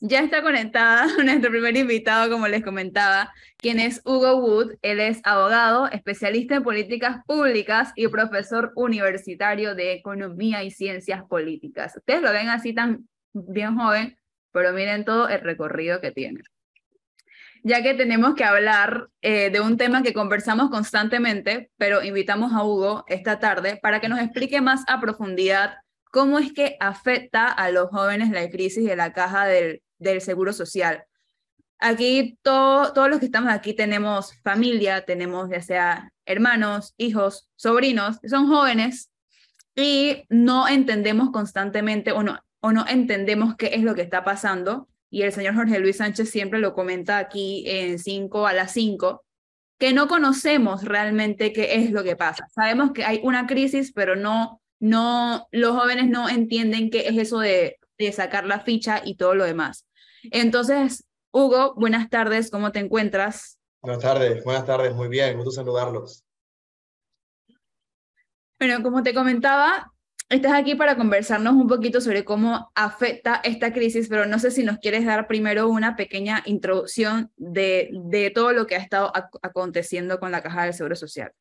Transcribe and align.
Ya 0.00 0.20
está 0.20 0.42
conectada 0.42 1.06
nuestro 1.24 1.50
primer 1.50 1.76
invitado, 1.76 2.30
como 2.30 2.48
les 2.48 2.64
comentaba, 2.64 3.32
quien 3.56 3.78
es 3.78 4.00
Hugo 4.04 4.36
Wood. 4.36 4.74
Él 4.82 5.00
es 5.00 5.20
abogado, 5.24 5.88
especialista 5.90 6.56
en 6.56 6.62
políticas 6.62 7.18
públicas 7.26 7.92
y 7.96 8.08
profesor 8.08 8.72
universitario 8.74 9.74
de 9.74 9.92
Economía 9.92 10.62
y 10.64 10.70
Ciencias 10.70 11.22
Políticas. 11.24 11.96
Ustedes 11.96 12.22
lo 12.22 12.32
ven 12.32 12.48
así 12.48 12.74
tan 12.74 13.08
bien 13.32 13.76
joven, 13.76 14.16
pero 14.52 14.72
miren 14.72 15.04
todo 15.04 15.28
el 15.28 15.40
recorrido 15.40 16.00
que 16.00 16.12
tiene. 16.12 16.40
Ya 17.62 17.82
que 17.82 17.94
tenemos 17.94 18.34
que 18.34 18.44
hablar 18.44 19.08
eh, 19.22 19.48
de 19.48 19.60
un 19.60 19.78
tema 19.78 20.02
que 20.02 20.12
conversamos 20.12 20.68
constantemente, 20.68 21.70
pero 21.78 22.02
invitamos 22.02 22.52
a 22.52 22.62
Hugo 22.62 23.04
esta 23.08 23.38
tarde 23.38 23.78
para 23.80 24.00
que 24.00 24.10
nos 24.10 24.20
explique 24.20 24.60
más 24.60 24.84
a 24.86 25.00
profundidad 25.00 25.76
cómo 26.10 26.38
es 26.38 26.52
que 26.52 26.76
afecta 26.78 27.48
a 27.48 27.70
los 27.70 27.88
jóvenes 27.88 28.30
la 28.30 28.48
crisis 28.50 28.84
de 28.84 28.96
la 28.96 29.14
caja 29.14 29.46
del 29.46 29.82
del 30.04 30.20
Seguro 30.20 30.52
Social. 30.52 31.04
Aquí 31.80 32.38
todos 32.42 33.10
los 33.10 33.18
que 33.18 33.26
estamos 33.26 33.52
aquí 33.52 33.74
tenemos 33.74 34.32
familia, 34.42 35.04
tenemos 35.04 35.50
ya 35.50 35.60
sea 35.60 36.12
hermanos, 36.24 36.94
hijos, 36.96 37.50
sobrinos, 37.56 38.18
son 38.26 38.46
jóvenes 38.46 39.10
y 39.74 40.24
no 40.28 40.68
entendemos 40.68 41.30
constantemente 41.30 42.12
o 42.12 42.22
no, 42.22 42.38
o 42.60 42.72
no 42.72 42.86
entendemos 42.88 43.56
qué 43.56 43.74
es 43.74 43.82
lo 43.82 43.94
que 43.94 44.02
está 44.02 44.24
pasando. 44.24 44.88
Y 45.10 45.22
el 45.22 45.32
señor 45.32 45.54
Jorge 45.54 45.78
Luis 45.78 45.98
Sánchez 45.98 46.30
siempre 46.30 46.58
lo 46.58 46.74
comenta 46.74 47.18
aquí 47.18 47.64
en 47.66 47.98
5 47.98 48.46
a 48.46 48.52
las 48.52 48.72
5, 48.72 49.24
que 49.78 49.92
no 49.92 50.08
conocemos 50.08 50.84
realmente 50.84 51.52
qué 51.52 51.76
es 51.76 51.90
lo 51.90 52.02
que 52.02 52.16
pasa. 52.16 52.48
Sabemos 52.54 52.92
que 52.92 53.04
hay 53.04 53.20
una 53.22 53.46
crisis, 53.46 53.92
pero 53.92 54.16
no, 54.16 54.60
no, 54.80 55.46
los 55.52 55.76
jóvenes 55.76 56.08
no 56.08 56.28
entienden 56.28 56.90
qué 56.90 57.08
es 57.08 57.18
eso 57.18 57.40
de, 57.40 57.78
de 57.98 58.12
sacar 58.12 58.46
la 58.46 58.60
ficha 58.60 59.02
y 59.04 59.16
todo 59.16 59.34
lo 59.34 59.44
demás. 59.44 59.86
Entonces, 60.30 61.04
Hugo, 61.32 61.74
buenas 61.74 62.08
tardes, 62.10 62.50
¿cómo 62.50 62.72
te 62.72 62.78
encuentras? 62.78 63.58
Buenas 63.82 64.02
tardes, 64.02 64.42
buenas 64.44 64.64
tardes, 64.64 64.94
muy 64.94 65.08
bien, 65.08 65.36
gusto 65.36 65.50
saludarlos. 65.50 66.24
Bueno, 68.58 68.82
como 68.82 69.02
te 69.02 69.12
comentaba, 69.12 69.92
estás 70.30 70.52
aquí 70.52 70.74
para 70.74 70.96
conversarnos 70.96 71.54
un 71.54 71.66
poquito 71.66 72.00
sobre 72.00 72.24
cómo 72.24 72.70
afecta 72.74 73.40
esta 73.44 73.72
crisis, 73.72 74.08
pero 74.08 74.26
no 74.26 74.38
sé 74.38 74.50
si 74.50 74.62
nos 74.62 74.78
quieres 74.78 75.04
dar 75.04 75.26
primero 75.26 75.68
una 75.68 75.96
pequeña 75.96 76.42
introducción 76.46 77.30
de, 77.36 77.90
de 77.92 78.30
todo 78.30 78.52
lo 78.52 78.66
que 78.66 78.76
ha 78.76 78.78
estado 78.78 79.12
aconteciendo 79.42 80.18
con 80.18 80.32
la 80.32 80.42
Caja 80.42 80.64
del 80.64 80.74
Seguro 80.74 80.96
Social. 80.96 81.32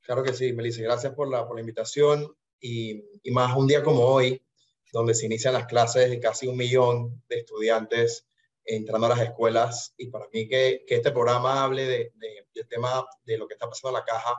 Claro 0.00 0.24
que 0.24 0.32
sí, 0.32 0.52
Melissa, 0.52 0.82
gracias 0.82 1.14
por 1.14 1.30
la, 1.30 1.46
por 1.46 1.54
la 1.56 1.60
invitación 1.60 2.26
y, 2.58 3.04
y 3.22 3.30
más 3.30 3.56
un 3.56 3.68
día 3.68 3.82
como 3.82 4.00
hoy, 4.00 4.42
donde 4.92 5.14
se 5.14 5.26
inician 5.26 5.54
las 5.54 5.66
clases 5.66 6.10
de 6.10 6.20
casi 6.20 6.46
un 6.46 6.56
millón 6.56 7.22
de 7.28 7.38
estudiantes 7.38 8.26
entrando 8.64 9.06
a 9.06 9.10
las 9.10 9.20
escuelas. 9.20 9.94
Y 9.96 10.08
para 10.08 10.26
mí 10.32 10.48
que, 10.48 10.84
que 10.86 10.96
este 10.96 11.12
programa 11.12 11.64
hable 11.64 11.86
de, 11.86 12.12
del 12.54 12.68
tema 12.68 13.06
de 13.24 13.38
lo 13.38 13.46
que 13.46 13.54
está 13.54 13.68
pasando 13.68 13.96
en 13.96 14.00
la 14.00 14.04
caja 14.04 14.34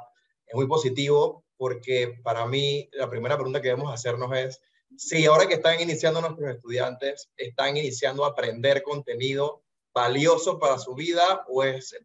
es 0.45 0.55
muy 0.55 0.67
positivo 0.67 1.45
porque 1.57 2.19
para 2.23 2.45
mí 2.47 2.89
la 2.93 3.09
primera 3.09 3.35
pregunta 3.35 3.61
que 3.61 3.69
debemos 3.69 3.93
hacernos 3.93 4.35
es 4.35 4.61
si 4.97 5.25
ahora 5.25 5.47
que 5.47 5.55
están 5.55 5.79
iniciando 5.79 6.21
nuestros 6.21 6.49
estudiantes, 6.49 7.29
están 7.37 7.77
iniciando 7.77 8.25
a 8.25 8.29
aprender 8.29 8.83
contenido 8.83 9.63
valioso 9.93 10.59
para 10.59 10.77
su 10.77 10.95
vida 10.95 11.45
o 11.47 11.63
es, 11.63 11.95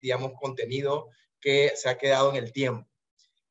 digamos, 0.00 0.32
contenido 0.40 1.08
que 1.40 1.72
se 1.74 1.88
ha 1.88 1.98
quedado 1.98 2.30
en 2.30 2.36
el 2.36 2.52
tiempo. 2.52 2.88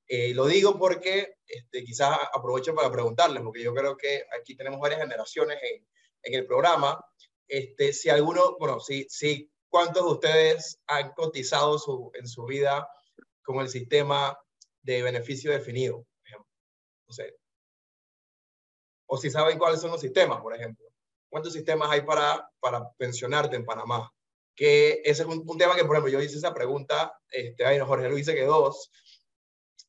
Eh, 0.07 0.33
lo 0.33 0.45
digo 0.45 0.77
porque 0.77 1.34
este, 1.47 1.83
quizás 1.83 2.17
aprovecho 2.33 2.73
para 2.73 2.91
preguntarles, 2.91 3.43
porque 3.43 3.63
yo 3.63 3.73
creo 3.73 3.95
que 3.95 4.25
aquí 4.39 4.55
tenemos 4.55 4.79
varias 4.79 5.01
generaciones 5.01 5.57
en, 5.61 5.87
en 6.23 6.33
el 6.33 6.45
programa. 6.45 7.03
Este, 7.47 7.93
si 7.93 8.09
alguno, 8.09 8.57
bueno, 8.59 8.79
si, 8.79 9.05
si, 9.09 9.51
¿cuántos 9.69 10.03
de 10.03 10.11
ustedes 10.11 10.79
han 10.87 11.11
cotizado 11.13 11.77
su, 11.77 12.11
en 12.15 12.27
su 12.27 12.45
vida 12.45 12.87
con 13.43 13.59
el 13.59 13.69
sistema 13.69 14.37
de 14.81 15.03
beneficio 15.03 15.51
definido, 15.51 15.97
por 15.97 16.27
ejemplo? 16.27 16.49
O 19.07 19.17
si 19.17 19.29
saben 19.29 19.59
cuáles 19.59 19.81
son 19.81 19.91
los 19.91 20.01
sistemas, 20.01 20.41
por 20.41 20.55
ejemplo. 20.55 20.85
¿Cuántos 21.29 21.53
sistemas 21.53 21.89
hay 21.91 22.01
para, 22.01 22.49
para 22.59 22.89
pensionarte 22.97 23.55
en 23.55 23.65
Panamá? 23.65 24.11
Que 24.55 25.01
ese 25.03 25.23
es 25.23 25.27
un, 25.27 25.43
un 25.45 25.57
tema 25.57 25.75
que, 25.75 25.83
por 25.83 25.95
ejemplo, 25.95 26.11
yo 26.11 26.21
hice 26.21 26.37
esa 26.37 26.53
pregunta, 26.53 27.13
este, 27.29 27.65
ay, 27.65 27.77
no, 27.77 27.85
Jorge 27.85 28.09
Luis 28.09 28.25
dice 28.25 28.37
que 28.37 28.45
dos, 28.45 28.89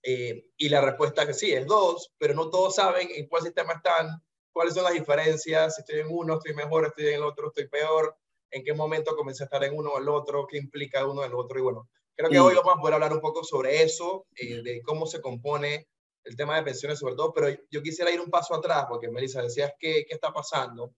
eh, 0.08 0.50
y 0.56 0.68
la 0.68 0.80
respuesta 0.80 1.22
es 1.22 1.28
que 1.28 1.34
sí, 1.34 1.52
es 1.52 1.66
dos, 1.66 2.12
pero 2.16 2.32
no 2.32 2.48
todos 2.48 2.76
saben 2.76 3.08
en 3.12 3.26
cuál 3.26 3.42
sistema 3.42 3.72
están, 3.72 4.22
cuáles 4.52 4.74
son 4.74 4.84
las 4.84 4.92
diferencias, 4.92 5.74
si 5.74 5.80
estoy 5.80 5.98
en 5.98 6.06
uno, 6.08 6.34
estoy 6.34 6.54
mejor, 6.54 6.86
estoy 6.86 7.08
en 7.08 7.14
el 7.14 7.24
otro, 7.24 7.48
estoy 7.48 7.66
peor, 7.66 8.16
en 8.52 8.62
qué 8.62 8.72
momento 8.72 9.16
comencé 9.16 9.42
a 9.42 9.46
estar 9.46 9.64
en 9.64 9.76
uno 9.76 9.90
o 9.90 9.98
el 9.98 10.08
otro, 10.08 10.46
qué 10.46 10.58
implica 10.58 11.04
uno 11.04 11.24
el 11.24 11.34
otro. 11.34 11.58
Y 11.58 11.62
bueno, 11.62 11.90
creo 12.14 12.30
que 12.30 12.38
hoy 12.38 12.54
vamos 12.54 12.74
a 12.76 12.80
poder 12.80 12.94
hablar 12.94 13.12
un 13.14 13.20
poco 13.20 13.42
sobre 13.42 13.82
eso, 13.82 14.28
eh, 14.36 14.62
de 14.62 14.80
cómo 14.82 15.06
se 15.06 15.20
compone 15.20 15.88
el 16.22 16.36
tema 16.36 16.54
de 16.54 16.62
pensiones 16.62 17.00
sobre 17.00 17.16
todo, 17.16 17.32
pero 17.32 17.48
yo 17.68 17.82
quisiera 17.82 18.12
ir 18.12 18.20
un 18.20 18.30
paso 18.30 18.54
atrás, 18.54 18.86
porque 18.88 19.10
Melissa 19.10 19.42
decías 19.42 19.72
qué, 19.76 20.04
qué 20.06 20.14
está 20.14 20.32
pasando. 20.32 20.94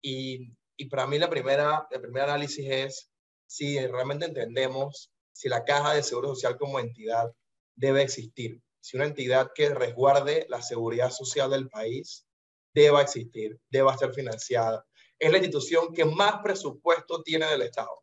Y, 0.00 0.54
y 0.76 0.84
para 0.84 1.08
mí 1.08 1.18
la 1.18 1.28
primera, 1.28 1.88
el 1.90 2.00
primer 2.00 2.22
análisis 2.22 2.70
es 2.70 3.10
si 3.48 3.84
realmente 3.84 4.26
entendemos 4.26 5.10
si 5.32 5.48
la 5.48 5.64
caja 5.64 5.94
de 5.94 6.04
seguro 6.04 6.28
social 6.28 6.56
como 6.56 6.78
entidad 6.78 7.32
debe 7.76 8.02
existir. 8.02 8.60
Si 8.80 8.96
una 8.96 9.06
entidad 9.06 9.50
que 9.54 9.70
resguarde 9.70 10.46
la 10.48 10.62
seguridad 10.62 11.10
social 11.10 11.50
del 11.50 11.68
país 11.68 12.26
deba 12.74 13.02
existir, 13.02 13.58
deba 13.70 13.96
ser 13.96 14.12
financiada. 14.12 14.86
Es 15.18 15.30
la 15.30 15.38
institución 15.38 15.92
que 15.94 16.04
más 16.04 16.42
presupuesto 16.42 17.22
tiene 17.22 17.46
del 17.46 17.62
Estado. 17.62 18.02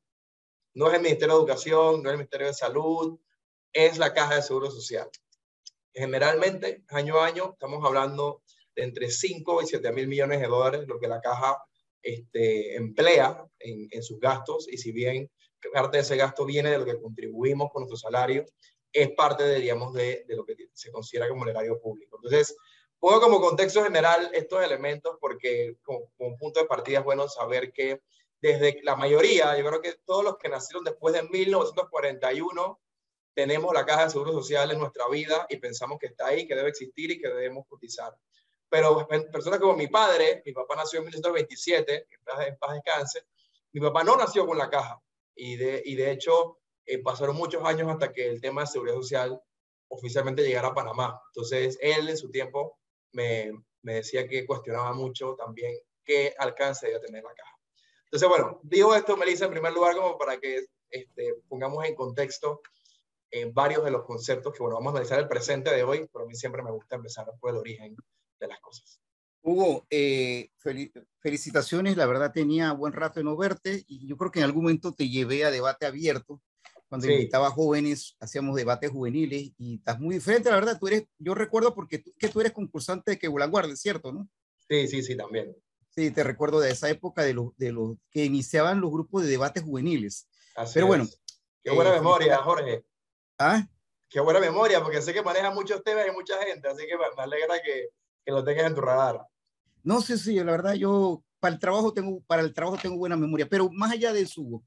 No 0.73 0.87
es 0.87 0.95
el 0.95 1.01
Ministerio 1.01 1.35
de 1.35 1.39
Educación, 1.41 2.01
no 2.01 2.09
es 2.09 2.13
el 2.13 2.17
Ministerio 2.17 2.47
de 2.47 2.53
Salud, 2.53 3.19
es 3.73 3.97
la 3.97 4.13
Caja 4.13 4.35
de 4.35 4.41
Seguro 4.41 4.71
Social. 4.71 5.09
Generalmente, 5.93 6.83
año 6.89 7.19
a 7.19 7.25
año, 7.25 7.51
estamos 7.51 7.85
hablando 7.85 8.41
de 8.75 8.83
entre 8.83 9.11
5 9.11 9.61
y 9.61 9.67
7 9.67 9.91
mil 9.91 10.07
millones 10.07 10.39
de 10.39 10.47
dólares, 10.47 10.87
lo 10.87 10.99
que 10.99 11.09
la 11.09 11.19
Caja 11.19 11.57
este, 12.01 12.75
emplea 12.75 13.45
en, 13.59 13.87
en 13.91 14.01
sus 14.01 14.19
gastos, 14.19 14.67
y 14.69 14.77
si 14.77 14.91
bien 14.93 15.29
parte 15.69 15.97
de 15.97 16.03
ese 16.03 16.15
gasto 16.15 16.45
viene 16.45 16.71
de 16.71 16.79
lo 16.79 16.85
que 16.85 16.99
contribuimos 16.99 17.69
con 17.71 17.81
nuestro 17.81 17.97
salario, 17.97 18.45
es 18.93 19.11
parte, 19.11 19.43
de, 19.43 19.59
digamos, 19.59 19.93
de, 19.93 20.25
de, 20.27 20.35
lo 20.35 20.45
que 20.45 20.55
se 20.73 20.91
considera 20.91 21.29
como 21.29 21.43
el 21.43 21.51
erario 21.51 21.79
público. 21.79 22.17
Entonces, 22.17 22.55
pongo 22.99 23.21
como 23.21 23.41
contexto 23.41 23.83
general 23.83 24.29
estos 24.33 24.63
elementos 24.63 25.17
porque 25.19 25.77
como, 25.81 26.11
como 26.17 26.37
punto 26.37 26.59
de 26.59 26.67
partida 26.67 26.99
es 26.99 27.05
bueno 27.05 27.27
saber 27.27 27.71
que 27.71 28.01
desde 28.41 28.79
la 28.83 28.95
mayoría, 28.95 29.55
yo 29.57 29.65
creo 29.65 29.81
que 29.81 29.93
todos 30.03 30.23
los 30.23 30.37
que 30.37 30.49
nacieron 30.49 30.83
después 30.83 31.13
de 31.13 31.23
1941, 31.23 32.79
tenemos 33.33 33.73
la 33.73 33.85
caja 33.85 34.05
de 34.05 34.09
seguro 34.09 34.33
social 34.33 34.71
en 34.71 34.79
nuestra 34.79 35.07
vida 35.07 35.45
y 35.49 35.57
pensamos 35.57 35.99
que 35.99 36.07
está 36.07 36.27
ahí, 36.27 36.47
que 36.47 36.55
debe 36.55 36.69
existir 36.69 37.11
y 37.11 37.19
que 37.19 37.27
debemos 37.27 37.65
cotizar. 37.67 38.15
Pero 38.67 39.07
personas 39.31 39.59
como 39.59 39.75
mi 39.75 39.87
padre, 39.87 40.41
mi 40.45 40.53
papá 40.53 40.75
nació 40.75 40.99
en 40.99 41.05
1927, 41.05 42.07
en 42.09 42.57
paz 42.57 42.73
descanse, 42.73 43.25
mi 43.73 43.81
papá 43.81 44.03
no 44.03 44.15
nació 44.15 44.45
con 44.45 44.57
la 44.57 44.69
caja 44.69 44.99
y 45.35 45.55
de, 45.55 45.81
y 45.85 45.95
de 45.95 46.11
hecho 46.11 46.60
eh, 46.85 47.01
pasaron 47.01 47.35
muchos 47.35 47.63
años 47.65 47.89
hasta 47.89 48.11
que 48.11 48.29
el 48.29 48.41
tema 48.41 48.61
de 48.61 48.67
seguridad 48.67 48.95
social 48.95 49.41
oficialmente 49.87 50.43
llegara 50.43 50.69
a 50.69 50.73
Panamá. 50.73 51.21
Entonces, 51.33 51.77
él 51.81 52.09
en 52.09 52.17
su 52.17 52.29
tiempo 52.29 52.79
me, 53.11 53.51
me 53.81 53.95
decía 53.95 54.27
que 54.27 54.45
cuestionaba 54.45 54.93
mucho 54.93 55.35
también 55.35 55.73
qué 56.03 56.33
alcance 56.37 56.87
debía 56.87 57.01
tener 57.01 57.23
la 57.23 57.33
caja. 57.33 57.57
Entonces, 58.05 58.27
bueno, 58.27 58.59
digo 58.63 58.95
esto, 58.95 59.15
Melissa, 59.15 59.45
en 59.45 59.51
primer 59.51 59.73
lugar, 59.73 59.95
como 59.95 60.17
para 60.17 60.37
que 60.37 60.65
este, 60.89 61.35
pongamos 61.47 61.85
en 61.85 61.95
contexto 61.95 62.61
eh, 63.31 63.49
varios 63.53 63.83
de 63.85 63.91
los 63.91 64.03
conceptos 64.03 64.53
que, 64.53 64.61
bueno, 64.61 64.75
vamos 64.75 64.89
a 64.89 64.97
analizar 64.97 65.19
el 65.19 65.27
presente 65.27 65.73
de 65.73 65.83
hoy, 65.83 66.09
pero 66.11 66.25
a 66.25 66.27
mí 66.27 66.35
siempre 66.35 66.61
me 66.61 66.71
gusta 66.71 66.97
empezar 66.97 67.25
por 67.39 67.51
el 67.51 67.57
origen 67.57 67.95
de 68.39 68.47
las 68.47 68.59
cosas. 68.59 69.01
Hugo, 69.43 69.87
eh, 69.89 70.49
fel 70.57 70.91
felicitaciones, 71.19 71.97
la 71.97 72.05
verdad 72.05 72.31
tenía 72.31 72.73
buen 72.73 72.93
rato 72.93 73.19
de 73.19 73.23
no 73.23 73.35
verte 73.37 73.83
y 73.87 74.05
yo 74.07 74.17
creo 74.17 74.31
que 74.31 74.39
en 74.39 74.45
algún 74.45 74.63
momento 74.63 74.93
te 74.93 75.09
llevé 75.09 75.45
a 75.45 75.51
debate 75.51 75.85
abierto 75.85 76.41
cuando 76.91 77.07
sí. 77.07 77.13
invitaba 77.13 77.49
jóvenes, 77.51 78.17
hacíamos 78.19 78.53
debates 78.53 78.91
juveniles 78.91 79.53
y 79.57 79.75
estás 79.75 79.97
muy 79.97 80.15
diferente, 80.15 80.49
la 80.49 80.57
verdad, 80.57 80.77
tú 80.77 80.89
eres, 80.89 81.05
yo 81.19 81.33
recuerdo 81.33 81.73
porque 81.73 81.99
tú, 81.99 82.13
que 82.19 82.27
tú 82.27 82.41
eres 82.41 82.51
concursante 82.51 83.11
de 83.11 83.17
que 83.17 83.29
Guardia, 83.29 83.77
¿cierto? 83.77 84.11
¿no? 84.11 84.27
Sí, 84.67 84.89
sí, 84.89 85.01
sí, 85.01 85.15
también. 85.15 85.55
Sí, 85.91 86.11
te 86.11 86.21
recuerdo 86.21 86.59
de 86.59 86.71
esa 86.71 86.89
época 86.89 87.23
de 87.23 87.33
los 87.33 87.55
de 87.55 87.71
los 87.71 87.95
que 88.09 88.25
iniciaban 88.25 88.81
los 88.81 88.91
grupos 88.91 89.23
de 89.23 89.29
debates 89.29 89.63
juveniles. 89.63 90.27
Así 90.53 90.73
Pero 90.73 90.87
es. 90.87 90.87
bueno. 90.89 91.07
Qué 91.63 91.71
buena 91.71 91.91
eh, 91.91 91.93
memoria, 91.93 92.37
Jorge. 92.39 92.83
¿Ah? 93.39 93.65
Qué 94.09 94.19
buena 94.19 94.41
memoria, 94.41 94.83
porque 94.83 95.01
sé 95.01 95.13
que 95.13 95.23
maneja 95.23 95.49
muchos 95.49 95.81
temas 95.85 96.05
y 96.09 96.11
mucha 96.11 96.43
gente, 96.43 96.67
así 96.67 96.85
que 96.87 96.97
me 96.97 97.23
alegra 97.23 97.61
que, 97.61 97.87
que 98.25 98.31
lo 98.33 98.43
tengas 98.43 98.65
en 98.65 98.75
tu 98.75 98.81
radar. 98.81 99.25
No 99.81 100.01
si, 100.01 100.17
sí, 100.17 100.35
la 100.35 100.51
verdad, 100.51 100.73
yo 100.73 101.23
para 101.39 101.53
el 101.53 101.59
trabajo 101.61 101.93
tengo, 101.93 102.19
para 102.27 102.41
el 102.41 102.53
trabajo 102.53 102.77
tengo 102.81 102.97
buena 102.97 103.15
memoria, 103.15 103.47
pero 103.47 103.69
más 103.71 103.93
allá 103.93 104.11
de 104.11 104.23
eso, 104.23 104.61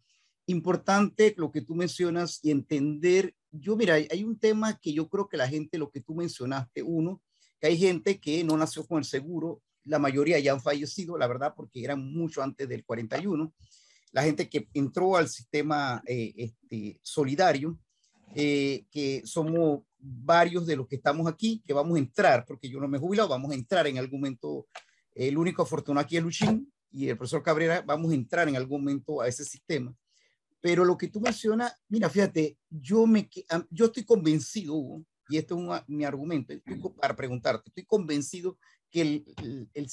importante 0.46 1.34
lo 1.36 1.50
que 1.50 1.62
tú 1.62 1.74
mencionas 1.74 2.40
y 2.42 2.50
entender, 2.50 3.34
yo 3.50 3.76
mira, 3.76 3.94
hay, 3.94 4.24
un 4.24 4.38
tema 4.38 4.78
que 4.78 4.92
yo 4.92 5.08
creo 5.08 5.28
que 5.28 5.36
la 5.36 5.48
gente, 5.48 5.78
lo 5.78 5.90
que 5.90 6.00
tú 6.00 6.14
mencionaste, 6.14 6.82
uno, 6.82 7.22
que 7.60 7.68
hay 7.68 7.78
gente 7.78 8.20
que 8.20 8.44
no 8.44 8.56
nació 8.56 8.86
con 8.86 8.98
el 8.98 9.04
seguro, 9.04 9.62
la 9.84 9.98
mayoría 9.98 10.38
ya 10.38 10.52
han 10.52 10.60
fallecido, 10.60 11.16
la 11.18 11.26
verdad, 11.26 11.54
porque 11.56 11.84
eran 11.84 12.12
mucho 12.12 12.42
antes 12.42 12.68
del 12.68 12.84
41. 12.84 13.52
La 14.12 14.22
gente 14.22 14.48
que 14.48 14.68
entró 14.74 15.16
al 15.16 15.28
sistema 15.28 16.02
eh, 16.06 16.32
este, 16.36 16.98
solidario, 17.02 17.78
eh, 18.34 18.86
que 18.90 19.22
somos 19.24 19.82
varios 19.98 20.66
de 20.66 20.76
los 20.76 20.86
que 20.86 20.96
estamos 20.96 21.26
aquí, 21.26 21.62
que 21.66 21.72
vamos 21.72 21.96
a 21.96 22.00
entrar, 22.00 22.44
porque 22.46 22.68
yo 22.68 22.80
no 22.80 22.88
me 22.88 22.98
he 22.98 23.00
jubilado, 23.00 23.28
vamos 23.28 23.50
a 23.52 23.54
entrar 23.54 23.86
en 23.86 23.98
algún 23.98 24.20
momento. 24.20 24.66
El 25.14 25.38
único 25.38 25.62
afortunado 25.62 26.04
aquí 26.04 26.16
es 26.16 26.22
Luchín 26.22 26.72
y 26.90 27.08
el 27.08 27.16
profesor 27.16 27.42
Cabrera, 27.42 27.82
vamos 27.82 28.10
a 28.10 28.14
entrar 28.14 28.48
en 28.48 28.56
algún 28.56 28.80
momento 28.80 29.20
a 29.20 29.28
ese 29.28 29.44
sistema. 29.44 29.94
Pero 30.64 30.86
lo 30.86 30.96
que 30.96 31.08
tú 31.08 31.20
mencionas, 31.20 31.74
mira, 31.90 32.08
fíjate, 32.08 32.56
yo, 32.70 33.06
me, 33.06 33.28
yo 33.68 33.84
estoy 33.84 34.02
convencido, 34.02 34.72
Hugo, 34.72 35.04
y 35.28 35.36
este 35.36 35.52
es 35.52 35.60
mi 35.88 36.04
argumento, 36.06 36.54
para 36.98 37.14
preguntarte, 37.14 37.68
estoy 37.68 37.84
convencido 37.84 38.56
que 38.90 39.02
el, 39.02 39.68
el, 39.74 39.90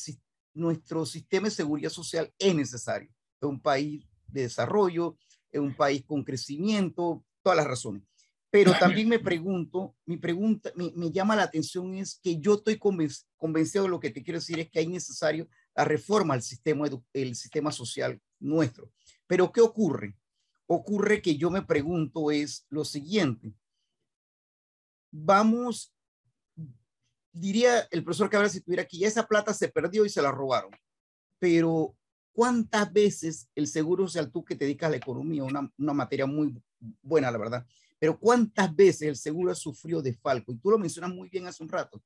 nuestro 0.53 1.05
sistema 1.05 1.49
de 1.49 1.55
seguridad 1.55 1.89
social 1.89 2.33
es 2.39 2.55
necesario. 2.55 3.09
Es 3.41 3.49
un 3.49 3.59
país 3.59 4.05
de 4.29 4.43
desarrollo, 4.43 5.17
es 5.51 5.59
un 5.59 5.75
país 5.75 6.05
con 6.05 6.23
crecimiento, 6.23 7.25
todas 7.43 7.57
las 7.57 7.67
razones. 7.67 8.03
Pero 8.49 8.71
también 8.79 9.09
me 9.09 9.19
pregunto, 9.19 9.97
mi 10.05 10.15
pregunta, 10.15 10.71
me, 10.77 10.93
me 10.95 11.11
llama 11.11 11.35
la 11.35 11.43
atención 11.43 11.95
es 11.95 12.17
que 12.23 12.39
yo 12.39 12.53
estoy 12.53 12.79
convencido 12.79 13.83
de 13.83 13.89
lo 13.89 13.99
que 13.99 14.11
te 14.11 14.23
quiero 14.23 14.39
decir 14.39 14.61
es 14.61 14.69
que 14.69 14.79
hay 14.79 14.87
necesario 14.87 15.49
la 15.75 15.83
reforma 15.83 16.33
al 16.33 16.41
sistema, 16.41 16.87
el 17.11 17.35
sistema 17.35 17.73
social 17.73 18.21
nuestro. 18.39 18.89
Pero 19.27 19.51
¿qué 19.51 19.59
ocurre? 19.59 20.15
Ocurre 20.73 21.21
que 21.21 21.35
yo 21.35 21.51
me 21.51 21.63
pregunto 21.63 22.31
es 22.31 22.65
lo 22.69 22.85
siguiente. 22.85 23.53
Vamos 25.11 25.93
diría 27.31 27.87
el 27.91 28.03
profesor 28.03 28.29
Cabrera 28.29 28.51
si 28.51 28.61
tuviera 28.61 28.83
aquí, 28.83 29.03
esa 29.03 29.25
plata 29.27 29.53
se 29.53 29.69
perdió 29.69 30.05
y 30.05 30.09
se 30.09 30.21
la 30.21 30.31
robaron. 30.31 30.71
Pero, 31.39 31.95
¿cuántas 32.33 32.91
veces 32.91 33.49
el 33.55 33.67
seguro 33.67 34.05
social, 34.07 34.31
tú 34.31 34.43
que 34.43 34.55
te 34.55 34.65
dedicas 34.65 34.87
a 34.87 34.91
la 34.91 34.97
economía, 34.97 35.43
una, 35.43 35.71
una 35.77 35.93
materia 35.93 36.25
muy 36.25 36.55
buena, 37.01 37.31
la 37.31 37.37
verdad, 37.37 37.65
pero 37.99 38.19
cuántas 38.19 38.75
veces 38.75 39.03
el 39.03 39.15
seguro 39.15 39.53
sufrió 39.55 40.01
de 40.01 40.13
falco? 40.13 40.51
Y 40.51 40.57
tú 40.57 40.71
lo 40.71 40.77
mencionas 40.77 41.13
muy 41.13 41.29
bien 41.29 41.47
hace 41.47 41.63
un 41.63 41.69
rato. 41.69 42.01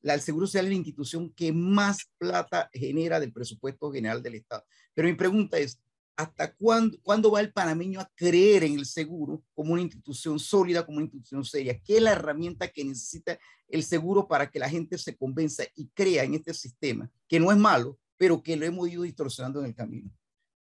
La, 0.00 0.14
el 0.14 0.20
Seguro 0.20 0.46
Social 0.46 0.64
es 0.64 0.70
la 0.70 0.76
institución 0.76 1.32
que 1.32 1.52
más 1.52 2.10
plata 2.18 2.68
genera 2.72 3.20
del 3.20 3.32
presupuesto 3.32 3.92
general 3.92 4.20
del 4.20 4.34
Estado. 4.34 4.64
Pero 4.94 5.06
mi 5.06 5.14
pregunta 5.14 5.58
es, 5.58 5.80
¿hasta 6.16 6.54
cuándo, 6.54 6.98
cuándo, 7.02 7.30
va 7.30 7.40
el 7.40 7.52
panameño 7.52 8.00
a 8.00 8.10
creer 8.14 8.64
en 8.64 8.78
el 8.78 8.86
seguro 8.86 9.42
como 9.54 9.72
una 9.72 9.82
institución 9.82 10.38
sólida, 10.38 10.84
como 10.84 10.98
una 10.98 11.06
institución 11.06 11.44
seria? 11.44 11.80
¿Qué 11.80 11.96
es 11.96 12.02
la 12.02 12.12
herramienta 12.12 12.68
que 12.68 12.84
necesita 12.84 13.38
el 13.68 13.82
seguro 13.82 14.28
para 14.28 14.50
que 14.50 14.58
la 14.58 14.68
gente 14.68 14.98
se 14.98 15.16
convenza 15.16 15.64
y 15.74 15.88
crea 15.88 16.24
en 16.24 16.34
este 16.34 16.54
sistema, 16.54 17.10
que 17.28 17.40
no 17.40 17.50
es 17.50 17.58
malo, 17.58 17.98
pero 18.16 18.42
que 18.42 18.56
lo 18.56 18.66
hemos 18.66 18.88
ido 18.88 19.02
distorsionando 19.02 19.60
en 19.60 19.66
el 19.66 19.74
camino? 19.74 20.10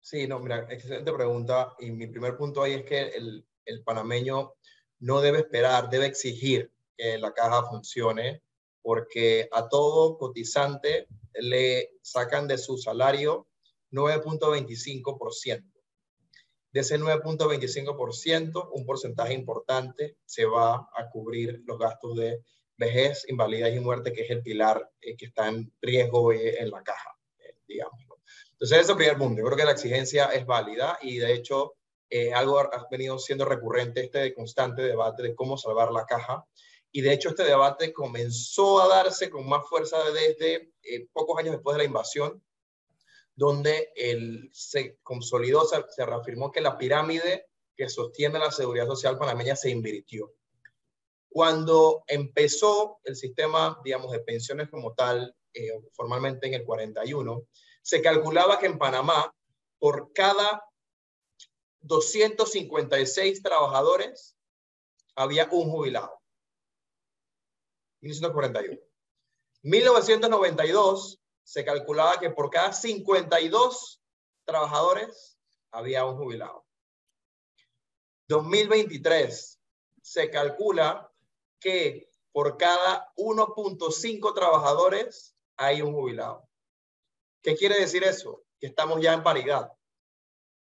Sí, 0.00 0.26
no, 0.26 0.40
mira, 0.40 0.66
excelente 0.70 1.12
pregunta. 1.12 1.74
Y 1.78 1.90
mi 1.90 2.06
primer 2.06 2.36
punto 2.36 2.62
ahí 2.62 2.72
es 2.72 2.84
que 2.84 3.08
el, 3.08 3.46
el 3.64 3.82
panameño 3.82 4.54
no 5.00 5.20
debe 5.20 5.38
esperar, 5.38 5.90
debe 5.90 6.06
exigir 6.06 6.72
que 6.96 7.18
la 7.18 7.32
caja 7.32 7.64
funcione, 7.68 8.42
porque 8.82 9.48
a 9.52 9.68
todo 9.68 10.16
cotizante 10.16 11.06
le 11.34 11.90
sacan 12.02 12.48
de 12.48 12.58
su 12.58 12.78
salario 12.78 13.46
9.25%. 13.92 15.64
De 16.72 16.80
ese 16.80 16.98
9.25%, 16.98 18.70
un 18.72 18.86
porcentaje 18.86 19.34
importante 19.34 20.16
se 20.24 20.44
va 20.44 20.88
a 20.94 21.10
cubrir 21.10 21.62
los 21.66 21.78
gastos 21.78 22.16
de 22.16 22.44
vejez, 22.80 23.24
invalidez 23.28 23.76
y 23.76 23.80
muerte, 23.80 24.12
que 24.12 24.22
es 24.22 24.30
el 24.30 24.42
pilar 24.42 24.90
eh, 25.00 25.16
que 25.16 25.26
está 25.26 25.48
en 25.48 25.72
riesgo 25.82 26.32
en 26.32 26.70
la 26.70 26.82
caja, 26.82 27.14
eh, 27.38 27.56
digamos. 27.68 28.00
Entonces, 28.52 28.78
ese 28.78 28.94
primer 28.94 29.18
punto. 29.18 29.40
Yo 29.40 29.46
creo 29.46 29.56
que 29.56 29.64
la 29.64 29.72
exigencia 29.72 30.26
es 30.26 30.46
válida 30.46 30.98
y, 31.02 31.18
de 31.18 31.34
hecho, 31.34 31.74
eh, 32.08 32.32
algo 32.32 32.58
ha 32.58 32.86
venido 32.90 33.18
siendo 33.18 33.44
recurrente 33.44 34.04
este 34.04 34.32
constante 34.34 34.82
debate 34.82 35.22
de 35.22 35.34
cómo 35.34 35.58
salvar 35.58 35.92
la 35.92 36.06
caja. 36.06 36.44
Y, 36.92 37.02
de 37.02 37.12
hecho, 37.12 37.30
este 37.30 37.44
debate 37.44 37.92
comenzó 37.92 38.80
a 38.80 38.88
darse 38.88 39.28
con 39.28 39.48
más 39.48 39.68
fuerza 39.68 39.98
desde 40.10 40.72
pocos 41.12 41.38
años 41.38 41.52
después 41.52 41.74
de 41.74 41.82
la 41.82 41.86
invasión, 41.86 42.42
donde 43.40 43.90
el, 43.96 44.50
se 44.52 44.98
consolidó, 45.02 45.64
se, 45.64 46.04
reafirmó 46.04 46.52
que 46.52 46.60
la 46.60 46.76
pirámide 46.76 47.46
que 47.74 47.88
sostiene 47.88 48.38
la 48.38 48.52
seguridad 48.52 48.84
social 48.84 49.16
panameña 49.16 49.56
se 49.56 49.70
invirtió. 49.70 50.34
Cuando 51.30 52.04
empezó 52.06 53.00
el 53.02 53.16
sistema, 53.16 53.80
digamos, 53.82 54.12
de 54.12 54.20
pensiones 54.20 54.68
como 54.68 54.92
tal, 54.92 55.34
eh, 55.54 55.70
formalmente 55.94 56.48
en 56.48 56.52
el 56.52 56.64
41, 56.64 57.46
se 57.80 58.02
calculaba 58.02 58.58
que 58.58 58.66
en 58.66 58.76
Panamá, 58.76 59.34
por 59.78 60.12
cada 60.12 60.62
256 61.80 63.42
trabajadores, 63.42 64.36
había 65.14 65.48
un 65.50 65.70
jubilado. 65.70 66.20
1941. 68.02 68.78
1992 69.62 71.19
se 71.50 71.64
calculaba 71.64 72.20
que 72.20 72.30
por 72.30 72.48
cada 72.48 72.72
52 72.72 74.00
trabajadores 74.44 75.36
había 75.72 76.04
un 76.04 76.16
jubilado. 76.16 76.64
2023 78.28 79.60
se 80.00 80.30
calcula 80.30 81.10
que 81.58 82.08
por 82.30 82.56
cada 82.56 83.12
1.5 83.16 84.32
trabajadores 84.32 85.34
hay 85.56 85.82
un 85.82 85.92
jubilado. 85.92 86.48
¿Qué 87.42 87.56
quiere 87.56 87.80
decir 87.80 88.04
eso? 88.04 88.44
Que 88.60 88.68
estamos 88.68 89.00
ya 89.00 89.12
en 89.12 89.24
paridad. 89.24 89.72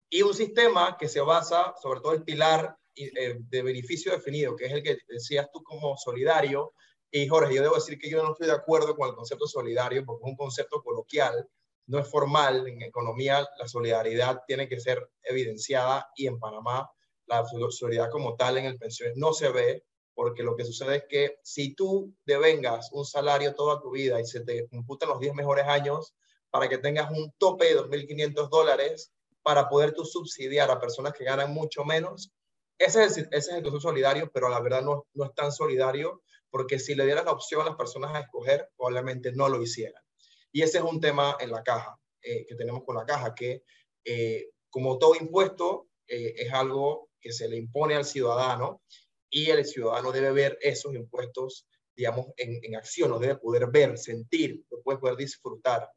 Y 0.08 0.22
un 0.22 0.32
sistema 0.32 0.96
que 0.96 1.06
se 1.06 1.20
basa, 1.20 1.74
sobre 1.82 2.00
todo 2.00 2.14
el 2.14 2.24
pilar 2.24 2.78
eh, 2.94 3.36
de 3.38 3.62
beneficio 3.62 4.12
definido, 4.12 4.56
que 4.56 4.64
es 4.64 4.72
el 4.72 4.82
que 4.82 4.96
decías 5.06 5.50
tú 5.52 5.62
como 5.62 5.98
solidario. 5.98 6.72
Y 7.10 7.26
Jorge, 7.26 7.54
yo 7.54 7.62
debo 7.62 7.74
decir 7.74 7.98
que 7.98 8.10
yo 8.10 8.22
no 8.22 8.32
estoy 8.32 8.48
de 8.48 8.52
acuerdo 8.52 8.94
con 8.94 9.08
el 9.08 9.14
concepto 9.14 9.46
solidario 9.46 10.04
porque 10.04 10.24
es 10.24 10.30
un 10.30 10.36
concepto 10.36 10.82
coloquial, 10.82 11.48
no 11.86 11.98
es 11.98 12.08
formal. 12.08 12.66
En 12.68 12.82
economía 12.82 13.48
la 13.58 13.66
solidaridad 13.66 14.42
tiene 14.46 14.68
que 14.68 14.78
ser 14.80 15.10
evidenciada 15.22 16.10
y 16.16 16.26
en 16.26 16.38
Panamá 16.38 16.90
la 17.26 17.44
solidaridad 17.46 18.10
como 18.10 18.36
tal 18.36 18.58
en 18.58 18.66
el 18.66 18.78
pensiones 18.78 19.16
no 19.16 19.32
se 19.32 19.50
ve 19.50 19.84
porque 20.14 20.42
lo 20.42 20.56
que 20.56 20.64
sucede 20.64 20.96
es 20.96 21.04
que 21.08 21.38
si 21.42 21.74
tú 21.74 22.12
devengas 22.24 22.90
un 22.92 23.04
salario 23.04 23.54
toda 23.54 23.80
tu 23.80 23.92
vida 23.92 24.20
y 24.20 24.26
se 24.26 24.40
te 24.40 24.66
computan 24.68 25.10
los 25.10 25.20
10 25.20 25.34
mejores 25.34 25.66
años 25.66 26.14
para 26.50 26.68
que 26.68 26.78
tengas 26.78 27.10
un 27.10 27.32
tope 27.38 27.66
de 27.66 27.80
2.500 27.80 28.48
dólares 28.48 29.12
para 29.42 29.68
poder 29.68 29.92
tú 29.92 30.04
subsidiar 30.04 30.70
a 30.70 30.80
personas 30.80 31.12
que 31.12 31.24
ganan 31.24 31.54
mucho 31.54 31.84
menos, 31.84 32.32
ese 32.78 33.04
es, 33.04 33.16
ese 33.16 33.28
es 33.30 33.48
el 33.48 33.62
concepto 33.62 33.88
solidario, 33.88 34.30
pero 34.32 34.48
la 34.48 34.60
verdad 34.60 34.82
no, 34.82 35.06
no 35.14 35.24
es 35.24 35.34
tan 35.34 35.52
solidario 35.52 36.22
porque 36.50 36.78
si 36.78 36.94
le 36.94 37.04
dieras 37.04 37.24
la 37.24 37.32
opción 37.32 37.60
a 37.62 37.66
las 37.66 37.76
personas 37.76 38.14
a 38.14 38.20
escoger, 38.20 38.68
probablemente 38.76 39.32
no 39.32 39.48
lo 39.48 39.62
hicieran. 39.62 40.02
Y 40.52 40.62
ese 40.62 40.78
es 40.78 40.84
un 40.84 41.00
tema 41.00 41.36
en 41.40 41.50
la 41.50 41.62
caja, 41.62 41.98
eh, 42.22 42.46
que 42.46 42.54
tenemos 42.54 42.84
con 42.84 42.96
la 42.96 43.04
caja, 43.04 43.34
que 43.34 43.62
eh, 44.04 44.50
como 44.70 44.98
todo 44.98 45.14
impuesto 45.14 45.88
eh, 46.06 46.34
es 46.36 46.52
algo 46.52 47.10
que 47.20 47.32
se 47.32 47.48
le 47.48 47.56
impone 47.56 47.94
al 47.94 48.04
ciudadano 48.04 48.82
y 49.30 49.50
el 49.50 49.64
ciudadano 49.66 50.12
debe 50.12 50.32
ver 50.32 50.58
esos 50.60 50.94
impuestos, 50.94 51.66
digamos, 51.94 52.28
en, 52.36 52.58
en 52.62 52.76
acción, 52.76 53.10
lo 53.10 53.18
debe 53.18 53.36
poder 53.36 53.66
ver, 53.70 53.98
sentir, 53.98 54.64
lo 54.70 54.82
puede 54.82 54.98
poder 54.98 55.16
disfrutar. 55.16 55.90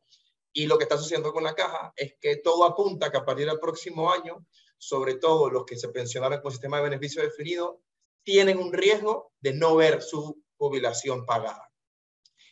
Y 0.54 0.66
lo 0.66 0.78
que 0.78 0.84
está 0.84 0.98
sucediendo 0.98 1.32
con 1.32 1.44
la 1.44 1.56
caja 1.56 1.94
es 1.96 2.16
que 2.20 2.38
todo 2.38 2.66
apunta 2.66 3.10
que 3.10 3.18
a 3.18 3.26
partir 3.26 3.48
del 3.48 3.60
próximo 3.60 4.12
año, 4.12 4.46
sobre 4.78 5.16
todo 5.16 5.50
los 5.50 5.66
que 5.66 5.78
se 5.78 5.90
pensionaron 5.90 6.42
con 6.42 6.52
sistema 6.52 6.78
de 6.78 6.84
beneficio 6.84 7.22
definido, 7.22 7.82
tienen 8.24 8.60
un 8.60 8.72
riesgo 8.74 9.32
de 9.40 9.54
no 9.54 9.76
ver 9.76 10.02
su 10.02 10.42
jubilación 10.58 11.26
pagada. 11.26 11.72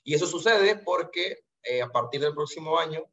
Y 0.03 0.13
eso 0.13 0.25
sucede 0.25 0.77
porque 0.77 1.43
eh, 1.63 1.81
a 1.81 1.89
partir 1.89 2.21
del 2.21 2.33
próximo 2.33 2.79
año, 2.79 3.03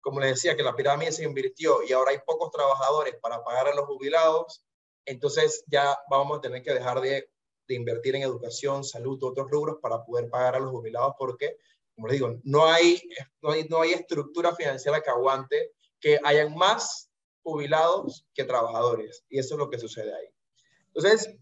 como 0.00 0.20
les 0.20 0.34
decía, 0.34 0.56
que 0.56 0.62
la 0.62 0.76
pirámide 0.76 1.12
se 1.12 1.24
invirtió 1.24 1.82
y 1.82 1.92
ahora 1.92 2.10
hay 2.10 2.18
pocos 2.24 2.50
trabajadores 2.50 3.16
para 3.20 3.42
pagar 3.42 3.68
a 3.68 3.74
los 3.74 3.86
jubilados, 3.86 4.64
entonces 5.04 5.64
ya 5.66 5.96
vamos 6.10 6.38
a 6.38 6.40
tener 6.40 6.62
que 6.62 6.74
dejar 6.74 7.00
de, 7.00 7.30
invertir 7.68 8.14
en 8.14 8.22
educación, 8.22 8.84
salud, 8.84 9.18
otros 9.24 9.50
rubros 9.50 9.78
para 9.82 10.04
poder 10.04 10.30
pagar 10.30 10.54
a 10.54 10.60
los 10.60 10.70
jubilados 10.70 11.14
porque, 11.18 11.56
como 11.96 12.06
les 12.06 12.18
digo, 12.18 12.38
no 12.44 12.66
hay, 12.66 13.02
no 13.40 13.50
hay, 13.50 13.64
no 13.64 13.80
hay 13.80 13.92
estructura 13.92 14.54
financiera 14.54 15.00
que 15.00 15.10
aguante 15.10 15.72
que 15.98 16.20
hayan 16.22 16.54
más 16.54 17.10
jubilados 17.42 18.24
que 18.34 18.44
trabajadores. 18.44 19.24
Y 19.28 19.40
eso 19.40 19.54
es 19.54 19.58
lo 19.58 19.68
que 19.68 19.80
sucede 19.80 20.14
ahí. 20.14 20.28
Entonces, 20.94 21.36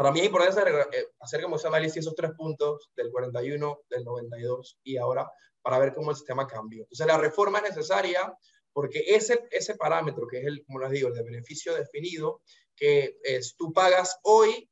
para 0.00 0.12
mí 0.12 0.20
es 0.20 0.26
importante 0.26 0.58
hacer, 0.58 0.88
eh, 0.94 1.08
hacer 1.20 1.42
como 1.42 1.56
ese 1.56 1.68
análisis, 1.68 1.98
esos 1.98 2.14
tres 2.14 2.30
puntos 2.30 2.90
del 2.96 3.10
41, 3.10 3.80
del 3.90 4.02
92 4.02 4.78
y 4.82 4.96
ahora, 4.96 5.30
para 5.60 5.78
ver 5.78 5.92
cómo 5.92 6.10
el 6.10 6.16
sistema 6.16 6.46
cambió. 6.46 6.84
Entonces, 6.84 7.06
la 7.06 7.18
reforma 7.18 7.58
es 7.58 7.64
necesaria 7.64 8.34
porque 8.72 9.04
ese, 9.08 9.46
ese 9.50 9.74
parámetro, 9.74 10.26
que 10.26 10.38
es 10.38 10.46
el, 10.46 10.64
como 10.64 10.78
les 10.78 10.92
digo, 10.92 11.08
el 11.08 11.14
de 11.14 11.22
beneficio 11.22 11.74
definido, 11.74 12.40
que 12.74 13.18
es, 13.22 13.54
tú 13.58 13.74
pagas 13.74 14.18
hoy, 14.22 14.70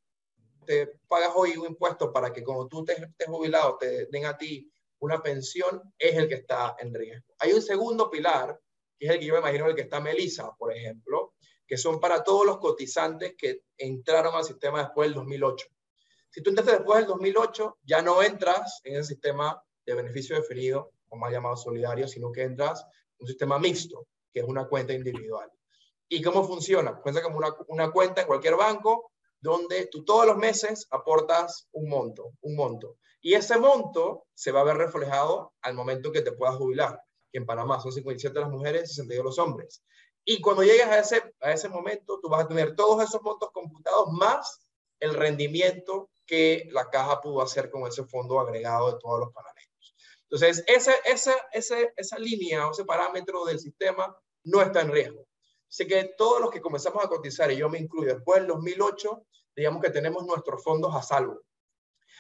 te 0.65 0.99
pagas 1.09 1.33
hoy 1.35 1.59
un 1.59 1.67
impuesto 1.67 2.11
para 2.11 2.33
que 2.33 2.43
cuando 2.43 2.67
tú 2.67 2.87
estés 2.89 3.27
jubilado 3.27 3.77
te 3.77 4.07
den 4.07 4.25
a 4.25 4.39
ti 4.39 4.73
una 5.01 5.23
pensión 5.23 5.93
es 5.99 6.17
el 6.17 6.27
que 6.27 6.37
está 6.37 6.75
en 6.79 6.95
riesgo. 6.95 7.35
Hay 7.41 7.53
un 7.53 7.61
segundo 7.61 8.09
pilar, 8.09 8.59
que 8.99 9.05
es 9.05 9.13
el 9.13 9.19
que 9.19 9.27
yo 9.27 9.35
me 9.35 9.41
imagino 9.41 9.67
el 9.67 9.75
que 9.75 9.83
está 9.83 10.01
Melissa, 10.01 10.57
por 10.59 10.73
ejemplo, 10.73 11.28
que 11.69 11.77
son 11.77 12.01
para 12.01 12.25
todos 12.25 12.47
los 12.47 12.59
cotizantes 12.59 13.35
que 13.37 13.65
entraron 13.77 14.35
al 14.35 14.45
sistema 14.45 14.81
después 14.81 15.09
del 15.09 15.17
2008. 15.17 15.67
Si 16.31 16.43
tú 16.43 16.51
entraste 16.51 16.73
después 16.73 17.01
del 17.01 17.09
2008, 17.09 17.79
ya 17.83 18.01
no 18.01 18.23
entras 18.23 18.81
en 18.85 18.97
el 18.97 19.05
sistema 19.05 19.63
de 19.85 19.95
beneficio 19.95 20.35
definido, 20.35 20.93
o 21.11 21.17
más 21.17 21.31
llamado 21.31 21.57
solidario, 21.57 22.09
sino 22.09 22.33
que 22.33 22.43
entras 22.43 22.81
en 22.81 23.25
un 23.25 23.27
sistema 23.29 23.59
mixto, 23.59 24.07
que 24.33 24.41
es 24.41 24.47
una 24.47 24.67
cuenta 24.67 24.95
individual. 24.95 25.51
¿Y 26.09 26.23
cómo 26.23 26.43
funciona? 26.43 26.97
Cuenta 26.97 27.23
como 27.23 27.37
una, 27.37 27.55
una 27.69 27.91
cuenta 27.91 28.23
en 28.23 28.27
cualquier 28.27 28.57
banco, 28.57 29.13
donde 29.41 29.87
tú 29.87 30.05
todos 30.05 30.27
los 30.27 30.37
meses 30.37 30.87
aportas 30.91 31.69
un 31.73 31.89
monto, 31.89 32.33
un 32.41 32.57
monto. 32.57 32.97
Y 33.21 33.35
ese 33.35 33.59
monto 33.59 34.27
se 34.35 34.53
va 34.53 34.61
a 34.61 34.65
ver 34.65 34.77
reflejado 34.77 35.53
al 35.61 35.75
momento 35.75 36.13
que 36.13 36.23
te 36.23 36.33
puedas 36.33 36.57
jubilar, 36.57 37.01
que 37.31 37.39
en 37.39 37.47
Panamá 37.47 37.81
son 37.81 37.93
57 37.93 38.39
las 38.41 38.51
mujeres 38.51 38.85
y 38.85 38.95
62 38.95 39.25
los 39.25 39.39
hombres. 39.39 39.83
Y 40.31 40.43
cuando 40.43 40.63
llegues 40.63 40.85
a 40.85 40.99
ese, 40.99 41.35
a 41.41 41.53
ese 41.53 41.71
momento, 41.71 42.21
tú 42.21 42.29
vas 42.29 42.45
a 42.45 42.49
tener 42.49 42.77
todos 42.77 43.03
esos 43.03 43.23
montos 43.23 43.51
computados 43.51 44.13
más 44.13 44.61
el 45.01 45.15
rendimiento 45.15 46.11
que 46.27 46.69
la 46.71 46.91
caja 46.91 47.23
pudo 47.23 47.41
hacer 47.41 47.71
con 47.71 47.89
ese 47.89 48.05
fondo 48.05 48.39
agregado 48.39 48.93
de 48.93 48.99
todos 49.01 49.21
los 49.21 49.33
panameños. 49.33 49.97
Entonces, 50.25 50.63
esa, 50.67 50.93
esa, 51.07 51.33
esa, 51.51 51.79
esa 51.97 52.19
línea 52.19 52.69
o 52.69 52.73
ese 52.73 52.85
parámetro 52.85 53.47
del 53.47 53.59
sistema 53.59 54.15
no 54.45 54.61
está 54.61 54.83
en 54.83 54.93
riesgo. 54.93 55.27
Así 55.67 55.87
que 55.87 56.13
todos 56.19 56.43
los 56.43 56.51
que 56.51 56.61
comenzamos 56.61 57.03
a 57.03 57.09
cotizar, 57.09 57.51
y 57.51 57.57
yo 57.57 57.71
me 57.71 57.79
incluyo, 57.79 58.13
después 58.13 58.41
del 58.41 58.49
2008, 58.49 59.25
digamos 59.57 59.81
que 59.81 59.89
tenemos 59.89 60.27
nuestros 60.27 60.63
fondos 60.63 60.95
a 60.95 61.01
salvo. 61.01 61.41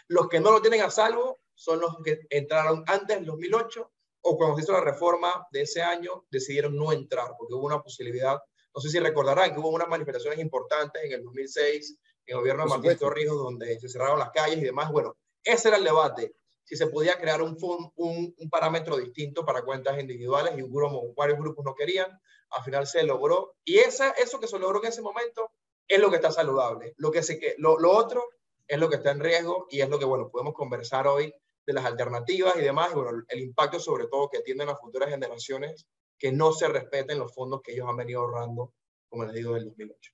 Los 0.06 0.28
que 0.28 0.40
no 0.40 0.50
lo 0.50 0.62
tienen 0.62 0.80
a 0.80 0.90
salvo 0.90 1.40
son 1.54 1.80
los 1.80 1.94
que 2.02 2.20
entraron 2.30 2.84
antes 2.86 3.18
del 3.18 3.26
2008 3.26 3.92
o 4.28 4.36
cuando 4.36 4.56
se 4.56 4.62
hizo 4.62 4.72
la 4.72 4.80
reforma 4.80 5.46
de 5.50 5.62
ese 5.62 5.82
año 5.82 6.24
decidieron 6.30 6.76
no 6.76 6.92
entrar 6.92 7.32
porque 7.38 7.54
hubo 7.54 7.66
una 7.66 7.82
posibilidad, 7.82 8.38
no 8.74 8.80
sé 8.80 8.90
si 8.90 8.98
recordarán 8.98 9.52
que 9.52 9.60
hubo 9.60 9.70
unas 9.70 9.88
manifestaciones 9.88 10.38
importantes 10.38 11.02
en 11.04 11.12
el 11.12 11.22
2006 11.24 11.98
en 12.26 12.34
el 12.34 12.40
gobierno 12.40 12.64
de 12.64 12.68
Martín 12.68 12.98
Torrijos 12.98 13.36
donde 13.36 13.80
se 13.80 13.88
cerraron 13.88 14.18
las 14.18 14.30
calles 14.30 14.58
y 14.58 14.64
demás. 14.64 14.92
Bueno, 14.92 15.16
ese 15.42 15.68
era 15.68 15.78
el 15.78 15.84
debate, 15.84 16.34
si 16.64 16.76
se 16.76 16.88
podía 16.88 17.18
crear 17.18 17.40
un, 17.40 17.56
un, 17.96 18.34
un 18.36 18.50
parámetro 18.50 18.98
distinto 18.98 19.46
para 19.46 19.62
cuentas 19.62 19.98
individuales 19.98 20.52
y 20.56 20.60
un 20.60 21.14
varios 21.16 21.38
grupos 21.38 21.64
no 21.64 21.74
querían, 21.74 22.10
al 22.50 22.62
final 22.62 22.86
se 22.86 23.02
logró 23.04 23.54
y 23.64 23.78
esa, 23.78 24.10
eso 24.10 24.38
que 24.38 24.46
se 24.46 24.58
logró 24.58 24.82
en 24.82 24.88
ese 24.88 25.00
momento 25.00 25.50
es 25.86 25.98
lo 25.98 26.10
que 26.10 26.16
está 26.16 26.30
saludable. 26.30 26.92
Lo, 26.98 27.10
que 27.10 27.22
se, 27.22 27.54
lo, 27.56 27.78
lo 27.78 27.92
otro 27.92 28.22
es 28.66 28.78
lo 28.78 28.90
que 28.90 28.96
está 28.96 29.12
en 29.12 29.20
riesgo 29.20 29.66
y 29.70 29.80
es 29.80 29.88
lo 29.88 29.98
que, 29.98 30.04
bueno, 30.04 30.28
podemos 30.28 30.52
conversar 30.52 31.06
hoy 31.06 31.34
de 31.68 31.74
las 31.74 31.84
alternativas 31.84 32.56
y 32.56 32.62
demás, 32.62 32.88
y 32.92 32.94
bueno, 32.94 33.22
el 33.28 33.40
impacto 33.40 33.78
sobre 33.78 34.06
todo 34.06 34.30
que 34.30 34.40
tienen 34.40 34.68
las 34.68 34.80
futuras 34.80 35.10
generaciones 35.10 35.86
que 36.18 36.32
no 36.32 36.50
se 36.50 36.66
respeten 36.66 37.18
los 37.18 37.34
fondos 37.34 37.60
que 37.62 37.72
ellos 37.72 37.86
han 37.86 37.96
venido 37.98 38.22
ahorrando, 38.22 38.72
como 39.06 39.26
les 39.26 39.34
digo, 39.34 39.52
del 39.52 39.66
2008. 39.66 40.12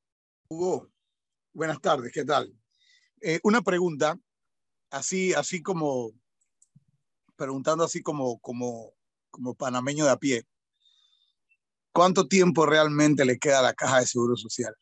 Hugo, 0.48 0.90
buenas 1.52 1.80
tardes, 1.80 2.10
¿qué 2.12 2.24
tal? 2.24 2.52
Eh, 3.20 3.38
una 3.44 3.62
pregunta, 3.62 4.18
así, 4.90 5.32
así 5.32 5.62
como, 5.62 6.10
preguntando 7.36 7.84
así 7.84 8.02
como, 8.02 8.40
como, 8.40 8.92
como 9.30 9.54
panameño 9.54 10.06
de 10.06 10.10
a 10.10 10.16
pie. 10.16 10.42
¿Cuánto 11.92 12.26
tiempo 12.26 12.66
realmente 12.66 13.24
le 13.24 13.38
queda 13.38 13.60
a 13.60 13.62
la 13.62 13.74
caja 13.74 14.00
de 14.00 14.06
seguro 14.08 14.36
social? 14.36 14.74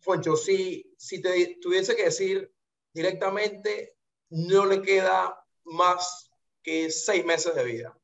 Foncho, 0.00 0.34
si, 0.34 0.92
si 0.98 1.22
te 1.22 1.56
tuviese 1.62 1.94
que 1.94 2.06
decir 2.06 2.52
directamente, 2.92 3.96
no 4.32 4.64
le 4.64 4.80
queda 4.80 5.44
más 5.64 6.30
que 6.62 6.90
seis 6.90 7.22
meses 7.22 7.54
de 7.54 7.64
vida. 7.64 7.98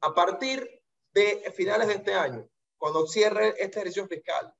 A 0.00 0.14
partir 0.14 0.80
de 1.12 1.52
finales 1.56 1.88
de 1.88 1.94
este 1.94 2.14
año, 2.14 2.48
cuando 2.78 3.04
cierre 3.08 3.48
este 3.58 3.80
ejercicio 3.80 4.06
fiscal, 4.06 4.54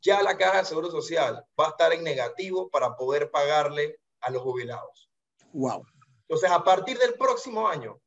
ya 0.00 0.22
la 0.22 0.38
caja 0.38 0.58
de 0.58 0.64
seguro 0.64 0.90
social 0.90 1.46
va 1.58 1.66
a 1.66 1.70
estar 1.70 1.92
en 1.92 2.02
negativo 2.02 2.70
para 2.70 2.96
poder 2.96 3.30
pagarle 3.30 4.00
a 4.20 4.30
los 4.30 4.42
jubilados. 4.42 5.10
Wow. 5.52 5.84
Entonces, 6.22 6.50
a 6.50 6.64
partir 6.64 6.96
del 6.98 7.14
próximo 7.14 7.68
año, 7.68 8.00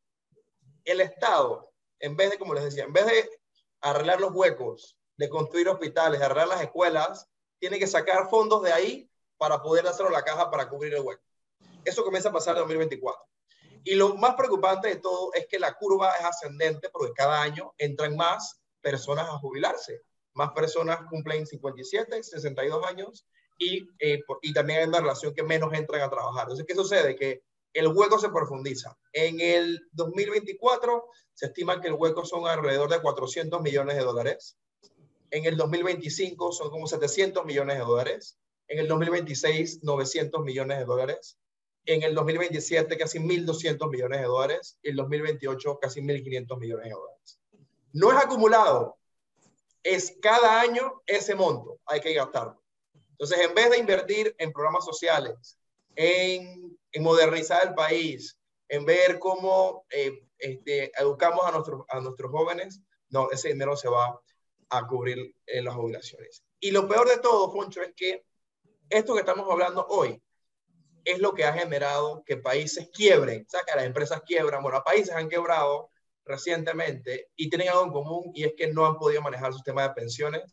el 0.83 1.01
Estado, 1.01 1.71
en 1.99 2.15
vez 2.15 2.31
de, 2.31 2.39
como 2.39 2.55
les 2.55 2.63
decía, 2.63 2.85
en 2.85 2.93
vez 2.93 3.05
de 3.05 3.29
arreglar 3.81 4.19
los 4.19 4.31
huecos, 4.31 4.97
de 5.15 5.29
construir 5.29 5.69
hospitales, 5.69 6.19
de 6.19 6.25
arreglar 6.25 6.47
las 6.47 6.61
escuelas, 6.61 7.29
tiene 7.59 7.77
que 7.77 7.85
sacar 7.85 8.29
fondos 8.31 8.63
de 8.63 8.73
ahí 8.73 9.11
para 9.37 9.61
poder 9.61 9.85
hacerlo 9.87 10.09
la 10.09 10.23
caja 10.23 10.49
para 10.49 10.67
cubrir 10.69 10.95
el 10.95 11.01
hueco. 11.01 11.23
Eso 11.87 12.03
comienza 12.03 12.27
a 12.29 12.33
pasar 12.33 12.55
en 12.55 12.63
2024. 12.63 13.23
Y 13.85 13.95
lo 13.95 14.15
más 14.15 14.35
preocupante 14.35 14.89
de 14.89 14.95
todo 14.97 15.31
es 15.33 15.47
que 15.47 15.57
la 15.57 15.73
curva 15.73 16.11
es 16.19 16.25
ascendente 16.25 16.89
porque 16.89 17.13
cada 17.13 17.41
año 17.41 17.73
entran 17.77 18.17
más 18.17 18.59
personas 18.81 19.29
a 19.29 19.37
jubilarse. 19.37 20.01
Más 20.33 20.51
personas 20.51 20.99
cumplen 21.09 21.47
57, 21.47 22.21
62 22.21 22.85
años 22.85 23.25
y, 23.57 23.87
eh, 23.99 24.19
y 24.41 24.53
también 24.53 24.79
hay 24.79 24.87
una 24.89 24.99
relación 24.99 25.33
que 25.33 25.43
menos 25.43 25.73
entran 25.73 26.01
a 26.01 26.09
trabajar. 26.09 26.43
Entonces, 26.43 26.65
¿qué 26.67 26.75
sucede? 26.75 27.15
Que 27.15 27.43
el 27.71 27.87
hueco 27.87 28.19
se 28.19 28.27
profundiza. 28.29 28.97
En 29.13 29.39
el 29.39 29.87
2024 29.93 31.05
se 31.33 31.45
estima 31.45 31.79
que 31.79 31.87
el 31.87 31.93
hueco 31.93 32.25
son 32.25 32.47
alrededor 32.47 32.89
de 32.89 33.01
400 33.01 33.61
millones 33.61 33.95
de 33.95 34.03
dólares. 34.03 34.57
En 35.31 35.45
el 35.45 35.55
2025 35.55 36.51
son 36.51 36.69
como 36.69 36.85
700 36.85 37.45
millones 37.45 37.77
de 37.77 37.85
dólares. 37.85 38.37
En 38.67 38.79
el 38.79 38.89
2026, 38.89 39.83
900 39.83 40.43
millones 40.43 40.79
de 40.79 40.83
dólares 40.83 41.37
en 41.87 42.03
el 42.03 42.13
2027 42.13 42.97
casi 42.97 43.17
1.200 43.17 43.89
millones 43.89 44.19
de 44.19 44.27
dólares 44.27 44.77
y 44.83 44.89
el 44.89 44.97
2028 44.97 45.79
casi 45.79 46.01
1.500 46.01 46.59
millones 46.59 46.85
de 46.85 46.91
dólares. 46.91 47.39
No 47.93 48.11
es 48.11 48.17
acumulado, 48.17 48.97
es 49.83 50.17
cada 50.21 50.59
año 50.59 51.01
ese 51.05 51.33
monto, 51.33 51.79
hay 51.85 52.01
que 52.01 52.13
gastarlo. 52.13 52.61
Entonces, 53.11 53.39
en 53.39 53.55
vez 53.55 53.71
de 53.71 53.77
invertir 53.79 54.35
en 54.37 54.51
programas 54.51 54.83
sociales, 54.83 55.57
en, 55.95 56.77
en 56.91 57.03
modernizar 57.03 57.65
el 57.69 57.73
país, 57.73 58.37
en 58.67 58.85
ver 58.85 59.17
cómo 59.17 59.85
eh, 59.89 60.23
este, 60.37 60.91
educamos 60.99 61.45
a 61.45 61.51
nuestros, 61.51 61.85
a 61.87 62.01
nuestros 62.01 62.29
jóvenes, 62.29 62.81
no, 63.09 63.31
ese 63.31 63.47
dinero 63.47 63.77
se 63.77 63.87
va 63.87 64.19
a 64.69 64.87
cubrir 64.87 65.33
en 65.45 65.63
las 65.63 65.73
jubilaciones. 65.73 66.43
Y 66.59 66.71
lo 66.71 66.85
peor 66.85 67.07
de 67.07 67.19
todo, 67.19 67.49
Foncho, 67.49 67.81
es 67.81 67.93
que 67.95 68.25
esto 68.89 69.13
que 69.13 69.21
estamos 69.21 69.49
hablando 69.49 69.87
hoy 69.87 70.21
es 71.07 71.19
lo 71.19 71.33
que 71.33 71.45
ha 71.45 71.53
generado 71.53 72.21
que 72.25 72.35
países 72.35 72.89
quiebren, 72.89 73.45
o 73.47 73.49
sea, 73.49 73.61
que 73.65 73.73
las 73.77 73.85
empresas 73.85 74.21
quiebran. 74.25 74.61
Bueno, 74.61 74.83
países 74.83 75.15
han 75.15 75.29
quebrado 75.29 75.89
recientemente 76.25 77.29
y 77.37 77.49
tienen 77.49 77.69
algo 77.69 77.85
en 77.85 77.91
común 77.91 78.31
y 78.33 78.43
es 78.43 78.53
que 78.57 78.67
no 78.67 78.85
han 78.85 78.97
podido 78.97 79.21
manejar 79.21 79.53
su 79.53 79.59
sistema 79.59 79.83
de 79.83 79.93
pensiones, 79.93 80.43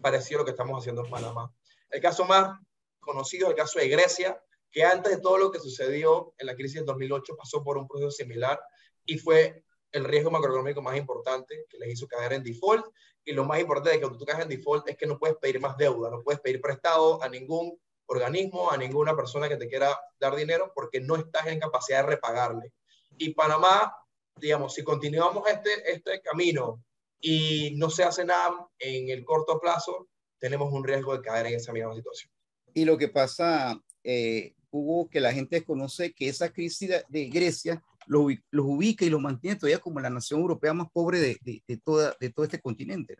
parecido 0.00 0.38
a 0.38 0.42
lo 0.42 0.44
que 0.44 0.52
estamos 0.52 0.78
haciendo 0.78 1.04
en 1.04 1.10
Panamá. 1.10 1.52
El 1.90 2.00
caso 2.00 2.24
más 2.24 2.60
conocido 3.00 3.46
es 3.46 3.50
el 3.50 3.56
caso 3.56 3.80
de 3.80 3.88
Grecia, 3.88 4.40
que 4.70 4.84
antes 4.84 5.16
de 5.16 5.20
todo 5.20 5.36
lo 5.36 5.50
que 5.50 5.58
sucedió 5.58 6.32
en 6.38 6.46
la 6.46 6.54
crisis 6.54 6.76
del 6.76 6.86
2008 6.86 7.34
pasó 7.36 7.64
por 7.64 7.76
un 7.76 7.88
proceso 7.88 8.12
similar 8.12 8.60
y 9.04 9.18
fue 9.18 9.64
el 9.90 10.04
riesgo 10.04 10.30
macroeconómico 10.30 10.80
más 10.80 10.96
importante 10.96 11.66
que 11.68 11.78
les 11.78 11.94
hizo 11.94 12.06
caer 12.06 12.34
en 12.34 12.44
default. 12.44 12.86
Y 13.24 13.32
lo 13.32 13.44
más 13.44 13.58
importante 13.58 13.90
de 13.90 13.96
que 13.96 14.02
cuando 14.02 14.18
tú 14.18 14.24
caes 14.24 14.44
en 14.44 14.48
default 14.48 14.88
es 14.88 14.96
que 14.96 15.06
no 15.06 15.18
puedes 15.18 15.36
pedir 15.38 15.60
más 15.60 15.76
deuda, 15.76 16.08
no 16.08 16.22
puedes 16.22 16.40
pedir 16.40 16.60
prestado 16.60 17.20
a 17.20 17.28
ningún 17.28 17.76
organismo, 18.08 18.70
a 18.70 18.76
ninguna 18.76 19.14
persona 19.14 19.48
que 19.48 19.56
te 19.56 19.68
quiera 19.68 19.96
dar 20.18 20.34
dinero 20.34 20.72
porque 20.74 21.00
no 21.00 21.16
estás 21.16 21.46
en 21.46 21.60
capacidad 21.60 22.02
de 22.02 22.10
repagarle. 22.10 22.72
Y 23.16 23.34
Panamá, 23.34 23.94
digamos, 24.36 24.74
si 24.74 24.82
continuamos 24.82 25.46
este, 25.48 25.92
este 25.92 26.20
camino 26.22 26.82
y 27.20 27.74
no 27.76 27.90
se 27.90 28.04
hace 28.04 28.24
nada 28.24 28.68
en 28.78 29.10
el 29.10 29.24
corto 29.24 29.60
plazo, 29.60 30.08
tenemos 30.38 30.72
un 30.72 30.84
riesgo 30.84 31.16
de 31.16 31.22
caer 31.22 31.46
en 31.46 31.54
esa 31.54 31.72
misma 31.72 31.94
situación. 31.94 32.32
Y 32.72 32.84
lo 32.84 32.96
que 32.96 33.08
pasa, 33.08 33.78
eh, 34.04 34.54
Hugo, 34.70 35.08
que 35.10 35.20
la 35.20 35.32
gente 35.32 35.64
conoce 35.64 36.12
que 36.12 36.28
esa 36.28 36.50
crisis 36.50 36.90
de, 37.08 37.28
Grecia 37.28 37.82
los, 38.06 38.24
ubica 38.52 39.04
y 39.04 39.10
los 39.10 39.20
mantiene 39.20 39.56
todavía 39.56 39.80
como 39.80 40.00
la 40.00 40.10
nación 40.10 40.40
europea 40.40 40.72
más 40.72 40.88
pobre 40.92 41.18
de, 41.18 41.62
de 41.66 41.76
toda, 41.78 42.16
de 42.20 42.30
todo 42.30 42.44
este 42.44 42.60
continente. 42.60 43.16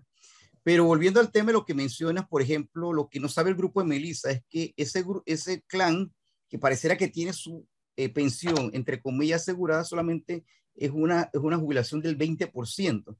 Pero 0.69 0.85
volviendo 0.85 1.19
al 1.19 1.33
tema 1.33 1.47
de 1.47 1.55
lo 1.55 1.65
que 1.65 1.73
mencionas, 1.73 2.29
por 2.29 2.43
ejemplo, 2.43 2.93
lo 2.93 3.09
que 3.09 3.21
no 3.21 3.31
sabe 3.31 3.49
el 3.49 3.57
grupo 3.57 3.81
de 3.81 3.89
Melissa 3.89 4.33
es 4.33 4.43
que 4.51 4.75
ese, 4.77 5.03
ese 5.25 5.63
clan 5.63 6.13
que 6.47 6.59
pareciera 6.59 6.99
que 6.99 7.09
tiene 7.09 7.33
su 7.33 7.67
eh, 7.97 8.11
pensión, 8.11 8.71
entre 8.75 9.01
comillas, 9.01 9.41
asegurada, 9.41 9.83
solamente 9.85 10.45
es 10.75 10.91
una, 10.91 11.31
es 11.33 11.41
una 11.41 11.57
jubilación 11.57 12.03
del 12.03 12.19
20%. 12.19 13.17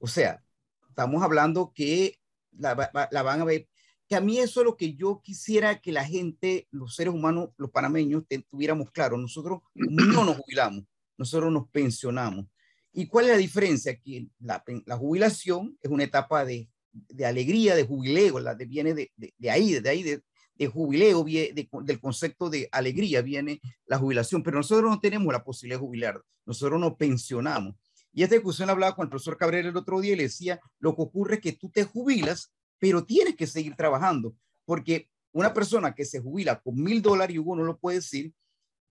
O 0.00 0.08
sea, 0.08 0.42
estamos 0.88 1.22
hablando 1.22 1.72
que 1.72 2.18
la, 2.58 2.90
la, 3.08 3.22
van 3.22 3.42
a 3.42 3.44
ver. 3.44 3.68
Que 4.08 4.16
a 4.16 4.20
mí 4.20 4.40
eso 4.40 4.62
es 4.62 4.66
lo 4.66 4.76
que 4.76 4.94
yo 4.96 5.20
quisiera 5.22 5.78
que 5.78 5.92
la 5.92 6.04
gente, 6.04 6.66
los 6.72 6.96
seres 6.96 7.14
humanos, 7.14 7.50
los 7.56 7.70
panameños, 7.70 8.24
tuviéramos 8.50 8.90
claro. 8.90 9.16
Nosotros 9.16 9.60
no 9.76 10.24
nos 10.24 10.38
jubilamos, 10.38 10.82
nosotros 11.16 11.52
nos 11.52 11.68
pensionamos. 11.68 12.46
¿Y 12.94 13.06
cuál 13.06 13.26
es 13.26 13.32
la 13.32 13.36
diferencia? 13.38 13.98
Que 13.98 14.28
la, 14.38 14.62
la 14.86 14.96
jubilación 14.96 15.76
es 15.82 15.90
una 15.90 16.04
etapa 16.04 16.44
de, 16.44 16.68
de, 16.92 17.26
alegría, 17.26 17.74
de 17.74 17.84
jubileo, 17.84 18.38
la 18.38 18.54
de, 18.54 18.66
viene 18.66 18.94
de, 18.94 19.12
de, 19.16 19.50
ahí, 19.50 19.72
de 19.80 19.88
ahí, 19.88 20.02
de, 20.02 20.22
de 20.54 20.66
jubileo, 20.68 21.24
del 21.24 22.00
concepto 22.00 22.48
de 22.48 22.68
alegría 22.70 23.20
viene 23.20 23.60
la 23.86 23.98
jubilación, 23.98 24.42
pero 24.42 24.58
nosotros 24.58 24.88
no 24.88 25.00
tenemos 25.00 25.32
la 25.32 25.42
posibilidad 25.42 25.80
de 25.80 25.86
jubilar, 25.86 26.22
nosotros 26.46 26.80
nos 26.80 26.94
pensionamos. 26.94 27.74
Y 28.12 28.22
esta 28.22 28.36
discusión 28.36 28.70
hablaba 28.70 28.94
con 28.94 29.06
el 29.06 29.10
profesor 29.10 29.36
Cabrera 29.36 29.68
el 29.68 29.76
otro 29.76 30.00
día 30.00 30.12
y 30.12 30.16
le 30.16 30.22
decía, 30.24 30.60
lo 30.78 30.94
que 30.94 31.02
ocurre 31.02 31.34
es 31.36 31.40
que 31.40 31.52
tú 31.52 31.70
te 31.70 31.82
jubilas, 31.82 32.52
pero 32.78 33.04
tienes 33.04 33.34
que 33.34 33.48
seguir 33.48 33.74
trabajando, 33.74 34.36
porque 34.64 35.10
una 35.32 35.52
persona 35.52 35.94
que 35.96 36.04
se 36.04 36.20
jubila 36.20 36.60
con 36.60 36.76
mil 36.76 37.02
dólares, 37.02 37.34
y 37.34 37.40
Hugo 37.40 37.56
no 37.56 37.64
lo 37.64 37.76
puede 37.76 37.98
decir, 37.98 38.32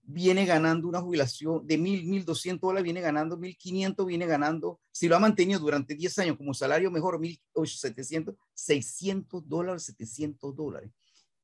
viene 0.03 0.45
ganando 0.45 0.87
una 0.87 1.01
jubilación 1.01 1.65
de 1.65 1.77
mil, 1.77 2.05
mil 2.05 2.25
doscientos 2.25 2.67
dólares, 2.67 2.83
viene 2.83 3.01
ganando 3.01 3.37
mil 3.37 3.57
quinientos, 3.57 4.05
viene 4.05 4.25
ganando, 4.25 4.79
si 4.91 5.07
lo 5.07 5.15
ha 5.15 5.19
mantenido 5.19 5.59
durante 5.59 5.95
10 5.95 6.19
años 6.19 6.37
como 6.37 6.53
salario 6.53 6.91
mejor, 6.91 7.19
mil 7.19 7.39
setecientos, 7.65 8.35
seiscientos 8.53 9.47
dólares, 9.47 9.83
setecientos 9.83 10.55
dólares. 10.55 10.91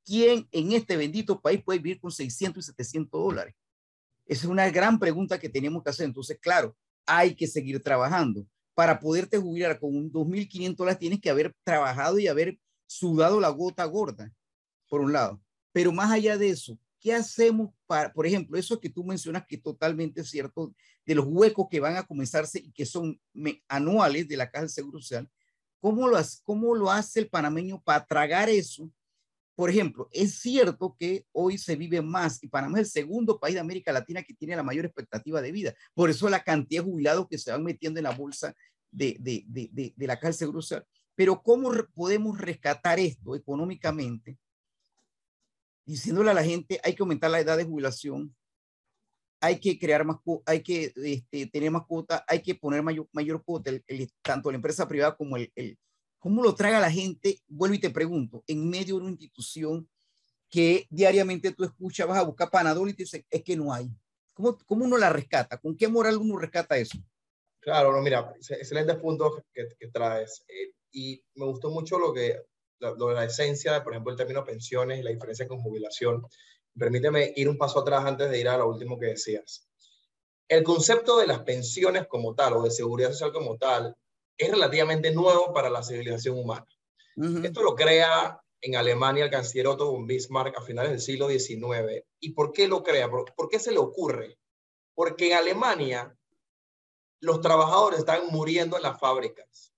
¿Quién 0.06 0.48
en 0.51 0.74
este 0.74 0.98
bendito 0.98 1.39
país 1.39 1.63
puede 1.63 1.80
vivir 1.80 2.00
con 2.00 2.12
600 2.12 2.63
y 2.63 2.68
700 2.68 3.22
dólares? 3.22 3.56
Esa 4.25 4.46
es 4.46 4.50
una 4.50 4.70
gran 4.70 5.00
pregunta 5.00 5.39
que 5.39 5.50
tenemos 5.50 5.84
que 5.84 5.89
hacer. 5.89 6.06
Entonces, 6.06 6.38
claro, 6.39 6.75
hay 7.06 7.36
que 7.36 7.48
seguir 7.48 7.82
trabajando. 7.82 8.46
Para 8.74 9.00
poderte 9.00 9.38
jubilar 9.38 9.80
con 9.80 9.96
un 9.96 10.12
2.500 10.12 10.75
dólares 10.75 11.00
tienes 11.00 11.20
que 11.20 11.30
haber 11.30 11.56
trabajado 11.63 12.20
y 12.20 12.28
haber 12.28 12.60
sudado 12.88 13.39
la 13.39 13.50
gota 13.50 13.86
gorda 13.86 14.34
por 14.88 15.01
un 15.01 15.13
lado. 15.13 15.42
Pero 15.72 15.92
más 15.92 16.12
allá 16.12 16.38
de 16.38 16.50
eso, 16.50 16.78
¿qué 17.00 17.13
hacemos 17.13 17.72
para, 17.88 18.13
por 18.13 18.25
ejemplo, 18.25 18.58
eso 18.58 18.79
que 18.79 18.89
tú 18.89 19.03
mencionas 19.03 19.46
que 19.48 19.56
es 19.56 19.63
totalmente 19.63 20.24
cierto, 20.24 20.74
de 21.06 21.15
los 21.15 21.25
huecos 21.27 21.68
que 21.70 21.79
van 21.79 21.96
a 21.96 22.06
comenzarse 22.06 22.60
y 22.60 22.72
que 22.72 22.86
son 22.86 23.20
anuales 23.68 24.27
de 24.27 24.38
la 24.38 24.50
Caja 24.50 24.63
del 24.63 24.70
Seguro 24.70 25.00
Social? 25.00 25.29
¿Cómo 25.79 26.08
lo, 26.08 26.18
hace, 26.18 26.39
¿Cómo 26.44 26.75
lo 26.75 26.91
hace 26.91 27.22
el 27.22 27.29
panameño 27.29 27.82
para 27.82 28.06
tragar 28.06 28.50
eso? 28.50 28.91
Por 29.56 29.70
ejemplo, 29.70 30.08
es 30.12 30.39
cierto 30.39 30.96
que 30.98 31.25
hoy 31.32 31.58
se 31.58 31.75
vive 31.75 32.01
más 32.01 32.41
y 32.44 32.48
Panamá 32.48 32.79
es 32.79 32.88
el 32.88 32.91
segundo 33.03 33.39
país 33.39 33.56
de 33.56 33.62
América 33.62 33.91
Latina 33.91 34.24
que 34.24 34.34
tiene 34.34 34.56
la 34.56 34.63
mayor 34.63 34.86
expectativa 34.86 35.41
de 35.41 35.51
vida. 35.51 35.74
Por 35.94 36.10
eso 36.10 36.29
la 36.29 36.44
cantidad 36.44 36.84
de 36.84 36.89
jubilados 36.89 37.27
que 37.29 37.38
se 37.38 37.51
van 37.51 37.63
metiendo 37.63 38.00
en 38.00 38.06
la 38.06 38.12
bolsa 38.12 38.56
de, 38.91 39.18
de, 39.20 39.44
de, 39.48 39.94
de 39.96 40.08
la 40.08 40.15
Caja 40.15 40.27
del 40.27 40.36
Seguro 40.36 40.62
Social. 40.62 40.86
Pero 41.15 41.41
¿cómo 41.44 41.72
podemos 41.94 42.38
rescatar 42.38 43.00
esto 43.00 43.36
económicamente 43.36 44.38
diciéndole 45.89 46.29
a 46.29 46.36
la 46.36 46.43
gente 46.43 46.79
hay 46.84 46.93
que 46.93 47.01
aumentar 47.01 47.31
la 47.31 47.39
edad 47.39 47.58
de 47.58 47.65
jubilación, 47.65 48.36
hay 49.41 49.60
que 49.60 49.79
crear 49.79 50.05
más, 50.05 50.17
hay 50.46 50.62
que 50.62 50.93
este, 50.96 51.48
tener 51.48 51.72
más 51.72 51.86
cuota, 51.88 52.24
hay 52.27 52.41
que 52.41 52.53
poner 52.53 52.84
mayor, 52.84 53.08
mayor 53.12 53.43
cuota, 53.43 53.72
tanto 54.22 54.51
la 54.51 54.58
empresa 54.58 54.88
privada 54.88 55.15
como 55.15 55.36
el, 55.38 55.51
el, 55.55 55.79
¿Cómo 56.19 56.43
lo 56.43 56.53
traga 56.53 56.79
la 56.79 56.91
gente? 56.91 57.39
Vuelvo 57.48 57.75
y 57.75 57.79
te 57.79 57.89
pregunto, 57.89 58.43
en 58.46 58.69
medio 58.69 58.98
de 58.98 59.01
una 59.01 59.12
institución 59.12 59.89
que 60.50 60.86
diariamente 60.89 61.53
tú 61.53 61.63
escuchas, 61.63 62.08
vas 62.08 62.19
a 62.19 62.24
buscar 62.24 62.51
panadol 62.51 62.89
y 62.89 62.93
te 62.93 63.03
dicen, 63.03 63.25
es 63.29 63.43
que 63.43 63.55
no 63.55 63.74
hay. 63.74 63.89
¿Cómo, 64.34 64.58
¿Cómo 64.67 64.86
uno 64.86 64.98
la 64.98 65.10
rescata? 65.10 65.58
¿Con 65.58 65.75
qué 65.75 65.88
moral 65.88 66.17
uno 66.17 66.38
rescata 66.38 66.77
eso? 66.77 67.00
Claro, 67.60 67.91
no, 67.91 68.01
mira, 68.01 68.34
excelentes 68.38 68.96
puntos 68.98 69.41
que, 69.53 69.67
que 69.79 69.88
traes. 69.88 70.43
Eh, 70.48 70.74
y 70.91 71.24
me 71.36 71.46
gustó 71.46 71.72
mucho 71.72 71.98
lo 71.98 72.13
que 72.13 72.41
la, 72.79 72.93
la 73.13 73.25
esencia, 73.25 73.83
por 73.83 73.93
ejemplo, 73.93 74.12
el 74.12 74.17
término 74.17 74.43
pensiones 74.43 75.00
y 75.00 75.03
la 75.03 75.12
diferencia 75.12 75.48
con 75.48 75.62
jubilación. 75.62 76.25
Permíteme 76.77 77.33
ir 77.36 77.50
un 77.50 77.57
paso 77.57 77.79
atrás 77.79 78.05
antes 78.05 78.29
de 78.29 78.39
ir 78.39 78.48
a 78.48 78.57
lo 78.57 78.67
último 78.67 78.98
que 78.98 79.07
decías. 79.07 79.67
El 80.48 80.63
concepto 80.63 81.17
de 81.17 81.27
las 81.27 81.39
pensiones 81.39 82.07
como 82.07 82.33
tal 82.33 82.53
o 82.53 82.63
de 82.63 82.71
seguridad 82.71 83.12
social 83.12 83.31
como 83.31 83.57
tal 83.57 83.95
es 84.38 84.50
relativamente 84.50 85.12
nuevo 85.12 85.53
para 85.53 85.69
la 85.69 85.83
civilización 85.83 86.39
humana. 86.39 86.65
Esto 87.43 87.62
lo 87.62 87.75
crea 87.75 88.41
en 88.62 88.75
Alemania 88.77 89.25
el 89.25 89.29
canciller 89.29 89.67
Otto 89.67 89.91
von 89.91 90.07
Bismarck 90.07 90.57
a 90.57 90.62
finales 90.62 90.91
del 90.91 91.01
siglo 91.01 91.27
XIX. 91.27 92.05
¿Y 92.19 92.31
por 92.31 92.53
qué 92.53 92.67
lo 92.67 92.81
crea? 92.81 93.09
¿Por, 93.09 93.33
¿Por, 93.36 93.50
qué 93.50 93.59
se 93.59 93.71
le 93.71 93.77
ocurre? 93.77 94.39
Porque 94.95 95.27
en 95.27 95.38
Alemania 95.38 96.15
los 97.19 97.41
trabajadores 97.41 98.00
están 98.00 98.27
muriendo 98.27 98.77
en 98.77 98.83
las 98.83 98.98
fábricas 99.00 99.69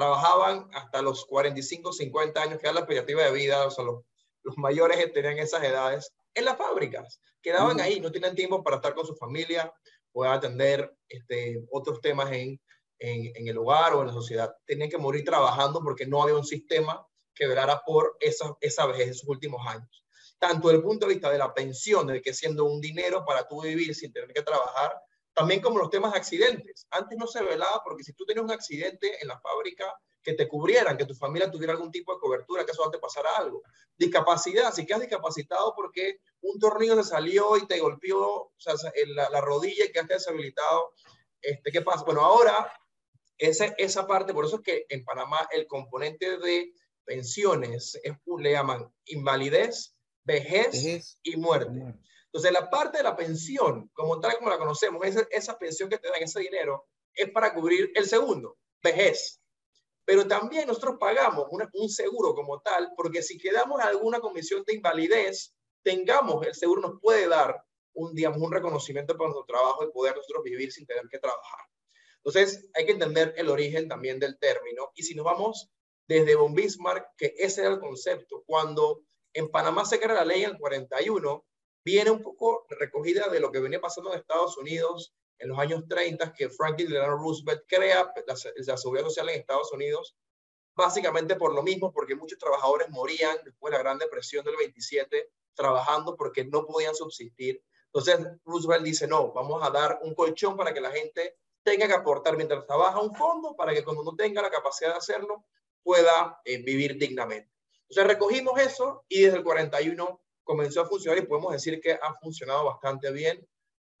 trabajaban 0.00 0.66
hasta 0.72 1.02
los 1.02 1.26
45, 1.26 1.92
50 1.92 2.42
años, 2.42 2.58
que 2.58 2.66
era 2.66 2.72
la 2.72 2.80
expectativa 2.80 3.22
de 3.22 3.32
vida, 3.32 3.66
o 3.66 3.70
sea, 3.70 3.84
los, 3.84 4.02
los 4.42 4.56
mayores 4.56 4.96
que 4.96 5.08
tenían 5.08 5.38
esas 5.38 5.62
edades, 5.62 6.14
en 6.32 6.46
las 6.46 6.56
fábricas. 6.56 7.20
Quedaban 7.42 7.80
ahí, 7.80 8.00
no 8.00 8.10
tenían 8.10 8.34
tiempo 8.34 8.64
para 8.64 8.76
estar 8.76 8.94
con 8.94 9.06
su 9.06 9.14
familia 9.14 9.72
o 10.12 10.24
atender 10.24 10.96
este, 11.06 11.62
otros 11.70 12.00
temas 12.00 12.32
en, 12.32 12.58
en, 12.98 13.32
en, 13.36 13.48
el 13.48 13.58
hogar 13.58 13.92
o 13.92 14.00
en 14.00 14.06
la 14.06 14.12
sociedad. 14.14 14.54
Tenían 14.64 14.88
que 14.88 14.96
morir 14.96 15.22
trabajando 15.22 15.82
porque 15.82 16.06
no 16.06 16.22
había 16.22 16.34
un 16.34 16.46
sistema 16.46 17.06
que 17.34 17.46
velara 17.46 17.82
por 17.84 18.16
esa, 18.20 18.56
esa 18.60 18.86
vejez 18.86 19.08
en 19.08 19.14
sus 19.14 19.28
últimos 19.28 19.66
años. 19.66 20.04
Tanto 20.38 20.68
desde 20.68 20.78
el 20.78 20.84
punto 20.84 21.06
de 21.06 21.12
vista 21.12 21.30
de 21.30 21.36
la 21.36 21.52
pensión, 21.52 22.06
de 22.06 22.22
que 22.22 22.32
siendo 22.32 22.64
un 22.64 22.80
dinero 22.80 23.22
para 23.26 23.46
tú 23.46 23.60
vivir 23.60 23.94
sin 23.94 24.12
tener 24.12 24.32
que 24.32 24.42
trabajar, 24.42 24.98
también 25.34 25.60
como 25.60 25.78
los 25.78 25.90
temas 25.90 26.12
de 26.12 26.18
accidentes. 26.18 26.86
Antes 26.90 27.18
no 27.18 27.26
se 27.26 27.42
velaba 27.42 27.82
porque 27.84 28.04
si 28.04 28.12
tú 28.12 28.24
tenías 28.24 28.44
un 28.44 28.50
accidente 28.50 29.22
en 29.22 29.28
la 29.28 29.40
fábrica, 29.40 29.94
que 30.22 30.34
te 30.34 30.48
cubrieran, 30.48 30.96
que 30.96 31.06
tu 31.06 31.14
familia 31.14 31.50
tuviera 31.50 31.72
algún 31.72 31.90
tipo 31.90 32.12
de 32.14 32.20
cobertura, 32.20 32.64
que 32.64 32.72
eso 32.72 32.90
te 32.90 32.98
pasara 32.98 33.36
algo. 33.36 33.62
Discapacidad, 33.96 34.72
si 34.72 34.84
quedas 34.84 35.00
discapacitado 35.00 35.74
porque 35.74 36.18
un 36.42 36.58
tornillo 36.58 36.96
se 36.96 37.08
salió 37.08 37.56
y 37.56 37.66
te 37.66 37.78
golpeó 37.80 38.20
o 38.20 38.52
sea, 38.58 38.74
la, 39.14 39.30
la, 39.30 39.40
rodilla 39.40 39.84
y 39.84 39.92
quedaste 39.92 40.14
deshabilitado, 40.14 40.92
este, 41.40 41.72
¿qué 41.72 41.80
pasa? 41.82 42.04
Bueno, 42.04 42.20
ahora 42.20 42.70
esa, 43.38 43.66
esa 43.78 44.06
parte, 44.06 44.34
por 44.34 44.44
eso 44.44 44.56
es 44.56 44.62
que 44.62 44.86
en 44.88 45.04
Panamá 45.04 45.48
el 45.50 45.66
componente 45.66 46.38
de 46.38 46.74
pensiones 47.04 47.98
es, 48.02 48.14
le 48.38 48.52
llaman 48.52 48.92
invalidez, 49.06 49.94
vejez, 50.24 51.18
y 51.22 51.36
muerte. 51.36 51.94
Entonces, 52.32 52.52
la 52.52 52.70
parte 52.70 52.98
de 52.98 53.04
la 53.04 53.16
pensión, 53.16 53.90
como 53.92 54.20
tal 54.20 54.36
como 54.36 54.50
la 54.50 54.58
conocemos, 54.58 55.04
esa, 55.04 55.26
esa 55.30 55.58
pensión 55.58 55.88
que 55.88 55.98
te 55.98 56.08
dan, 56.08 56.22
ese 56.22 56.40
dinero, 56.40 56.86
es 57.14 57.30
para 57.30 57.52
cubrir 57.52 57.90
el 57.94 58.06
segundo, 58.06 58.56
vejez. 58.82 59.40
Pero 60.04 60.26
también 60.26 60.66
nosotros 60.66 60.96
pagamos 60.98 61.46
un 61.72 61.88
seguro 61.88 62.34
como 62.34 62.60
tal, 62.60 62.92
porque 62.96 63.22
si 63.22 63.36
quedamos 63.36 63.80
alguna 63.80 64.20
comisión 64.20 64.62
de 64.64 64.74
invalidez, 64.74 65.54
tengamos, 65.82 66.46
el 66.46 66.54
seguro 66.54 66.82
nos 66.82 67.00
puede 67.00 67.28
dar 67.28 67.60
un, 67.94 68.14
digamos, 68.14 68.40
un 68.40 68.52
reconocimiento 68.52 69.16
para 69.16 69.30
nuestro 69.30 69.46
trabajo 69.46 69.84
y 69.84 69.90
poder 69.90 70.14
nosotros 70.16 70.44
vivir 70.44 70.72
sin 70.72 70.86
tener 70.86 71.06
que 71.10 71.18
trabajar. 71.18 71.60
Entonces, 72.16 72.68
hay 72.74 72.86
que 72.86 72.92
entender 72.92 73.34
el 73.36 73.48
origen 73.48 73.88
también 73.88 74.18
del 74.18 74.38
término. 74.38 74.90
Y 74.94 75.02
si 75.02 75.14
nos 75.14 75.24
vamos 75.24 75.70
desde 76.06 76.34
von 76.34 76.54
Bismarck, 76.54 77.06
que 77.16 77.34
ese 77.38 77.62
era 77.62 77.70
el 77.70 77.80
concepto, 77.80 78.42
cuando 78.46 79.02
en 79.32 79.48
Panamá 79.50 79.84
se 79.84 79.98
crea 79.98 80.14
la 80.14 80.24
ley 80.24 80.44
en 80.44 80.50
el 80.50 80.58
41, 80.58 81.44
viene 81.84 82.10
un 82.10 82.22
poco 82.22 82.66
recogida 82.68 83.28
de 83.28 83.40
lo 83.40 83.50
que 83.50 83.60
venía 83.60 83.80
pasando 83.80 84.12
en 84.12 84.18
Estados 84.18 84.56
Unidos 84.56 85.14
en 85.38 85.48
los 85.48 85.58
años 85.58 85.84
30, 85.88 86.34
que 86.34 86.50
Franklin 86.50 86.88
Delano 86.90 87.16
Roosevelt 87.16 87.62
crea 87.66 88.12
la, 88.26 88.34
la 88.66 88.76
seguridad 88.76 89.06
social 89.06 89.28
en 89.30 89.40
Estados 89.40 89.72
Unidos, 89.72 90.14
básicamente 90.74 91.34
por 91.36 91.54
lo 91.54 91.62
mismo, 91.62 91.92
porque 91.92 92.14
muchos 92.14 92.38
trabajadores 92.38 92.90
morían 92.90 93.38
después 93.44 93.72
de 93.72 93.78
la 93.78 93.82
Gran 93.82 93.98
Depresión 93.98 94.44
del 94.44 94.56
27 94.56 95.30
trabajando 95.54 96.16
porque 96.16 96.44
no 96.44 96.66
podían 96.66 96.94
subsistir. 96.94 97.62
Entonces 97.86 98.18
Roosevelt 98.44 98.84
dice, 98.84 99.06
no, 99.06 99.32
vamos 99.32 99.62
a 99.66 99.70
dar 99.70 99.98
un 100.02 100.14
colchón 100.14 100.56
para 100.56 100.72
que 100.72 100.80
la 100.80 100.90
gente 100.90 101.38
tenga 101.62 101.86
que 101.86 101.94
aportar 101.94 102.36
mientras 102.36 102.66
trabaja 102.66 103.00
un 103.00 103.14
fondo 103.14 103.56
para 103.56 103.74
que 103.74 103.84
cuando 103.84 104.02
no 104.02 104.14
tenga 104.14 104.42
la 104.42 104.50
capacidad 104.50 104.90
de 104.90 104.98
hacerlo 104.98 105.44
pueda 105.82 106.40
eh, 106.44 106.62
vivir 106.62 106.96
dignamente. 106.96 107.50
Entonces 107.88 108.06
recogimos 108.06 108.60
eso 108.60 109.04
y 109.08 109.22
desde 109.22 109.38
el 109.38 109.44
41 109.44 110.20
comenzó 110.50 110.80
a 110.80 110.86
funcionar 110.86 111.22
y 111.22 111.26
podemos 111.26 111.52
decir 111.52 111.80
que 111.80 111.92
ha 111.92 112.12
funcionado 112.20 112.64
bastante 112.64 113.12
bien 113.12 113.46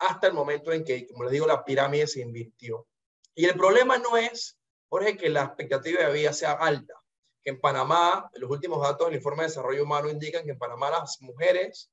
hasta 0.00 0.26
el 0.26 0.32
momento 0.32 0.72
en 0.72 0.82
que, 0.82 1.06
como 1.06 1.22
les 1.22 1.32
digo, 1.32 1.46
la 1.46 1.64
pirámide 1.64 2.08
se 2.08 2.22
invirtió. 2.22 2.88
Y 3.36 3.44
el 3.44 3.54
problema 3.54 3.98
no 3.98 4.16
es, 4.16 4.58
Jorge, 4.88 5.16
que 5.16 5.28
la 5.28 5.44
expectativa 5.44 6.02
de 6.02 6.12
vida 6.12 6.32
sea 6.32 6.54
alta. 6.54 6.94
Que 7.40 7.50
en 7.50 7.60
Panamá, 7.60 8.28
los 8.34 8.50
últimos 8.50 8.82
datos 8.82 9.06
del 9.06 9.18
informe 9.18 9.44
de 9.44 9.48
desarrollo 9.50 9.84
humano 9.84 10.10
indican 10.10 10.44
que 10.44 10.50
en 10.50 10.58
Panamá 10.58 10.90
las 10.90 11.22
mujeres 11.22 11.88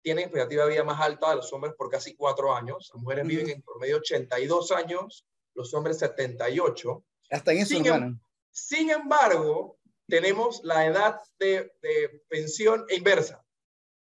tienen 0.00 0.24
expectativa 0.24 0.64
de 0.64 0.70
vida 0.70 0.84
más 0.84 1.02
alta 1.02 1.28
de 1.28 1.36
los 1.36 1.52
hombres 1.52 1.74
por 1.76 1.90
casi 1.90 2.16
cuatro 2.16 2.54
años. 2.54 2.90
Las 2.90 3.02
mujeres 3.02 3.26
viven 3.26 3.50
en 3.50 3.60
promedio 3.60 3.98
82 3.98 4.72
años, 4.72 5.26
los 5.52 5.74
hombres 5.74 5.98
78. 5.98 7.04
Hasta 7.30 7.52
en 7.52 7.58
eso, 7.58 7.74
sin, 7.74 7.86
hermano. 7.86 8.18
Sin 8.50 8.88
embargo, 8.88 9.76
tenemos 10.08 10.62
la 10.64 10.86
edad 10.86 11.20
de, 11.38 11.70
de 11.82 12.22
pensión 12.30 12.86
inversa 12.88 13.43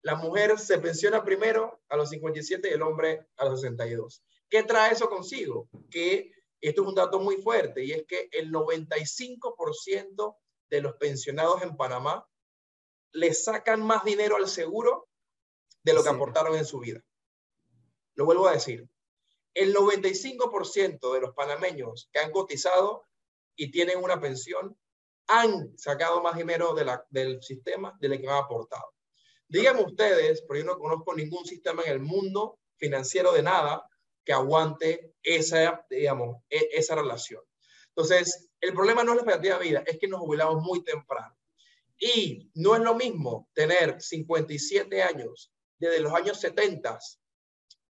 la 0.03 0.17
mujer 0.17 0.59
se 0.59 0.79
pensiona 0.79 1.25
primero 1.25 1.81
a 1.89 1.97
los 1.97 2.11
57 2.11 2.69
y 2.69 2.73
el 2.73 2.83
hombre 2.83 3.29
a 3.37 3.45
los 3.45 3.61
62. 3.61 4.23
¿Qué 4.49 4.65
trae 4.65 4.93
eso 4.93 5.09
consigo? 5.09 5.69
Que 5.91 6.33
esto 6.61 6.83
es 6.83 6.89
un 6.89 6.95
dato 6.95 7.21
muy 7.21 7.37
fuerte 7.37 7.85
y 7.85 7.93
es 7.93 8.05
que 8.07 8.29
el 8.33 8.53
95% 8.53 10.37
de 10.71 10.81
los 10.81 10.95
pensionados 10.97 11.63
en 11.63 11.77
Panamá 11.77 12.29
le 13.13 13.33
sacan 13.33 13.85
más 13.85 14.05
dinero 14.05 14.37
al 14.37 14.49
seguro 14.49 15.09
de 15.83 15.93
lo 15.93 16.03
que 16.03 16.11
sí. 16.11 16.15
aportaron 16.15 16.57
en 16.57 16.65
su 16.65 16.81
vida. 16.81 17.01
Lo 18.15 18.25
vuelvo 18.25 18.49
a 18.49 18.53
decir. 18.53 18.89
El 19.55 19.75
95% 19.75 21.13
de 21.13 21.21
los 21.21 21.35
panameños 21.35 22.09
que 22.13 22.21
han 22.21 22.33
cotizado 22.33 23.05
y 23.55 23.71
tienen 23.71 24.03
una 24.03 24.21
pensión 24.21 24.77
han 25.27 25.77
sacado 25.79 26.23
más 26.23 26.37
dinero 26.37 26.75
de 26.75 26.85
la, 26.85 27.07
del 27.11 27.43
sistema 27.43 27.97
de 28.01 28.09
lo 28.09 28.19
que 28.19 28.29
han 28.29 28.43
aportado. 28.45 28.93
Díganme 29.53 29.83
ustedes, 29.83 30.41
porque 30.41 30.63
yo 30.63 30.67
no 30.67 30.79
conozco 30.79 31.15
ningún 31.15 31.45
sistema 31.45 31.83
en 31.83 31.93
el 31.93 32.01
mundo 32.01 32.59
financiero 32.79 33.33
de 33.33 33.43
nada 33.43 33.87
que 34.25 34.33
aguante 34.33 35.15
esa, 35.23 35.85
digamos, 35.91 36.43
e, 36.49 36.71
esa 36.73 36.95
relación. 36.95 37.43
Entonces, 37.89 38.49
el 38.63 38.73
problema 38.73 39.05
no 39.05 39.13
es 39.13 39.17
la 39.17 39.23
expectativa 39.25 39.59
de 39.59 39.69
vida, 39.69 39.83
es 39.87 39.99
que 39.99 40.09
nos 40.09 40.21
jubilamos 40.21 40.63
muy 40.63 40.83
temprano. 40.83 41.37
Y 41.99 42.51
no 42.55 42.75
es 42.77 42.81
lo 42.81 42.95
mismo 42.95 43.51
tener 43.53 44.01
57 44.01 45.03
años 45.03 45.53
desde 45.79 46.01
los 46.01 46.15
años 46.15 46.41
70, 46.41 46.99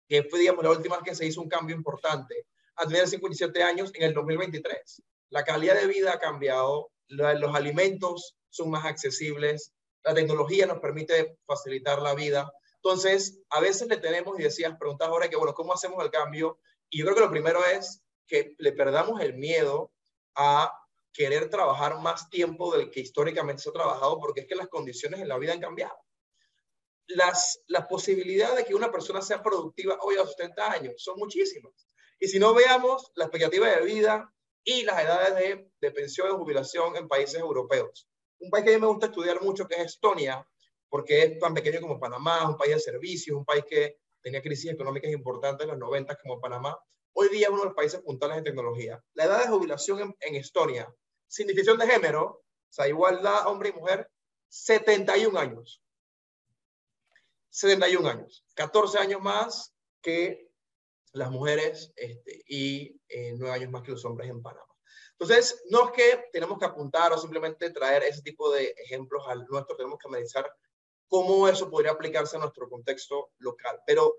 que 0.07 0.23
fue, 0.23 0.39
digamos, 0.39 0.63
la 0.63 0.71
última 0.71 0.95
vez 0.95 1.05
que 1.05 1.15
se 1.15 1.27
hizo 1.27 1.43
un 1.43 1.47
cambio 1.47 1.75
importante, 1.75 2.47
a 2.75 2.87
tener 2.87 3.07
57 3.07 3.61
años 3.61 3.91
en 3.93 4.01
el 4.01 4.15
2023. 4.15 5.03
La 5.29 5.43
calidad 5.43 5.75
de 5.75 5.85
vida 5.85 6.13
ha 6.13 6.19
cambiado, 6.19 6.91
los 7.07 7.55
alimentos 7.55 8.35
son 8.49 8.71
más 8.71 8.83
accesibles, 8.83 9.73
la 10.03 10.13
tecnología 10.13 10.65
nos 10.65 10.79
permite 10.79 11.37
facilitar 11.45 12.01
la 12.01 12.13
vida. 12.13 12.51
Entonces, 12.75 13.39
a 13.49 13.59
veces 13.59 13.87
le 13.87 13.97
tenemos, 13.97 14.39
y 14.39 14.43
decías, 14.43 14.75
preguntas 14.77 15.07
ahora 15.07 15.29
que, 15.29 15.35
bueno, 15.35 15.53
¿cómo 15.53 15.73
hacemos 15.73 16.03
el 16.03 16.09
cambio? 16.09 16.59
Y 16.89 16.99
yo 16.99 17.05
creo 17.05 17.15
que 17.15 17.21
lo 17.21 17.31
primero 17.31 17.63
es 17.65 18.03
que 18.27 18.55
le 18.57 18.71
perdamos 18.71 19.21
el 19.21 19.35
miedo 19.35 19.91
a 20.35 20.71
querer 21.13 21.49
trabajar 21.49 21.99
más 21.99 22.29
tiempo 22.29 22.75
del 22.75 22.89
que 22.89 23.01
históricamente 23.01 23.61
se 23.61 23.69
ha 23.69 23.73
trabajado, 23.73 24.19
porque 24.19 24.41
es 24.41 24.47
que 24.47 24.55
las 24.55 24.67
condiciones 24.67 25.19
en 25.19 25.27
la 25.27 25.37
vida 25.37 25.53
han 25.53 25.59
cambiado. 25.59 25.95
Las, 27.07 27.61
las 27.67 27.87
posibilidades 27.87 28.57
de 28.57 28.65
que 28.65 28.75
una 28.75 28.91
persona 28.91 29.21
sea 29.21 29.43
productiva 29.43 29.97
hoy 30.01 30.15
a 30.15 30.19
los 30.19 30.31
70 30.31 30.71
años 30.71 30.93
son 30.97 31.17
muchísimas. 31.17 31.73
Y 32.19 32.27
si 32.27 32.39
no 32.39 32.53
veamos 32.53 33.11
la 33.15 33.25
expectativa 33.25 33.67
de 33.67 33.81
vida 33.81 34.33
y 34.63 34.83
las 34.83 35.03
edades 35.03 35.35
de, 35.35 35.71
de 35.81 35.91
pensión 35.91 36.29
y 36.29 36.37
jubilación 36.37 36.95
en 36.95 37.07
países 37.07 37.39
europeos. 37.39 38.07
Un 38.41 38.49
país 38.49 38.65
que 38.65 38.71
a 38.71 38.75
mí 38.75 38.81
me 38.81 38.87
gusta 38.87 39.07
estudiar 39.07 39.41
mucho, 39.41 39.67
que 39.67 39.75
es 39.75 39.81
Estonia, 39.81 40.45
porque 40.89 41.23
es 41.23 41.39
tan 41.39 41.53
pequeño 41.53 41.79
como 41.79 41.99
Panamá, 41.99 42.49
un 42.49 42.57
país 42.57 42.73
de 42.73 42.79
servicios, 42.79 43.37
un 43.37 43.45
país 43.45 43.63
que 43.67 43.99
tenía 44.21 44.41
crisis 44.41 44.71
económicas 44.71 45.11
importantes 45.11 45.63
en 45.63 45.69
los 45.69 45.79
90 45.79 46.15
como 46.17 46.39
Panamá. 46.39 46.77
Hoy 47.13 47.29
día 47.29 47.47
es 47.47 47.49
uno 47.49 47.61
de 47.61 47.65
los 47.67 47.75
países 47.75 48.01
puntales 48.01 48.37
en 48.37 48.43
tecnología. 48.43 49.03
La 49.13 49.25
edad 49.25 49.41
de 49.41 49.49
jubilación 49.49 50.15
en, 50.19 50.35
Estonia, 50.35 50.93
sin 51.27 51.47
distinción 51.47 51.77
de 51.77 51.87
género, 51.87 52.25
o 52.25 52.43
sea, 52.73 52.87
igualdad 52.87 53.47
hombre 53.47 53.69
y 53.69 53.73
mujer, 53.73 54.09
71 54.49 55.37
años. 55.39 55.81
71 57.49 58.09
años. 58.09 58.45
14 58.55 58.97
años 58.99 59.21
más 59.21 59.73
que 60.01 60.49
las 61.13 61.29
mujeres 61.29 61.93
este, 61.95 62.43
y 62.47 62.99
eh, 63.07 63.33
9 63.37 63.53
años 63.53 63.71
más 63.71 63.83
que 63.83 63.91
los 63.91 64.03
hombres 64.05 64.29
en 64.29 64.41
Panamá. 64.41 64.70
Entonces, 65.21 65.61
no 65.69 65.85
es 65.85 65.91
que 65.91 66.29
tenemos 66.33 66.57
que 66.57 66.65
apuntar 66.65 67.13
o 67.13 67.17
simplemente 67.19 67.69
traer 67.69 68.01
ese 68.01 68.23
tipo 68.23 68.51
de 68.51 68.73
ejemplos 68.75 69.23
al 69.27 69.45
nuestro, 69.45 69.75
tenemos 69.75 69.99
que 69.99 70.07
analizar 70.07 70.51
cómo 71.07 71.47
eso 71.47 71.69
podría 71.69 71.91
aplicarse 71.91 72.37
a 72.37 72.39
nuestro 72.39 72.67
contexto 72.67 73.29
local. 73.37 73.79
Pero 73.85 74.15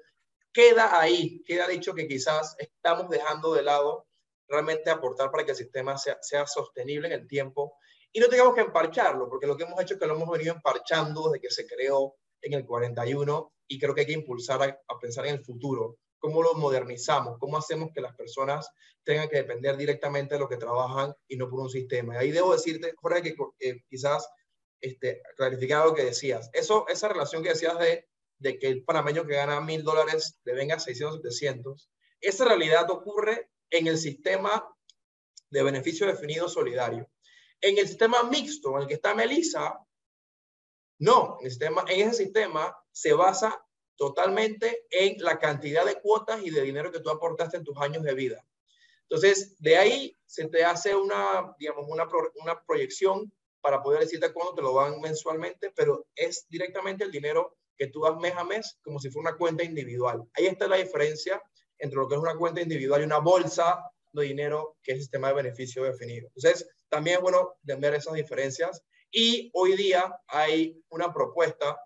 queda 0.53 1.01
ahí, 1.01 1.43
queda 1.43 1.67
dicho 1.67 1.93
que 1.93 2.07
quizás 2.07 2.55
estamos 2.57 3.11
dejando 3.11 3.53
de 3.53 3.62
lado 3.62 4.07
realmente 4.47 4.91
aportar 4.91 5.33
para 5.33 5.45
que 5.45 5.51
el 5.51 5.57
sistema 5.57 5.99
sea, 5.99 6.47
sostenible 6.47 7.09
en 7.09 7.15
el 7.15 7.27
tiempo 7.27 7.75
y 8.12 8.21
no 8.21 8.29
tengamos 8.29 8.55
que 8.55 8.61
emparcharlo, 8.61 9.29
porque 9.29 9.49
lo 9.49 9.57
que 9.57 9.65
hemos 9.65 9.81
hecho 9.81 9.95
es 9.95 10.01
que 10.01 10.07
lo 10.07 10.15
hemos 10.15 10.31
venido 10.31 10.55
emparchando 10.55 11.31
desde 11.31 11.41
que 11.41 11.51
se 11.51 11.67
creó 11.67 12.15
en 12.41 12.53
el 12.53 12.65
41 12.65 13.53
y 13.67 13.77
creo 13.81 13.93
que 13.93 14.03
hay 14.03 14.07
que 14.07 14.12
impulsar 14.12 14.62
a 14.87 14.99
pensar 15.01 15.27
en 15.27 15.35
el 15.35 15.45
futuro 15.45 15.99
cómo 16.23 16.41
lo 16.41 16.55
modernizamos, 16.55 17.37
cómo 17.41 17.59
hacemos 17.59 17.91
que 17.93 18.01
las 18.01 18.15
personas 18.15 18.71
tengan 19.03 19.29
que 19.29 19.39
depender 19.39 19.77
directamente 19.77 20.37
de 20.37 20.41
lo 20.41 20.49
que 20.49 20.57
trabajan 20.57 21.13
y 21.27 21.37
no 21.37 21.51
por 21.51 21.59
un 21.59 21.69
sistema. 21.69 22.15
Y 22.15 22.19
ahí 22.19 22.31
debo 22.31 22.53
decirte, 22.53 22.95
Jorge, 22.97 23.23
que 23.23 23.35
eh, 23.59 23.83
quizás 23.91 24.29
este, 24.81 25.21
clarificar 25.37 25.85
lo 25.85 25.95
que 25.95 26.05
decías. 26.05 26.49
Eso, 26.53 26.87
esa 26.87 27.09
relación 27.09 27.43
que 27.43 27.49
decías 27.49 27.77
de, 27.81 28.09
de 28.39 28.57
que 28.61 28.69
el 28.69 28.85
panameño 28.85 29.27
que 29.27 29.35
gana 29.35 29.61
mil 29.61 29.83
dólares 29.83 30.39
le 30.45 30.55
venga 30.55 30.79
600, 30.79 31.17
700, 31.17 31.91
esa 32.21 32.45
realidad 32.45 32.89
ocurre 32.89 33.51
en 33.69 33.89
el 33.89 33.99
sistema 33.99 34.65
de 35.51 35.63
beneficio 35.65 36.07
definido 36.07 36.49
solidario. 36.49 37.11
En 37.61 37.79
el 37.79 37.89
sistema 37.89 38.23
mixto, 38.23 38.77
en 38.77 38.83
el 38.83 38.87
que 38.87 38.95
está 38.95 39.13
Melissa, 39.13 39.77
no, 41.01 41.39
el 41.41 41.51
sistema, 41.51 41.85
en 41.89 42.09
ese 42.09 42.25
sistema 42.25 42.77
se 42.93 43.13
basa 43.13 43.62
totalmente 43.96 44.85
en 44.90 45.22
la 45.22 45.38
cantidad 45.38 45.85
de 45.85 46.00
cuotas 46.00 46.42
y 46.42 46.50
de 46.50 46.62
dinero 46.62 46.90
que 46.90 47.00
tú 47.00 47.11
aportaste 47.11 47.57
en 47.57 47.64
tus 47.64 47.76
años 47.78 48.02
de 48.02 48.14
vida. 48.14 48.44
Entonces, 49.02 49.57
de 49.59 49.76
ahí 49.76 50.16
se 50.26 50.48
te 50.48 50.64
hace 50.64 50.94
una, 50.94 51.55
digamos, 51.59 51.87
una, 51.88 52.09
una 52.37 52.62
proyección 52.64 53.33
para 53.61 53.83
poder 53.83 54.00
decirte 54.00 54.33
cuándo 54.33 54.55
te 54.55 54.62
lo 54.62 54.74
dan 54.74 55.00
mensualmente, 55.00 55.70
pero 55.74 56.07
es 56.16 56.46
directamente 56.48 57.05
el 57.05 57.12
dinero 57.12 57.57
que 57.76 57.88
tú 57.88 58.02
das 58.02 58.16
mes 58.18 58.35
a 58.37 58.44
mes 58.44 58.78
como 58.83 58.98
si 58.98 59.11
fuera 59.11 59.31
una 59.31 59.38
cuenta 59.38 59.64
individual. 59.64 60.24
Ahí 60.35 60.46
está 60.46 60.66
la 60.66 60.76
diferencia 60.76 61.42
entre 61.78 61.98
lo 61.98 62.09
que 62.09 62.14
es 62.14 62.20
una 62.20 62.37
cuenta 62.37 62.61
individual 62.61 63.00
y 63.02 63.05
una 63.05 63.18
bolsa 63.18 63.83
de 64.12 64.24
dinero 64.24 64.76
que 64.83 64.92
es 64.92 64.96
el 64.96 65.02
sistema 65.02 65.28
de 65.28 65.35
beneficio 65.35 65.85
definido. 65.85 66.28
Entonces, 66.35 66.68
también 66.88 67.16
es 67.16 67.22
bueno 67.22 67.55
ver 67.64 67.94
esas 67.94 68.14
diferencias. 68.14 68.83
Y 69.11 69.50
hoy 69.55 69.76
día 69.76 70.14
hay 70.28 70.83
una 70.90 71.12
propuesta 71.12 71.78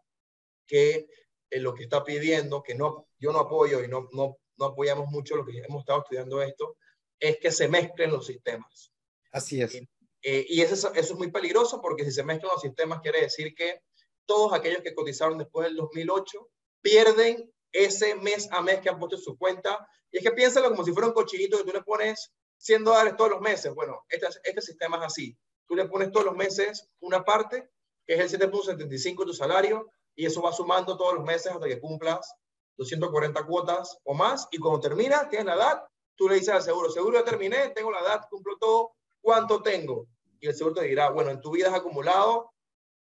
que 0.67 1.07
en 1.51 1.63
lo 1.63 1.75
que 1.75 1.85
está 1.85 2.05
pidiendo, 2.05 2.63
que 2.63 2.75
no, 2.75 3.09
yo 3.19 3.33
no 3.33 3.41
apoyo 3.41 3.83
y 3.83 3.89
no, 3.89 4.09
no, 4.13 4.39
no 4.57 4.67
apoyamos 4.67 5.09
mucho 5.11 5.37
lo 5.37 5.45
que 5.45 5.59
hemos 5.59 5.81
estado 5.81 6.01
estudiando 6.01 6.43
esto, 6.43 6.77
es 7.19 7.39
que 7.39 7.51
se 7.51 7.69
mezclen 7.69 8.11
los 8.11 8.27
sistemas. 8.27 8.93
Así 9.33 9.61
es. 9.61 9.75
Eh, 10.23 10.47
y 10.49 10.61
eso, 10.61 10.93
eso 10.95 11.13
es 11.13 11.19
muy 11.19 11.31
peligroso 11.31 11.81
porque 11.81 12.05
si 12.05 12.11
se 12.11 12.25
mezclan 12.25 12.53
los 12.53 12.63
sistemas 12.63 13.01
quiere 13.01 13.21
decir 13.21 13.55
que 13.55 13.83
todos 14.27 14.53
aquellos 14.53 14.83
que 14.83 14.95
cotizaron 14.95 15.39
después 15.39 15.67
del 15.67 15.77
2008 15.77 16.49
pierden 16.81 17.53
ese 17.73 18.15
mes 18.17 18.49
a 18.51 18.63
mes 18.63 18.81
que 18.81 18.89
han 18.89 18.99
puesto 18.99 19.17
en 19.17 19.23
su 19.23 19.37
cuenta. 19.37 19.87
Y 20.11 20.19
es 20.19 20.25
que 20.25 20.33
piénsalo 20.33 20.71
como 20.71 20.85
si 20.85 20.93
fuera 20.93 21.09
un 21.09 21.15
cochinito 21.15 21.59
que 21.59 21.65
tú 21.65 21.73
le 21.73 21.83
pones 21.83 22.33
100 22.59 22.85
dólares 22.85 23.15
todos 23.17 23.31
los 23.31 23.41
meses. 23.41 23.75
Bueno, 23.75 24.05
este, 24.09 24.27
este 24.45 24.63
sistema 24.63 24.97
es 24.99 25.05
así. 25.05 25.37
Tú 25.67 25.75
le 25.77 25.87
pones 25.87 26.11
todos 26.11 26.27
los 26.27 26.37
meses 26.37 26.89
una 27.01 27.25
parte, 27.25 27.69
que 28.07 28.15
es 28.15 28.33
el 28.33 28.41
7.75 28.41 29.19
de 29.21 29.27
tu 29.27 29.35
salario, 29.35 29.91
y 30.17 30.27
eso 30.27 30.43
va 30.43 30.53
sumando 30.53 30.97
todos 30.97 31.15
los 31.15 31.25
meses 31.25 31.53
hasta 31.53 31.69
que 31.69 31.79
cumplas 31.79 32.35
240 32.79 33.45
cuotas 33.45 33.99
o 34.05 34.15
más. 34.15 34.49
Y 34.51 34.59
cuando 34.59 34.81
terminas, 34.81 35.29
tienes 35.29 35.47
la 35.47 35.55
edad, 35.55 35.83
tú 36.17 36.29
le 36.29 36.37
dices 36.37 36.49
al 36.49 36.63
seguro, 36.63 36.91
seguro 36.91 37.19
ya 37.19 37.25
terminé, 37.25 37.71
tengo 37.71 37.91
la 37.91 38.01
edad, 38.01 38.23
cumplo 38.29 38.57
todo, 38.59 38.93
¿cuánto 39.21 39.63
tengo? 39.63 40.09
Y 40.41 40.49
el 40.49 40.55
seguro 40.55 40.77
te 40.77 40.87
dirá, 40.87 41.11
bueno, 41.11 41.31
en 41.31 41.41
tu 41.41 41.53
vida 41.53 41.69
has 41.69 41.75
acumulado 41.75 42.53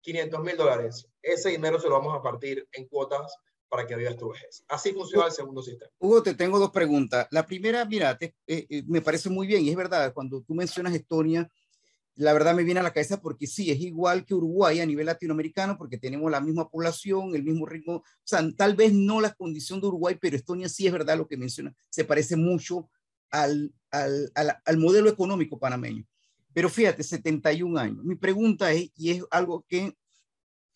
500 0.02 0.44
mil 0.44 0.58
dólares. 0.58 1.08
Ese 1.22 1.50
dinero 1.50 1.80
se 1.80 1.88
lo 1.88 1.96
vamos 1.96 2.18
a 2.18 2.22
partir 2.22 2.68
en 2.72 2.88
cuotas 2.88 3.36
para 3.68 3.88
que 3.88 3.96
vivas 3.96 4.18
tu 4.18 4.30
vejez. 4.30 4.64
Así 4.68 4.94
funciona 4.94 5.26
el 5.26 5.32
segundo 5.32 5.62
sistema. 5.62 5.92
Hugo, 6.00 6.22
te 6.22 6.36
tengo 6.36 6.60
dos 6.60 6.72
preguntas. 6.72 7.28
La 7.32 7.46
primera, 7.46 7.84
mira, 7.86 8.18
eh, 8.20 8.34
eh, 8.48 8.84
me 8.86 9.02
parece 9.02 9.30
muy 9.30 9.48
bien 9.48 9.64
y 9.64 9.70
es 9.70 9.76
verdad, 9.76 10.14
cuando 10.14 10.42
tú 10.42 10.54
mencionas 10.54 10.94
Estonia, 10.94 11.50
la 12.16 12.34
verdad 12.34 12.54
me 12.54 12.64
viene 12.64 12.80
a 12.80 12.84
la 12.84 12.94
cabeza 12.94 13.22
porque 13.22 13.48
sí, 13.48 13.72
es 13.72 13.80
igual 13.80 14.26
que 14.26 14.36
Uruguay 14.36 14.80
a 14.80 14.86
nivel 14.86 15.08
latinoamericano, 15.08 15.78
porque 15.78 15.98
tenemos 15.98 16.30
la 16.32 16.42
misma 16.42 16.70
población, 16.70 17.36
el 17.36 17.44
mismo 17.44 17.66
ritmo, 17.66 17.96
o 17.96 18.04
sea, 18.24 18.48
tal 18.56 18.76
vez 18.76 18.94
no 18.94 19.20
la 19.20 19.34
condición 19.34 19.82
de 19.82 19.88
Uruguay, 19.88 20.18
pero 20.20 20.36
Estonia 20.36 20.70
sí 20.70 20.86
es 20.86 20.94
verdad 20.94 21.18
lo 21.18 21.28
que 21.28 21.38
menciona, 21.38 21.74
se 21.90 22.06
parece 22.06 22.36
mucho 22.36 22.90
al, 23.32 23.74
al, 23.90 24.32
al, 24.64 24.78
modelo 24.78 25.10
económico 25.10 25.58
panameño. 25.58 26.06
Pero 26.54 26.70
fíjate, 26.70 27.02
71 27.02 27.80
años. 27.80 28.04
Mi 28.04 28.16
pregunta 28.16 28.72
es, 28.72 28.92
y 28.96 29.10
es 29.10 29.24
algo 29.32 29.66
que 29.68 29.98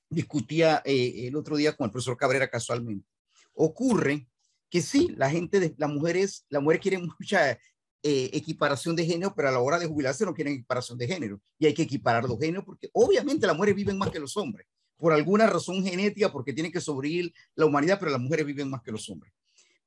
discutía 0.10 0.82
eh, 0.84 1.28
el 1.28 1.36
otro 1.36 1.56
día 1.56 1.76
con 1.76 1.86
el 1.86 1.92
profesor 1.92 2.18
Cabrera 2.18 2.50
casualmente, 2.50 3.08
ocurre 3.54 4.28
que 4.70 4.82
sí, 4.82 5.14
la 5.16 5.30
gente, 5.30 5.60
de, 5.60 5.76
las 5.78 5.90
mujeres, 5.90 6.46
las 6.50 6.62
mujeres 6.62 6.82
quieren 6.82 7.08
mucha 7.20 7.60
eh, 8.04 8.30
equiparación 8.34 8.96
de 8.96 9.06
género, 9.06 9.34
pero 9.36 9.50
a 9.50 9.52
la 9.52 9.60
hora 9.60 9.80
de 9.80 9.88
jubilarse 9.88 10.26
no 10.26 10.34
quieren 10.34 10.54
equiparación 10.54 10.98
de 10.98 11.08
género. 11.08 11.42
Y 11.58 11.66
hay 11.66 11.74
que 11.74 11.84
equiparar 11.84 12.24
los 12.24 12.40
géneros 12.40 12.66
porque 12.66 12.90
obviamente 12.94 13.48
las 13.48 13.56
mujeres 13.56 13.76
viven 13.76 13.98
más 13.98 14.12
que 14.12 14.20
los 14.20 14.38
hombres, 14.38 14.68
por 14.98 15.14
alguna 15.14 15.48
razón 15.48 15.84
genética, 15.84 16.32
porque 16.32 16.54
tienen 16.54 16.72
que 16.72 16.82
sobrevivir 16.82 17.34
la 17.56 17.66
humanidad, 17.66 17.98
pero 18.00 18.12
las 18.12 18.22
mujeres 18.22 18.46
viven 18.46 18.70
más 18.70 18.82
que 18.82 18.92
los 18.92 19.10
hombres. 19.10 19.34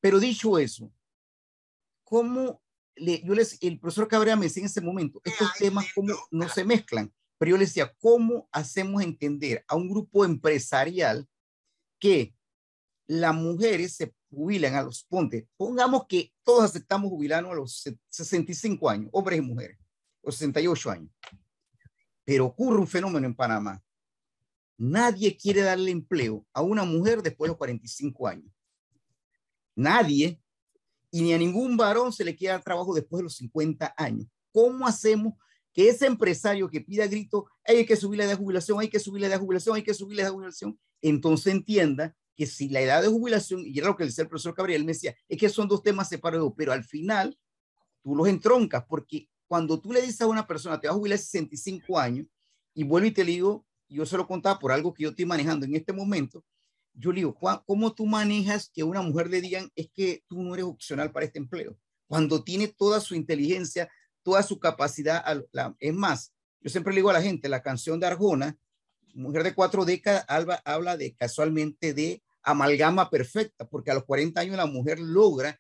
Pero 0.01 0.19
dicho 0.19 0.59
eso, 0.59 0.93
¿cómo 2.05 2.63
le, 2.97 3.23
yo 3.23 3.35
les, 3.35 3.63
el 3.63 3.79
profesor 3.79 4.09
Cabrera 4.09 4.37
me 4.37 4.47
decía 4.47 4.63
en 4.63 4.67
ese 4.67 4.81
momento, 4.81 5.21
estos 5.25 5.49
temas 5.59 5.87
cómo 5.95 6.13
no 6.31 6.49
se 6.49 6.65
mezclan, 6.65 7.13
pero 7.39 7.51
yo 7.51 7.57
le 7.57 7.65
decía, 7.65 7.95
¿cómo 7.99 8.49
hacemos 8.53 9.03
entender 9.03 9.65
a 9.69 9.77
un 9.77 9.89
grupo 9.89 10.25
empresarial 10.25 11.27
que 11.99 12.35
las 13.07 13.35
mujeres 13.35 13.95
se 13.97 14.15
jubilan 14.31 14.75
a 14.75 14.83
los, 14.83 15.05
ponte, 15.05 15.49
pongamos 15.57 16.07
que 16.07 16.33
todos 16.43 16.65
aceptamos 16.65 17.11
jubilarnos 17.11 17.53
a 17.53 17.57
los 17.57 17.85
65 18.09 18.89
años, 18.89 19.11
hombres 19.13 19.39
y 19.39 19.43
mujeres, 19.43 19.79
o 20.23 20.31
68 20.31 20.91
años. 20.91 21.11
Pero 22.25 22.47
ocurre 22.47 22.79
un 22.79 22.87
fenómeno 22.87 23.27
en 23.27 23.35
Panamá. 23.35 23.83
Nadie 24.77 25.37
quiere 25.37 25.63
darle 25.63 25.91
empleo 25.91 26.47
a 26.53 26.63
una 26.63 26.85
mujer 26.85 27.23
después 27.23 27.49
de 27.49 27.53
los 27.53 27.59
45 27.59 28.29
años. 28.29 28.51
Nadie, 29.75 30.41
y 31.11 31.23
ni 31.23 31.33
a 31.33 31.39
ningún 31.39 31.77
varón 31.77 32.13
se 32.13 32.25
le 32.25 32.37
queda 32.37 32.61
trabajo 32.61 32.95
después 32.95 33.19
de 33.19 33.25
los 33.25 33.37
50 33.37 33.95
años. 33.97 34.27
¿Cómo 34.53 34.87
hacemos 34.87 35.35
que 35.73 35.89
ese 35.89 36.07
empresario 36.07 36.69
que 36.69 36.81
pida 36.81 37.07
grito, 37.07 37.47
hay 37.65 37.87
que 37.87 37.97
subir 37.97 38.19
la 38.19 38.25
edad 38.25 38.33
de 38.33 38.39
jubilación, 38.39 38.81
hay 38.81 38.89
que 38.89 38.99
subir 38.99 39.21
la 39.21 39.29
edad 39.29 39.37
de 39.37 39.45
jubilación, 39.45 39.77
hay 39.77 39.83
que 39.83 39.95
subir 39.95 40.17
la 40.17 40.23
edad 40.23 40.31
de 40.31 40.35
jubilación, 40.35 40.81
entonces 41.01 41.53
entienda 41.53 42.17
que 42.41 42.47
si 42.47 42.71
la 42.71 42.81
edad 42.81 43.03
de 43.03 43.09
jubilación, 43.09 43.65
y 43.67 43.79
era 43.79 43.89
lo 43.89 43.97
que 43.99 44.05
decía 44.05 44.23
el 44.23 44.31
profesor 44.31 44.55
Gabriel, 44.55 44.83
me 44.83 44.93
decía, 44.93 45.15
es 45.29 45.37
que 45.37 45.51
son 45.51 45.69
dos 45.69 45.83
temas 45.83 46.09
separados, 46.09 46.51
pero 46.57 46.73
al 46.73 46.85
final 46.85 47.39
tú 48.03 48.17
los 48.17 48.27
entroncas, 48.29 48.83
porque 48.89 49.29
cuando 49.47 49.79
tú 49.79 49.93
le 49.93 50.01
dices 50.01 50.23
a 50.23 50.27
una 50.27 50.47
persona, 50.47 50.81
te 50.81 50.87
vas 50.89 50.95
a 50.95 50.99
jubilar 50.99 51.19
a 51.19 51.21
65 51.21 51.99
años, 51.99 52.27
y 52.73 52.83
vuelvo 52.83 53.09
y 53.09 53.11
te 53.11 53.25
digo, 53.25 53.67
yo 53.91 54.07
se 54.07 54.17
lo 54.17 54.27
contaba 54.27 54.59
por 54.59 54.73
algo 54.73 54.95
que 54.95 55.03
yo 55.03 55.11
estoy 55.11 55.27
manejando 55.27 55.67
en 55.67 55.75
este 55.75 55.93
momento, 55.93 56.43
yo 56.95 57.13
le 57.13 57.17
digo, 57.17 57.39
¿cómo 57.67 57.95
tú 57.95 58.07
manejas 58.07 58.71
que 58.73 58.85
una 58.85 59.03
mujer 59.03 59.29
le 59.29 59.43
digan 59.43 59.71
es 59.77 59.91
que 59.93 60.25
tú 60.27 60.43
no 60.43 60.55
eres 60.55 60.65
opcional 60.65 61.13
para 61.13 61.27
este 61.27 61.41
empleo? 61.41 61.77
Cuando 62.07 62.43
tiene 62.43 62.69
toda 62.69 63.01
su 63.01 63.15
inteligencia, 63.15 63.91
toda 64.23 64.43
su 64.43 64.59
capacidad. 64.59 65.23
Es 65.79 65.93
más, 65.93 66.33
yo 66.63 66.71
siempre 66.71 66.95
le 66.95 67.01
digo 67.01 67.11
a 67.11 67.13
la 67.13 67.23
gente, 67.23 67.51
la 67.51 67.63
canción 67.63 68.01
de 68.01 68.07
Arjona, 68.07 68.59
Mujer 69.15 69.43
de 69.43 69.55
cuatro 69.55 69.85
décadas, 69.85 70.25
Alba 70.29 70.63
habla 70.65 70.97
de 70.97 71.15
casualmente 71.15 71.95
de 71.95 72.23
amalgama 72.43 73.11
perfecta, 73.11 73.69
porque 73.69 73.91
a 73.91 73.95
los 73.95 74.05
40 74.05 74.41
años 74.41 74.57
la 74.57 74.67
mujer 74.67 74.99
logra 74.99 75.59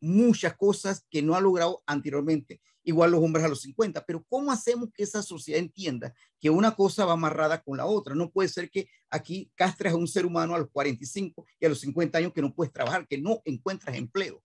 muchas 0.00 0.56
cosas 0.56 1.04
que 1.10 1.22
no 1.22 1.34
ha 1.34 1.40
logrado 1.40 1.82
anteriormente. 1.86 2.60
Igual 2.86 3.12
los 3.12 3.22
hombres 3.22 3.44
a 3.44 3.48
los 3.48 3.62
50, 3.62 4.04
pero 4.04 4.22
¿cómo 4.28 4.52
hacemos 4.52 4.90
que 4.92 5.04
esa 5.04 5.22
sociedad 5.22 5.58
entienda 5.58 6.14
que 6.38 6.50
una 6.50 6.76
cosa 6.76 7.06
va 7.06 7.14
amarrada 7.14 7.62
con 7.62 7.78
la 7.78 7.86
otra? 7.86 8.14
No 8.14 8.30
puede 8.30 8.48
ser 8.48 8.70
que 8.70 8.88
aquí 9.10 9.50
castres 9.54 9.94
a 9.94 9.96
un 9.96 10.06
ser 10.06 10.26
humano 10.26 10.54
a 10.54 10.58
los 10.58 10.68
45 10.70 11.46
y 11.58 11.66
a 11.66 11.70
los 11.70 11.80
50 11.80 12.18
años 12.18 12.32
que 12.34 12.42
no 12.42 12.54
puedes 12.54 12.72
trabajar, 12.72 13.06
que 13.08 13.18
no 13.18 13.40
encuentras 13.46 13.96
empleo. 13.96 14.42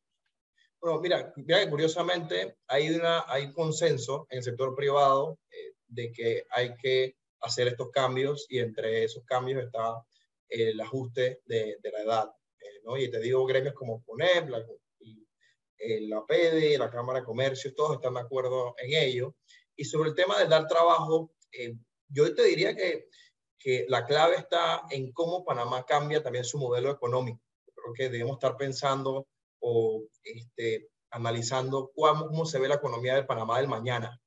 Bueno, 0.82 1.02
mira, 1.02 1.34
mira 1.36 1.70
curiosamente 1.70 2.56
hay, 2.66 2.90
una, 2.92 3.26
hay 3.28 3.52
consenso 3.52 4.26
en 4.30 4.38
el 4.38 4.44
sector 4.44 4.74
privado 4.74 5.38
eh, 5.52 5.74
de 5.88 6.12
que 6.14 6.46
hay 6.52 6.76
que 6.78 7.18
hacer 7.42 7.68
estos 7.68 7.92
cambios 7.92 8.46
y 8.50 8.60
entre 8.60 9.04
esos 9.04 9.24
cambios 9.26 9.62
está 9.62 10.02
el 10.50 10.80
ajuste 10.82 11.42
de, 11.46 11.78
de 11.82 11.92
la 11.92 12.02
edad. 12.02 12.32
Eh, 12.60 12.82
¿no? 12.84 12.98
Y 12.98 13.10
te 13.10 13.20
digo 13.20 13.46
gremios 13.46 13.74
como 13.74 14.04
PONEP, 14.04 14.50
la, 14.50 14.66
eh, 15.78 16.02
la 16.08 16.26
PEDE, 16.26 16.78
la 16.78 16.90
Cámara 16.90 17.20
de 17.20 17.26
Comercio, 17.26 17.74
todos 17.74 17.96
están 17.96 18.16
de 18.16 18.22
acuerdo 18.22 18.76
en 18.78 18.94
ello. 18.94 19.36
Y 19.76 19.86
sobre 19.86 20.10
el 20.10 20.16
tema 20.16 20.38
de 20.40 20.48
dar 20.48 20.68
trabajo, 20.68 21.32
yo 22.10 22.36
te 22.36 22.44
diría 22.44 22.76
que, 22.76 23.08
que 23.58 23.86
la 23.88 24.06
clave 24.06 24.38
está 24.38 24.84
en 24.90 25.12
cómo 25.12 25.46
Panamá 25.46 25.86
cambia 25.86 26.24
también 26.24 26.44
su 26.44 26.58
modelo 26.58 26.92
económico. 26.92 27.42
Creo 27.76 27.94
que 27.94 28.10
debemos 28.10 28.38
estar 28.38 28.58
pensando 28.58 29.28
o 29.60 30.04
este, 30.24 30.90
analizando 31.12 31.92
cómo, 31.96 32.28
cómo, 32.28 32.46
se 32.46 32.60
ve 32.60 32.68
la 32.68 32.76
economía 32.76 33.16
del 33.16 33.26
Panamá 33.26 33.58
del 33.58 33.68
mañana, 33.68 34.22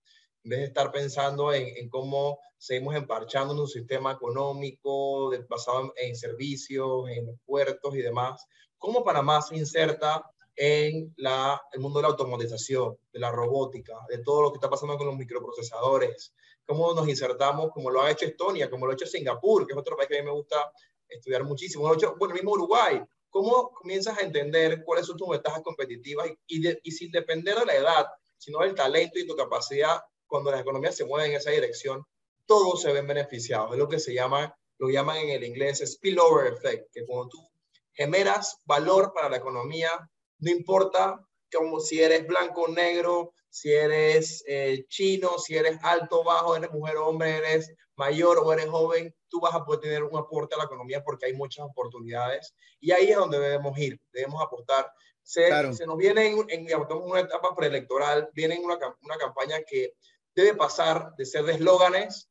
en 0.45 0.51
vez 0.51 0.59
de 0.61 0.67
estar 0.67 0.93
pensando 0.93 1.53
en, 1.53 1.77
en 1.77 1.89
cómo 1.89 2.39
seguimos 2.62 2.94
emparchando 2.94 3.55
en 3.55 3.59
un 3.59 3.66
sistema 3.66 4.12
económico 4.12 5.31
de, 5.31 5.38
basado 5.48 5.92
en, 5.96 6.14
servicios, 6.14 7.09
en 7.09 7.37
puertos 7.44 7.92
y 7.96 8.03
demás, 8.03 8.46
cómo 8.79 9.03
Panamá 9.03 9.42
se 9.42 9.57
inserta 9.57 10.25
en 10.55 11.12
la, 11.16 11.61
el 11.72 11.81
mundo 11.81 11.98
de 11.98 12.05
la 12.05 12.11
automatización, 12.11 12.96
de 13.12 13.18
la 13.18 13.33
robótica, 13.33 13.98
de 14.09 14.18
todo 14.18 14.42
lo 14.42 14.53
que 14.53 14.59
está 14.59 14.70
pasando 14.70 14.96
con 14.96 15.09
los 15.09 15.16
microprocesadores, 15.16 16.35
cómo 16.64 16.94
nos 16.94 17.09
insertamos, 17.09 17.72
como 17.72 17.90
lo 17.90 18.01
ha 18.01 18.12
hecho 18.12 18.27
Estonia, 18.27 18.70
como 18.70 18.87
lo 18.87 18.92
ha 18.92 18.94
hecho 18.94 19.07
Singapur, 19.07 19.66
que 19.66 19.72
es 19.72 19.79
otro 19.79 19.96
país 19.96 20.09
que 20.09 20.18
a 20.18 20.22
mí 20.22 20.27
me 20.27 20.33
gusta 20.33 20.72
estudiar 21.09 21.42
muchísimo, 21.42 21.88
lo 21.88 21.94
hecho, 21.94 22.14
bueno, 22.16 22.35
mismo 22.35 22.53
Uruguay, 22.53 23.03
¿Cómo 23.29 23.72
comienzas 23.72 24.18
a 24.18 24.20
entender 24.20 24.85
cuáles 24.85 25.07
son 25.07 25.16
tus 25.16 25.27
ventajas 25.27 25.62
competitivas 25.62 26.29
y, 26.46 26.68
y, 26.68 26.90
sin 26.90 27.11
depender 27.11 27.59
de 27.59 27.64
la 27.64 27.75
edad, 27.75 28.07
sino 28.37 28.59
del 28.61 28.75
talento 28.75 29.18
y 29.18 29.27
tu 29.27 29.35
capacidad, 29.35 30.03
cuando 30.27 30.51
las 30.51 30.61
economías 30.61 30.94
se 30.94 31.07
mueven 31.07 31.31
en 31.31 31.38
esa 31.38 31.51
dirección, 31.51 32.05
todos 32.46 32.83
se 32.83 32.92
ven 32.92 33.07
beneficiados. 33.07 33.72
Es 33.72 33.78
lo 33.78 33.88
que 33.88 33.98
se 33.98 34.14
llama, 34.14 34.57
lo 34.78 34.88
llaman 34.88 35.18
en 35.18 35.31
el 35.31 35.44
inglés 35.44 35.83
spillover 35.85 36.52
effect, 36.52 36.90
que 36.92 37.05
cuando 37.07 37.28
tú 37.28 37.48
generas 37.92 38.59
valor 38.64 39.12
para 39.12 39.28
la 39.28 39.37
economía, 39.37 39.90
no 40.38 40.50
importa 40.50 41.20
como 41.52 41.81
si 41.81 42.00
eres 42.00 42.26
blanco 42.26 42.62
o 42.62 42.68
negro, 42.68 43.35
si 43.48 43.72
eres 43.72 44.42
eh, 44.46 44.87
chino, 44.88 45.38
si 45.38 45.55
eres 45.57 45.78
alto 45.83 46.20
o 46.20 46.24
bajo, 46.24 46.57
eres 46.57 46.70
mujer 46.70 46.96
o 46.96 47.09
hombre, 47.09 47.37
eres 47.37 47.70
mayor 47.96 48.38
o 48.38 48.52
eres 48.52 48.68
joven, 48.68 49.14
tú 49.28 49.40
vas 49.40 49.55
a 49.55 49.64
poder 49.64 49.81
tener 49.81 50.02
un 50.02 50.16
aporte 50.18 50.55
a 50.55 50.59
la 50.59 50.64
economía 50.64 51.05
porque 51.05 51.26
hay 51.26 51.35
muchas 51.35 51.66
oportunidades 51.66 52.55
y 52.81 52.92
ahí 52.92 53.11
es 53.11 53.16
donde 53.16 53.38
debemos 53.38 53.76
ir, 53.78 54.00
debemos 54.12 54.42
aportar. 54.42 54.90
Se, 55.22 55.72
se 55.74 55.87
nos 55.87 55.96
viene 55.98 56.26
en, 56.26 56.46
en, 56.48 56.66
una 56.90 57.20
etapa 57.20 57.55
preelectoral, 57.55 58.28
viene 58.33 58.59
una, 58.59 58.76
una 59.02 59.16
campaña 59.16 59.62
que 59.62 59.94
debe 60.35 60.55
pasar 60.55 61.14
de 61.16 61.24
ser 61.26 61.44
de 61.44 61.52
eslóganes, 61.52 62.28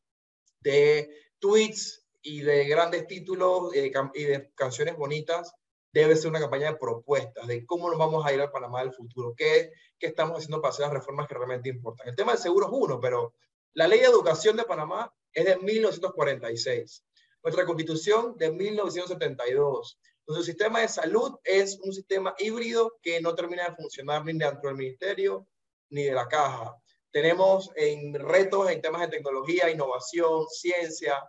de 0.62 1.10
tweets 1.40 2.08
y 2.22 2.42
de 2.42 2.66
grandes 2.66 3.08
títulos 3.08 3.76
y 3.76 3.82
de, 3.82 4.10
y 4.14 4.24
de 4.24 4.52
canciones 4.56 4.96
bonitas, 4.96 5.54
debe 5.94 6.16
ser 6.16 6.30
una 6.30 6.40
campaña 6.40 6.72
de 6.72 6.78
propuestas, 6.78 7.48
de 7.48 7.66
cómo 7.66 7.90
nos 7.90 8.00
vamos 8.00 8.26
a 8.26 8.34
ir 8.34 8.40
al 8.40 8.52
Panamá 8.52 8.82
del 8.82 8.94
futuro, 8.94 9.34
qué, 9.36 9.72
qué 10.00 10.08
estamos 10.08 10.38
haciendo 10.38 10.62
para 10.62 10.72
hacer 10.72 10.86
las 10.86 10.94
reformas 10.94 11.28
que 11.28 11.36
realmente 11.36 11.70
importan. 11.70 12.08
El 12.08 12.16
tema 12.16 12.32
del 12.32 12.42
seguro 12.42 12.68
es 12.68 12.72
uno, 12.74 13.00
pero 13.00 13.34
la 13.74 13.88
ley 13.88 14.00
de 14.00 14.06
educación 14.06 14.56
de 14.56 14.64
Panamá 14.64 15.14
es 15.34 15.46
de 15.46 15.58
1946. 15.58 17.04
Nuestra 17.44 17.66
constitución 17.66 18.38
de 18.38 18.52
1972. 18.52 20.00
Nuestro 20.28 20.46
sistema 20.46 20.80
de 20.80 20.88
salud 20.88 21.36
es 21.44 21.80
un 21.82 21.92
sistema 21.92 22.36
híbrido 22.38 22.98
que 23.02 23.20
no 23.20 23.34
termina 23.36 23.68
de 23.68 23.76
funcionar 23.76 24.24
ni 24.24 24.34
dentro 24.34 24.70
del 24.70 24.78
ministerio 24.78 25.48
ni 25.90 26.04
de 26.04 26.14
la 26.14 26.28
caja. 26.28 26.81
Tenemos 27.12 27.70
en 27.76 28.14
retos 28.14 28.70
en 28.70 28.82
temas 28.82 29.02
de 29.02 29.18
tecnología, 29.18 29.70
innovación, 29.70 30.48
ciencia, 30.48 31.22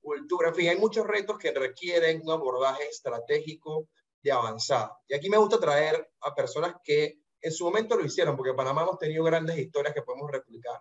cultura, 0.00 0.48
en 0.48 0.54
fin, 0.54 0.68
hay 0.68 0.76
muchos 0.76 1.06
retos 1.06 1.38
que 1.38 1.52
requieren 1.52 2.22
un 2.24 2.30
abordaje 2.30 2.88
estratégico 2.88 3.88
de 4.22 4.32
avanzada. 4.32 4.98
Y 5.06 5.14
aquí 5.14 5.28
me 5.30 5.36
gusta 5.36 5.60
traer 5.60 6.10
a 6.20 6.34
personas 6.34 6.74
que 6.82 7.20
en 7.40 7.52
su 7.52 7.64
momento 7.64 7.96
lo 7.96 8.04
hicieron, 8.04 8.36
porque 8.36 8.50
en 8.50 8.56
Panamá 8.56 8.82
hemos 8.82 8.98
tenido 8.98 9.22
grandes 9.24 9.56
historias 9.58 9.94
que 9.94 10.02
podemos 10.02 10.30
replicar. 10.30 10.80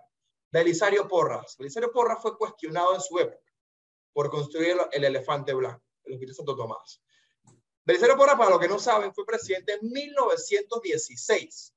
Belisario 0.51 1.07
Porras. 1.07 1.55
Belisario 1.57 1.91
Porras 1.91 2.21
fue 2.21 2.37
cuestionado 2.37 2.95
en 2.95 3.01
su 3.01 3.19
época 3.19 3.51
por 4.13 4.31
construir 4.31 4.75
el 4.91 5.03
elefante 5.03 5.53
blanco, 5.53 5.83
el 6.05 6.13
Hospital 6.13 6.35
Santo 6.35 6.55
Tomás. 6.55 7.01
Belisario 7.85 8.17
Porras, 8.17 8.35
para 8.35 8.49
los 8.49 8.59
que 8.59 8.67
no 8.67 8.79
saben, 8.79 9.13
fue 9.13 9.25
presidente 9.25 9.73
en 9.73 9.91
1916. 9.91 11.73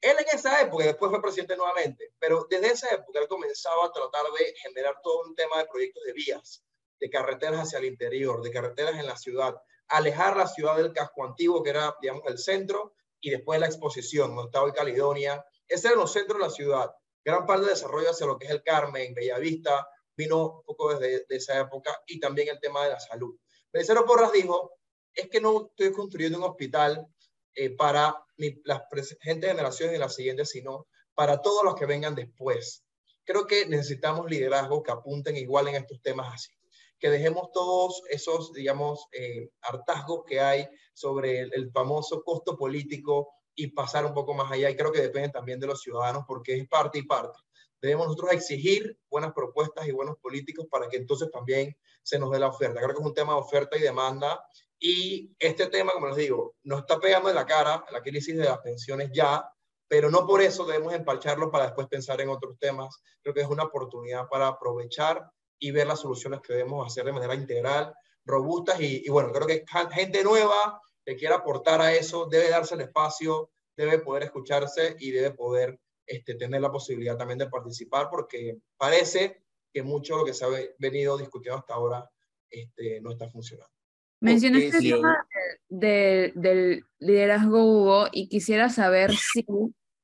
Él 0.00 0.16
en 0.18 0.38
esa 0.38 0.60
época, 0.62 0.84
después 0.84 1.10
fue 1.10 1.20
presidente 1.20 1.56
nuevamente, 1.56 2.12
pero 2.18 2.46
desde 2.48 2.72
esa 2.72 2.94
época 2.94 3.20
él 3.20 3.28
comenzaba 3.28 3.86
a 3.86 3.92
tratar 3.92 4.24
de 4.38 4.54
generar 4.62 5.00
todo 5.02 5.22
un 5.26 5.34
tema 5.34 5.58
de 5.58 5.66
proyectos 5.66 6.02
de 6.04 6.12
vías, 6.12 6.64
de 6.98 7.10
carreteras 7.10 7.60
hacia 7.60 7.78
el 7.78 7.84
interior, 7.86 8.42
de 8.42 8.50
carreteras 8.50 8.94
en 8.98 9.06
la 9.06 9.16
ciudad, 9.16 9.56
alejar 9.88 10.36
la 10.36 10.46
ciudad 10.46 10.76
del 10.76 10.92
casco 10.92 11.24
antiguo, 11.24 11.62
que 11.62 11.70
era, 11.70 11.94
digamos, 12.00 12.22
el 12.26 12.38
centro, 12.38 12.94
y 13.20 13.30
después 13.30 13.60
la 13.60 13.66
exposición, 13.66 14.34
Montado 14.34 14.68
y 14.68 14.72
Caledonia. 14.72 15.44
Ese 15.68 15.88
eran 15.88 16.00
los 16.00 16.12
centros 16.12 16.38
de 16.38 16.46
la 16.46 16.50
ciudad 16.50 16.90
gran 17.24 17.46
parte 17.46 17.62
del 17.62 17.74
desarrollo 17.74 18.10
hacia 18.10 18.26
lo 18.26 18.38
que 18.38 18.46
es 18.46 18.50
el 18.50 18.62
Carmen, 18.62 19.14
Bellavista, 19.14 19.88
vino 20.16 20.58
un 20.58 20.62
poco 20.64 20.94
desde 20.94 21.24
esa 21.28 21.58
época 21.60 22.02
y 22.06 22.18
también 22.18 22.48
el 22.48 22.60
tema 22.60 22.84
de 22.84 22.90
la 22.90 23.00
salud. 23.00 23.36
Belicero 23.72 24.04
Porras 24.04 24.32
dijo, 24.32 24.78
es 25.14 25.28
que 25.28 25.40
no 25.40 25.68
estoy 25.68 25.92
construyendo 25.92 26.38
un 26.38 26.44
hospital 26.44 27.06
eh, 27.54 27.70
para 27.70 28.24
las 28.64 28.82
presentes 28.90 29.50
generaciones 29.50 29.96
y 29.96 29.98
las 29.98 30.14
siguientes, 30.14 30.50
sino 30.50 30.86
para 31.14 31.42
todos 31.42 31.64
los 31.64 31.74
que 31.74 31.86
vengan 31.86 32.14
después. 32.14 32.84
Creo 33.24 33.46
que 33.46 33.66
necesitamos 33.66 34.30
liderazgo 34.30 34.82
que 34.82 34.92
apunten 34.92 35.36
igual 35.36 35.68
en 35.68 35.76
estos 35.76 36.00
temas 36.02 36.34
así. 36.34 36.52
Que 36.98 37.10
dejemos 37.10 37.50
todos 37.52 38.02
esos, 38.10 38.52
digamos, 38.52 39.06
eh, 39.12 39.50
hartazgos 39.62 40.24
que 40.26 40.40
hay 40.40 40.68
sobre 40.94 41.40
el 41.40 41.70
famoso 41.72 42.22
costo 42.22 42.56
político 42.56 43.28
y 43.54 43.68
pasar 43.68 44.06
un 44.06 44.14
poco 44.14 44.34
más 44.34 44.50
allá. 44.50 44.70
Y 44.70 44.76
creo 44.76 44.92
que 44.92 45.00
depende 45.00 45.30
también 45.30 45.60
de 45.60 45.66
los 45.66 45.80
ciudadanos 45.80 46.24
porque 46.26 46.56
es 46.56 46.68
parte 46.68 46.98
y 46.98 47.02
parte. 47.02 47.38
Debemos 47.80 48.08
nosotros 48.08 48.32
exigir 48.32 48.98
buenas 49.08 49.32
propuestas 49.32 49.86
y 49.86 49.92
buenos 49.92 50.18
políticos 50.18 50.66
para 50.70 50.88
que 50.88 50.98
entonces 50.98 51.30
también 51.30 51.74
se 52.02 52.18
nos 52.18 52.30
dé 52.30 52.38
la 52.38 52.48
oferta. 52.48 52.80
Creo 52.80 52.94
que 52.94 53.00
es 53.00 53.06
un 53.06 53.14
tema 53.14 53.34
de 53.34 53.40
oferta 53.40 53.76
y 53.78 53.80
demanda. 53.80 54.44
Y 54.80 55.30
este 55.38 55.66
tema, 55.66 55.92
como 55.92 56.08
les 56.08 56.16
digo, 56.16 56.56
nos 56.64 56.80
está 56.80 56.98
pegando 56.98 57.28
en 57.28 57.34
la 57.34 57.44
cara 57.44 57.84
la 57.92 58.02
crisis 58.02 58.36
de 58.36 58.44
las 58.44 58.58
pensiones 58.58 59.10
ya, 59.12 59.46
pero 59.86 60.10
no 60.10 60.26
por 60.26 60.40
eso 60.40 60.64
debemos 60.64 60.94
empalcharlo 60.94 61.50
para 61.50 61.64
después 61.64 61.86
pensar 61.86 62.20
en 62.22 62.30
otros 62.30 62.58
temas. 62.58 63.02
Creo 63.22 63.34
que 63.34 63.42
es 63.42 63.48
una 63.48 63.64
oportunidad 63.64 64.26
para 64.28 64.48
aprovechar 64.48 65.30
y 65.58 65.70
ver 65.70 65.86
las 65.86 66.00
soluciones 66.00 66.40
que 66.40 66.54
debemos 66.54 66.86
hacer 66.86 67.04
de 67.04 67.12
manera 67.12 67.34
integral, 67.34 67.94
robustas 68.24 68.80
y, 68.80 69.02
y 69.04 69.08
bueno, 69.10 69.30
creo 69.32 69.46
que 69.46 69.64
gente 69.92 70.24
nueva, 70.24 70.80
que 71.04 71.16
quiera 71.16 71.36
aportar 71.36 71.82
a 71.82 71.92
eso, 71.92 72.26
debe 72.26 72.48
darse 72.48 72.74
el 72.74 72.80
espacio, 72.80 73.50
debe 73.76 73.98
poder 73.98 74.22
escucharse 74.22 74.96
y 74.98 75.10
debe 75.10 75.32
poder 75.32 75.78
este, 76.06 76.34
tener 76.34 76.60
la 76.60 76.72
posibilidad 76.72 77.16
también 77.16 77.38
de 77.38 77.48
participar, 77.48 78.08
porque 78.10 78.58
parece 78.76 79.42
que 79.72 79.82
mucho 79.82 80.14
de 80.14 80.20
lo 80.20 80.24
que 80.24 80.34
se 80.34 80.44
ha 80.44 80.48
venido 80.78 81.16
discutiendo 81.18 81.58
hasta 81.58 81.74
ahora 81.74 82.10
este, 82.48 83.00
no 83.00 83.12
está 83.12 83.28
funcionando. 83.28 83.79
Mencionaste 84.20 84.76
el 84.76 84.90
tema 84.90 85.26
del 85.68 86.84
liderazgo 86.98 87.64
Hugo 87.64 88.08
y 88.12 88.28
quisiera 88.28 88.68
saber 88.68 89.12
si 89.14 89.44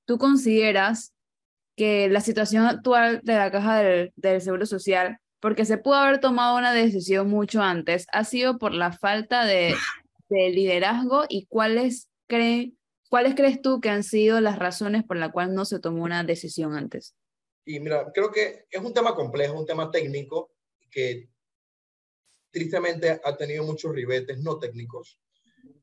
tú 0.07 0.19
consideras 0.19 1.13
que 1.77 2.09
la 2.09 2.21
situación 2.21 2.65
actual 2.65 3.21
de 3.23 3.35
la 3.35 3.51
caja 3.51 3.83
del, 3.83 4.13
del 4.17 4.41
Seguro 4.41 4.65
Social, 4.65 5.19
porque 5.41 5.67
se 5.67 5.77
pudo 5.77 5.97
haber 5.97 6.21
tomado 6.21 6.57
una 6.57 6.73
decisión 6.73 7.29
mucho 7.29 7.61
antes, 7.61 8.07
ha 8.13 8.25
sido 8.25 8.59
por 8.59 8.73
la 8.73 8.93
falta 8.93 9.45
de, 9.45 9.75
de 10.31 10.51
liderazgo 10.51 11.25
y 11.29 11.47
cuáles 11.47 12.11
cree, 12.27 12.73
cuáles 13.11 13.35
crees 13.35 13.61
tú 13.61 13.81
que 13.81 13.91
han 13.91 14.03
sido 14.03 14.41
las 14.41 14.59
razones 14.59 15.05
por 15.05 15.19
las 15.19 15.31
cuales 15.33 15.55
no 15.55 15.65
se 15.67 15.79
tomó 15.79 16.03
una 16.03 16.25
decisión 16.25 16.75
antes. 16.75 17.15
Y 17.65 17.81
mira, 17.81 18.11
creo 18.15 18.31
que 18.31 18.65
es 18.71 18.81
un 18.81 18.95
tema 18.95 19.15
complejo, 19.15 19.59
un 19.59 19.67
tema 19.67 19.91
técnico 19.91 20.53
que 20.91 21.29
tristemente 22.57 23.21
ha 23.23 23.37
tenido 23.37 23.65
muchos 23.65 23.95
ribetes 23.95 24.39
no 24.39 24.59
técnicos. 24.59 25.21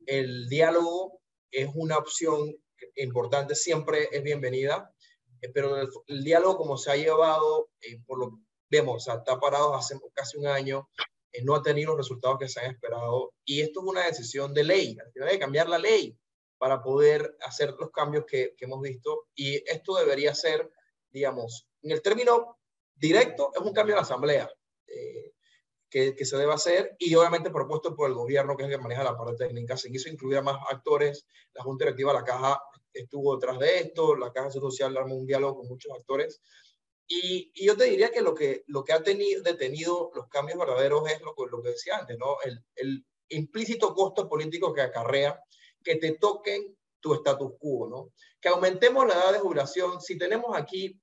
El 0.07 0.49
diálogo 0.49 1.21
es 1.51 1.69
una 1.75 1.99
opción 1.99 2.51
importante, 2.95 3.53
siempre 3.53 4.09
es 4.11 4.23
bienvenida, 4.23 4.91
eh, 5.39 5.49
pero 5.53 5.77
el, 6.07 6.23
diálogo 6.23 6.57
como 6.57 6.75
se 6.79 6.89
ha 6.89 6.95
llevado, 6.95 7.69
eh, 7.79 8.01
por 8.07 8.17
lo 8.17 8.39
vemos, 8.71 9.07
está 9.07 9.39
parado 9.39 9.75
hace 9.75 9.99
casi 10.15 10.39
un 10.39 10.47
año, 10.47 10.89
eh, 11.31 11.43
no 11.43 11.53
ha 11.53 11.61
tenido 11.61 11.89
los 11.89 11.97
resultados 11.97 12.39
que 12.39 12.49
se 12.49 12.59
han 12.59 12.71
esperado 12.71 13.35
y 13.45 13.61
esto 13.61 13.81
es 13.81 13.85
una 13.85 14.07
decisión 14.07 14.51
de 14.51 14.63
ley, 14.63 14.97
hay 15.21 15.33
que 15.33 15.39
cambiar 15.39 15.69
la 15.69 15.77
ley 15.77 16.17
para 16.57 16.81
poder 16.81 17.37
hacer 17.41 17.75
los 17.79 17.91
cambios 17.91 18.25
que, 18.25 18.55
hemos 18.57 18.81
visto 18.81 19.27
y 19.35 19.57
esto 19.69 19.95
debería 19.95 20.33
ser, 20.33 20.71
digamos, 21.11 21.67
en 21.83 21.91
el 21.91 22.01
término 22.01 22.57
directo, 22.95 23.51
es 23.53 23.61
un 23.61 23.73
cambio 23.73 23.93
de 23.93 23.97
la 23.97 24.07
asamblea. 24.07 24.49
Que, 25.93 26.15
que, 26.15 26.25
se 26.25 26.37
debe 26.37 26.53
hacer 26.53 26.95
y 26.97 27.13
obviamente 27.13 27.51
propuesto 27.51 27.95
por 27.95 28.09
el 28.09 28.15
gobierno, 28.15 28.57
que 28.57 28.63
es 28.63 28.69
el 28.69 28.75
que 28.75 28.81
maneja 28.81 29.03
la 29.03 29.15
parte 29.15 29.45
técnica. 29.45 29.77
Se 29.77 29.91
quiso 29.91 30.09
incluir 30.09 30.39
a 30.39 30.41
más 30.41 30.57
actores, 30.71 31.27
la 31.53 31.61
Junta 31.61 31.85
Directiva 31.85 32.11
de 32.11 32.19
la 32.19 32.25
Caja 32.25 32.59
estuvo 32.91 33.35
detrás 33.35 33.59
de 33.59 33.77
esto, 33.77 34.15
la 34.15 34.33
Caja 34.33 34.49
Social 34.49 34.97
armó 34.97 35.15
un 35.15 35.27
diálogo 35.27 35.57
con 35.57 35.67
muchos 35.67 35.91
actores. 35.95 36.41
Y, 37.07 37.51
y, 37.53 37.67
yo 37.67 37.77
te 37.77 37.83
diría 37.83 38.09
que 38.09 38.21
lo 38.21 38.33
que, 38.33 38.63
lo 38.65 38.83
que 38.83 38.93
ha 38.93 39.03
tenido, 39.03 39.43
detenido 39.43 40.09
los 40.15 40.27
cambios 40.29 40.57
verdaderos 40.57 41.07
es 41.11 41.21
lo, 41.21 41.35
lo 41.45 41.61
que 41.61 41.69
decía 41.69 41.97
antes, 41.97 42.17
¿no? 42.17 42.37
El, 42.43 42.59
el 42.75 43.05
implícito 43.29 43.93
costo 43.93 44.27
político 44.27 44.73
que 44.73 44.81
acarrea 44.81 45.39
que 45.83 45.97
te 45.97 46.13
toquen 46.13 46.75
tu 46.99 47.13
status 47.13 47.51
quo, 47.59 47.87
¿no? 47.87 48.13
Que 48.41 48.49
aumentemos 48.49 49.05
la 49.05 49.13
edad 49.13 49.33
de 49.33 49.39
jubilación. 49.39 50.01
Si 50.01 50.17
tenemos 50.17 50.57
aquí 50.57 50.99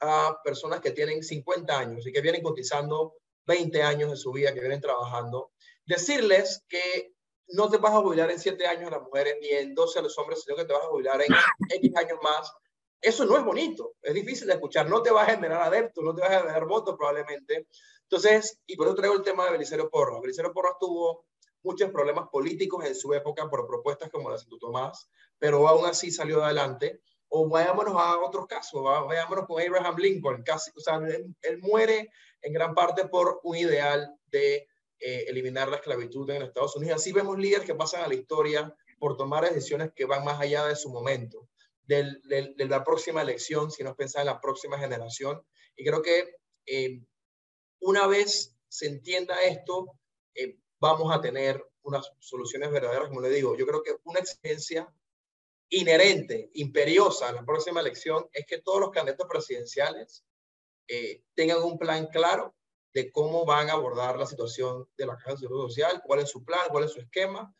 a 0.00 0.36
personas 0.44 0.82
que 0.82 0.90
tienen 0.90 1.22
50 1.22 1.78
años 1.78 2.06
y 2.06 2.12
que 2.12 2.20
vienen 2.20 2.42
cotizando 2.42 3.14
20 3.48 3.82
años 3.82 4.10
de 4.10 4.16
su 4.16 4.30
vida, 4.30 4.52
que 4.52 4.60
vienen 4.60 4.80
trabajando, 4.80 5.52
decirles 5.86 6.64
que 6.68 7.14
no 7.48 7.70
te 7.70 7.78
vas 7.78 7.94
a 7.94 8.02
jubilar 8.02 8.30
en 8.30 8.38
7 8.38 8.66
años 8.66 8.88
a 8.88 8.96
las 8.96 9.02
mujeres 9.02 9.36
ni 9.40 9.48
en 9.48 9.74
12 9.74 9.98
a 9.98 10.02
los 10.02 10.16
hombres, 10.18 10.42
sino 10.42 10.54
que 10.54 10.66
te 10.66 10.72
vas 10.74 10.84
a 10.84 10.88
jubilar 10.88 11.20
en 11.22 11.34
X 11.70 11.96
años 11.96 12.18
más. 12.22 12.52
Eso 13.00 13.24
no 13.24 13.36
es 13.38 13.44
bonito, 13.44 13.94
es 14.02 14.12
difícil 14.12 14.48
de 14.48 14.54
escuchar, 14.54 14.88
no 14.88 15.02
te 15.02 15.10
vas 15.10 15.28
a 15.28 15.32
generar 15.32 15.62
adeptos, 15.62 16.04
no 16.04 16.14
te 16.14 16.20
vas 16.20 16.30
a 16.30 16.40
generar 16.40 16.66
votos 16.66 16.94
probablemente. 16.96 17.68
Entonces, 18.02 18.58
y 18.66 18.76
por 18.76 18.86
eso 18.86 18.96
traigo 18.96 19.14
el 19.14 19.22
tema 19.22 19.46
de 19.46 19.52
Belisario 19.52 19.88
Porras. 19.88 20.20
Belisario 20.20 20.52
Porras 20.52 20.74
tuvo 20.78 21.24
muchos 21.62 21.90
problemas 21.90 22.28
políticos 22.28 22.84
en 22.84 22.94
su 22.94 23.14
época 23.14 23.48
por 23.48 23.66
propuestas 23.66 24.10
como 24.10 24.28
la 24.28 24.36
de 24.36 24.42
Santo 24.42 24.58
Tomás, 24.58 25.08
pero 25.38 25.66
aún 25.68 25.86
así 25.86 26.10
salió 26.10 26.44
adelante. 26.44 27.00
O 27.28 27.48
vayámonos 27.48 27.94
a 27.96 28.18
otros 28.18 28.46
casos, 28.46 28.82
vayámonos 28.82 29.46
con 29.46 29.60
Abraham 29.60 29.96
Lincoln, 29.98 30.42
casi, 30.42 30.70
o 30.74 30.80
sea, 30.80 30.96
él, 30.96 31.34
él 31.42 31.58
muere 31.58 32.10
en 32.42 32.52
gran 32.52 32.74
parte 32.74 33.06
por 33.06 33.40
un 33.42 33.56
ideal 33.56 34.14
de 34.26 34.68
eh, 35.00 35.26
eliminar 35.28 35.68
la 35.68 35.76
esclavitud 35.76 36.28
en 36.30 36.42
Estados 36.42 36.74
Unidos. 36.74 36.96
Así 36.96 37.12
vemos 37.12 37.38
líderes 37.38 37.64
que 37.64 37.74
pasan 37.74 38.02
a 38.02 38.08
la 38.08 38.14
historia 38.14 38.74
por 38.98 39.16
tomar 39.16 39.44
decisiones 39.44 39.92
que 39.94 40.06
van 40.06 40.24
más 40.24 40.40
allá 40.40 40.66
de 40.66 40.74
su 40.74 40.90
momento, 40.90 41.48
del, 41.84 42.20
de 42.24 42.66
la 42.66 42.82
próxima 42.82 43.22
elección, 43.22 43.70
si 43.70 43.84
no 43.84 43.94
pensar 43.94 44.22
en 44.22 44.26
la 44.26 44.40
próxima 44.40 44.78
generación. 44.78 45.40
Y 45.76 45.84
creo 45.84 46.02
que 46.02 46.36
eh, 46.66 47.00
una 47.80 48.08
vez 48.08 48.56
se 48.66 48.86
entienda 48.86 49.40
esto, 49.42 49.86
eh, 50.34 50.58
vamos 50.80 51.14
a 51.14 51.20
tener 51.20 51.64
unas 51.82 52.10
soluciones 52.18 52.70
verdaderas, 52.70 53.08
como 53.08 53.20
le 53.20 53.30
digo. 53.30 53.56
Yo 53.56 53.66
creo 53.66 53.82
que 53.82 53.96
una 54.02 54.18
exigencia 54.18 54.92
inherente, 55.70 56.50
imperiosa 56.54 57.28
en 57.28 57.36
la 57.36 57.44
próxima 57.44 57.80
elección 57.80 58.26
es 58.32 58.46
que 58.46 58.62
todos 58.62 58.80
los 58.80 58.90
candidatos 58.90 59.26
presidenciales 59.28 60.24
tengan 61.34 61.62
un 61.62 61.78
plan 61.78 62.06
claro 62.06 62.54
de 62.94 63.12
cómo 63.12 63.44
van 63.44 63.68
a 63.68 63.74
abordar 63.74 64.18
la 64.18 64.24
situación 64.24 64.88
de 64.96 65.06
la 65.06 65.16
Caja 65.16 65.32
de 65.32 65.38
Seguro 65.38 65.68
Social, 65.68 66.00
cuál 66.04 66.20
es 66.20 66.30
su 66.30 66.44
plan, 66.44 66.60
cuál 66.70 66.84
es 66.84 66.92
su 66.92 67.00
esquema 67.00 67.54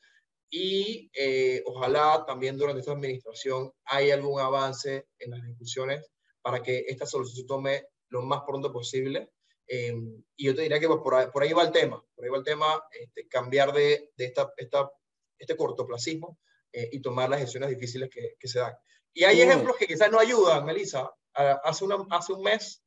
y 0.51 1.11
eh, 1.15 1.63
ojalá 1.67 2.25
también 2.27 2.57
durante 2.57 2.81
esta 2.81 2.93
administración 2.93 3.73
haya 3.85 4.15
algún 4.15 4.41
avance 4.41 5.09
en 5.19 5.31
las 5.31 5.43
discusiones 5.45 6.11
para 6.41 6.63
que 6.63 6.85
esta 6.89 7.07
solución 7.07 7.37
se 7.37 7.45
tome 7.45 7.87
lo 8.09 8.23
más 8.23 8.43
pronto 8.47 8.73
posible. 8.73 9.31
Eh, 9.67 9.95
y 10.37 10.47
yo 10.47 10.55
te 10.55 10.63
diría 10.63 10.81
que 10.81 10.89
por, 10.89 11.15
ahí, 11.15 11.53
va 11.53 11.63
el 11.63 11.73
tema, 11.73 12.03
por 12.15 12.25
ahí 12.25 12.31
va 12.31 12.39
el 12.39 12.45
tema, 12.45 12.83
este, 12.91 13.29
cambiar 13.29 13.73
de, 13.75 14.11
este 14.17 15.57
cortoplacismo 15.57 16.39
eh, 16.73 16.89
y 16.93 17.01
tomar 17.01 17.29
las 17.29 17.41
decisiones 17.41 17.71
difíciles 17.71 18.11
que, 18.11 18.37
que 18.39 18.49
se 18.49 18.59
dan. 18.59 18.75
Y 19.13 19.25
hay 19.25 19.41
ejemplos 19.41 19.77
que 19.77 19.87
quizás 19.87 20.11
no 20.11 20.19
ayudan, 20.19 20.65
Melissa. 20.65 21.11
Hace, 21.35 21.85
una, 21.85 21.97
hace 22.11 22.33
un 22.33 22.43
mes 22.43 22.83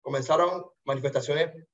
comenzaron 0.00 0.66
manifestaciones 0.84 1.66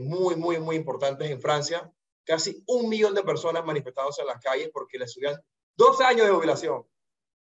muy, 0.00 0.36
muy, 0.36 0.58
muy 0.58 0.76
importantes 0.76 1.30
en 1.30 1.40
Francia. 1.40 1.92
Casi 2.24 2.62
un 2.66 2.88
millón 2.88 3.14
de 3.14 3.22
personas 3.22 3.64
manifestándose 3.64 4.22
en 4.22 4.28
las 4.28 4.40
calles 4.40 4.70
porque 4.72 4.98
les 4.98 5.12
subían 5.12 5.40
dos 5.76 6.00
años 6.00 6.26
de 6.26 6.32
jubilación. 6.32 6.86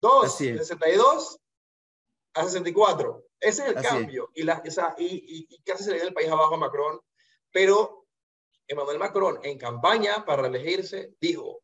Dos, 0.00 0.38
de 0.38 0.58
62 0.58 1.40
a 2.34 2.44
64. 2.44 3.24
Ese 3.40 3.62
es 3.62 3.68
el 3.68 3.82
cambio. 3.82 4.30
Y, 4.34 4.42
la, 4.42 4.60
esa, 4.64 4.94
y, 4.98 5.46
y, 5.48 5.62
casi 5.62 5.84
se 5.84 5.90
le 5.90 5.96
dio 5.96 6.08
el 6.08 6.14
país 6.14 6.28
abajo 6.28 6.54
a 6.54 6.58
Macron. 6.58 7.00
Pero 7.50 8.06
Emmanuel 8.66 8.98
Macron, 8.98 9.40
en 9.42 9.58
campaña 9.58 10.24
para 10.24 10.42
reelegirse, 10.42 11.14
dijo, 11.20 11.62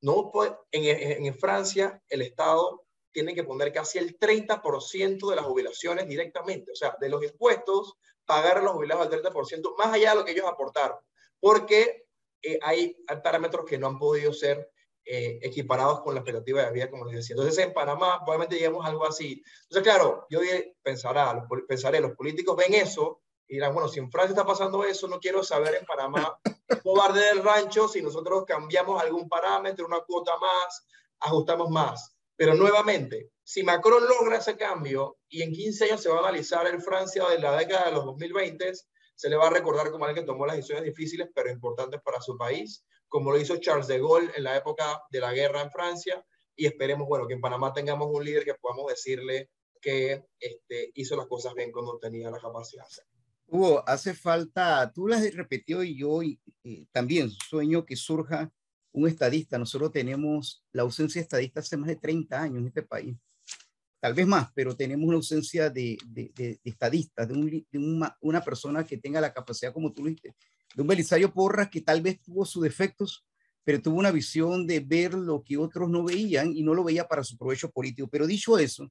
no 0.00 0.30
puede, 0.30 0.56
en, 0.70 1.26
en, 1.26 1.34
Francia 1.38 2.02
el 2.08 2.22
Estado 2.22 2.84
tiene 3.12 3.34
que 3.34 3.44
poner 3.44 3.72
casi 3.72 3.98
el 3.98 4.18
30% 4.18 5.30
de 5.30 5.36
las 5.36 5.44
jubilaciones 5.44 6.06
directamente, 6.06 6.72
o 6.72 6.76
sea, 6.76 6.96
de 7.00 7.08
los 7.08 7.22
impuestos 7.24 7.94
pagar 8.24 8.58
a 8.58 8.62
los 8.62 8.72
jubilados 8.72 9.06
al 9.06 9.22
30%, 9.22 9.76
más 9.76 9.92
allá 9.92 10.10
de 10.10 10.16
lo 10.16 10.24
que 10.24 10.32
ellos 10.32 10.46
aportaron, 10.46 10.98
porque 11.40 12.04
eh, 12.42 12.58
hay, 12.62 12.96
parámetros 13.22 13.64
que 13.64 13.78
no 13.78 13.88
han 13.88 13.98
podido 13.98 14.32
ser 14.32 14.70
eh, 15.04 15.38
equiparados 15.42 16.02
con 16.02 16.14
la 16.14 16.20
expectativa 16.20 16.62
de 16.64 16.72
vida, 16.72 16.90
como 16.90 17.06
les 17.06 17.16
decía. 17.16 17.34
Entonces, 17.34 17.64
en 17.64 17.72
Panamá 17.72 18.20
probablemente 18.24 18.56
lleguemos 18.56 18.84
a 18.84 18.88
algo 18.88 19.06
así. 19.06 19.42
Entonces, 19.62 19.82
claro, 19.82 20.26
yo 20.28 20.40
pensará, 20.82 21.46
pensaré, 21.66 22.00
los 22.00 22.12
políticos 22.12 22.56
ven 22.56 22.74
eso 22.74 23.22
y 23.48 23.54
dirán, 23.54 23.72
bueno, 23.72 23.88
si 23.88 23.98
en 23.98 24.10
Francia 24.10 24.32
está 24.32 24.44
pasando 24.44 24.84
eso, 24.84 25.08
no 25.08 25.18
quiero 25.18 25.42
saber 25.42 25.74
en 25.74 25.86
Panamá 25.86 26.38
va 26.98 27.12
del 27.12 27.42
rancho 27.42 27.88
si 27.88 28.02
nosotros 28.02 28.44
cambiamos 28.46 29.02
algún 29.02 29.28
parámetro, 29.28 29.86
una 29.86 30.00
cuota 30.00 30.32
más, 30.38 30.86
ajustamos 31.20 31.70
más. 31.70 32.14
Pero 32.36 32.54
nuevamente, 32.54 33.30
si 33.42 33.62
Macron 33.62 34.06
logra 34.06 34.36
ese 34.36 34.56
cambio 34.56 35.18
y 35.28 35.42
en 35.42 35.52
15 35.52 35.84
años 35.86 36.02
se 36.02 36.10
va 36.10 36.16
a 36.16 36.20
analizar 36.20 36.66
en 36.66 36.80
Francia 36.80 37.26
de 37.28 37.38
la 37.38 37.56
década 37.56 37.86
de 37.86 37.92
los 37.92 38.04
2020, 38.04 38.72
se 39.14 39.28
le 39.28 39.36
va 39.36 39.48
a 39.48 39.50
recordar 39.50 39.90
como 39.90 40.04
alguien 40.04 40.24
que 40.24 40.30
tomó 40.30 40.46
las 40.46 40.56
decisiones 40.56 40.84
difíciles 40.84 41.28
pero 41.34 41.50
importantes 41.50 42.00
para 42.02 42.20
su 42.20 42.36
país, 42.36 42.84
como 43.08 43.32
lo 43.32 43.40
hizo 43.40 43.56
Charles 43.56 43.88
de 43.88 43.98
Gaulle 43.98 44.30
en 44.36 44.44
la 44.44 44.56
época 44.56 45.02
de 45.10 45.20
la 45.20 45.32
guerra 45.32 45.62
en 45.62 45.70
Francia, 45.70 46.24
y 46.54 46.66
esperemos, 46.66 47.08
bueno, 47.08 47.26
que 47.26 47.34
en 47.34 47.40
Panamá 47.40 47.72
tengamos 47.72 48.08
un 48.12 48.24
líder 48.24 48.44
que 48.44 48.54
podamos 48.54 48.86
decirle 48.88 49.50
que 49.80 50.24
este, 50.38 50.90
hizo 50.94 51.16
las 51.16 51.26
cosas 51.26 51.54
bien 51.54 51.72
cuando 51.72 51.98
tenía 51.98 52.30
la 52.30 52.38
capacidad. 52.38 52.84
Hugo, 53.48 53.82
hace 53.88 54.14
falta, 54.14 54.92
tú 54.92 55.08
las 55.08 55.22
has 55.22 55.34
repetido 55.34 55.82
y 55.82 55.96
yo 55.96 56.22
y, 56.22 56.38
también 56.92 57.30
sueño 57.30 57.84
que 57.84 57.96
surja 57.96 58.52
un 58.92 59.08
estadista. 59.08 59.58
Nosotros 59.58 59.90
tenemos 59.90 60.62
la 60.72 60.82
ausencia 60.82 61.20
de 61.20 61.24
estadistas 61.24 61.64
hace 61.64 61.76
más 61.78 61.88
de 61.88 61.96
30 61.96 62.40
años 62.40 62.58
en 62.58 62.66
este 62.66 62.82
país 62.82 63.16
tal 64.00 64.14
vez 64.14 64.26
más, 64.26 64.48
pero 64.54 64.76
tenemos 64.76 65.06
una 65.06 65.16
ausencia 65.16 65.70
de, 65.70 65.98
de, 66.06 66.30
de, 66.34 66.60
estadistas, 66.64 67.28
de 67.28 67.34
una, 67.78 68.16
una, 68.20 68.40
persona 68.42 68.84
que 68.84 68.96
tenga 68.96 69.20
la 69.20 69.32
capacidad, 69.32 69.72
como 69.72 69.92
tú 69.92 70.02
lo 70.02 70.08
dijiste, 70.08 70.34
de 70.74 70.82
un 70.82 70.88
Belisario 70.88 71.32
Porras 71.32 71.68
que 71.68 71.80
tal 71.80 72.00
vez 72.00 72.20
tuvo 72.22 72.44
sus 72.44 72.62
defectos, 72.62 73.26
pero 73.64 73.82
tuvo 73.82 73.98
una 73.98 74.10
visión 74.10 74.66
de 74.66 74.80
ver 74.80 75.14
lo 75.14 75.42
que 75.42 75.56
otros 75.56 75.90
no 75.90 76.04
veían 76.04 76.56
y 76.56 76.62
no 76.62 76.74
lo 76.74 76.84
veía 76.84 77.08
para 77.08 77.24
su 77.24 77.36
provecho 77.36 77.70
político. 77.70 78.08
Pero 78.08 78.26
dicho 78.26 78.58
eso, 78.58 78.90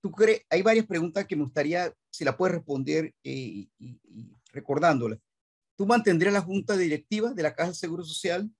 tú 0.00 0.10
crees, 0.10 0.42
hay 0.50 0.62
varias 0.62 0.86
preguntas 0.86 1.26
que 1.26 1.36
me 1.36 1.44
gustaría, 1.44 1.92
si 2.10 2.24
la 2.24 2.36
puedes 2.36 2.56
responder 2.56 3.14
eh, 3.24 3.30
y, 3.30 3.70
y. 3.78 4.32
¿Tú 5.76 5.86
mantendrías 5.86 6.32
la 6.32 6.40
junta 6.40 6.76
directiva 6.76 7.32
de 7.32 7.42
la 7.42 7.54
Caja 7.54 7.68
de 7.68 7.74
Seguro 7.76 8.02
Social? 8.02 8.50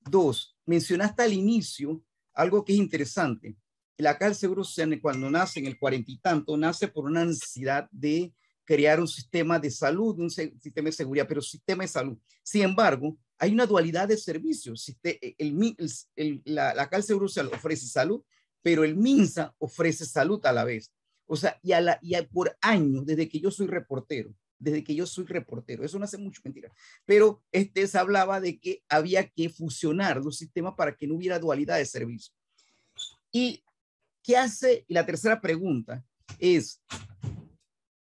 Dos, 0.00 0.56
mencionaste 0.64 1.22
al 1.22 1.32
inicio 1.34 2.02
algo 2.32 2.64
que 2.64 2.72
es 2.72 2.78
interesante 2.78 3.56
la 4.02 4.18
Caja 4.18 4.30
del 4.30 4.34
Seguro 4.34 4.64
Social, 4.64 5.00
cuando 5.00 5.30
nace 5.30 5.60
en 5.60 5.66
el 5.66 5.78
cuarenta 5.78 6.10
y 6.10 6.18
tanto, 6.18 6.56
nace 6.56 6.88
por 6.88 7.04
una 7.04 7.24
necesidad 7.24 7.88
de 7.90 8.32
crear 8.64 9.00
un 9.00 9.08
sistema 9.08 9.58
de 9.58 9.70
salud, 9.70 10.18
un 10.18 10.30
sistema 10.30 10.86
de 10.86 10.92
seguridad, 10.92 11.26
pero 11.28 11.40
sistema 11.40 11.84
de 11.84 11.88
salud. 11.88 12.18
Sin 12.42 12.62
embargo, 12.62 13.16
hay 13.38 13.52
una 13.52 13.66
dualidad 13.66 14.08
de 14.08 14.16
servicios. 14.16 14.92
El, 15.02 15.34
el, 15.38 15.76
el, 16.16 16.42
la, 16.44 16.74
la 16.74 16.84
Caja 16.84 16.96
del 16.96 17.04
Seguro 17.04 17.28
Social 17.28 17.50
ofrece 17.52 17.86
salud, 17.86 18.22
pero 18.62 18.84
el 18.84 18.96
MINSA 18.96 19.54
ofrece 19.58 20.06
salud 20.06 20.44
a 20.46 20.52
la 20.52 20.64
vez. 20.64 20.92
O 21.26 21.36
sea, 21.36 21.58
y, 21.62 21.72
a 21.72 21.80
la, 21.80 21.98
y 22.02 22.14
por 22.22 22.56
años, 22.60 23.04
desde 23.04 23.28
que 23.28 23.40
yo 23.40 23.50
soy 23.50 23.66
reportero, 23.66 24.34
desde 24.58 24.84
que 24.84 24.94
yo 24.94 25.06
soy 25.06 25.24
reportero, 25.24 25.84
eso 25.84 25.98
no 25.98 26.04
hace 26.04 26.18
mucho 26.18 26.40
mentira, 26.44 26.70
pero 27.04 27.42
este 27.50 27.86
se 27.86 27.98
hablaba 27.98 28.40
de 28.40 28.60
que 28.60 28.82
había 28.88 29.28
que 29.28 29.48
fusionar 29.48 30.22
los 30.22 30.38
sistemas 30.38 30.74
para 30.76 30.94
que 30.94 31.06
no 31.06 31.16
hubiera 31.16 31.38
dualidad 31.38 31.78
de 31.78 31.86
servicio. 31.86 32.32
¿Y 33.32 33.64
qué 34.22 34.36
hace? 34.36 34.84
Y 34.86 34.94
la 34.94 35.04
tercera 35.04 35.40
pregunta 35.40 36.04
es, 36.38 36.80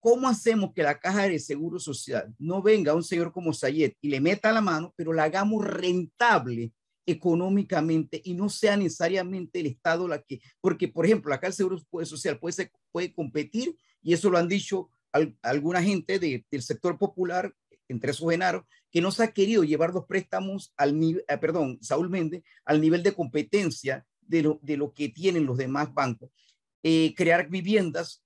¿cómo 0.00 0.28
hacemos 0.28 0.72
que 0.72 0.82
la 0.82 0.98
caja 0.98 1.28
de 1.28 1.38
seguro 1.38 1.78
social 1.78 2.34
no 2.38 2.62
venga 2.62 2.94
un 2.94 3.04
señor 3.04 3.32
como 3.32 3.52
Sayed 3.52 3.92
y 4.00 4.08
le 4.08 4.20
meta 4.20 4.52
la 4.52 4.60
mano, 4.60 4.94
pero 4.96 5.12
la 5.12 5.24
hagamos 5.24 5.66
rentable 5.66 6.72
económicamente 7.08 8.20
y 8.22 8.34
no 8.34 8.50
sea 8.50 8.76
necesariamente 8.76 9.60
el 9.60 9.66
Estado 9.66 10.06
la 10.06 10.20
que, 10.20 10.42
porque 10.60 10.88
por 10.88 11.06
ejemplo, 11.06 11.32
acá 11.32 11.46
el 11.46 11.54
Seguro 11.54 11.78
Social 12.04 12.38
puede, 12.38 12.52
ser, 12.52 12.70
puede 12.92 13.14
competir 13.14 13.74
y 14.02 14.12
eso 14.12 14.28
lo 14.28 14.36
han 14.36 14.46
dicho 14.46 14.90
alguna 15.40 15.82
gente 15.82 16.18
del 16.18 16.62
sector 16.62 16.98
popular, 16.98 17.54
entre 17.88 18.10
esos 18.10 18.30
Genaro, 18.30 18.66
que 18.90 19.00
no 19.00 19.10
se 19.10 19.24
ha 19.24 19.32
querido 19.32 19.64
llevar 19.64 19.94
los 19.94 20.04
préstamos 20.04 20.74
al 20.76 20.98
nivel, 20.98 21.24
eh, 21.26 21.38
perdón, 21.38 21.78
Saúl 21.80 22.10
Méndez, 22.10 22.42
al 22.66 22.78
nivel 22.82 23.02
de 23.02 23.14
competencia 23.14 24.06
de 24.20 24.42
lo, 24.42 24.58
de 24.62 24.76
lo 24.76 24.92
que 24.92 25.08
tienen 25.08 25.46
los 25.46 25.56
demás 25.56 25.92
bancos. 25.94 26.30
Eh, 26.82 27.14
crear 27.16 27.48
viviendas 27.48 28.22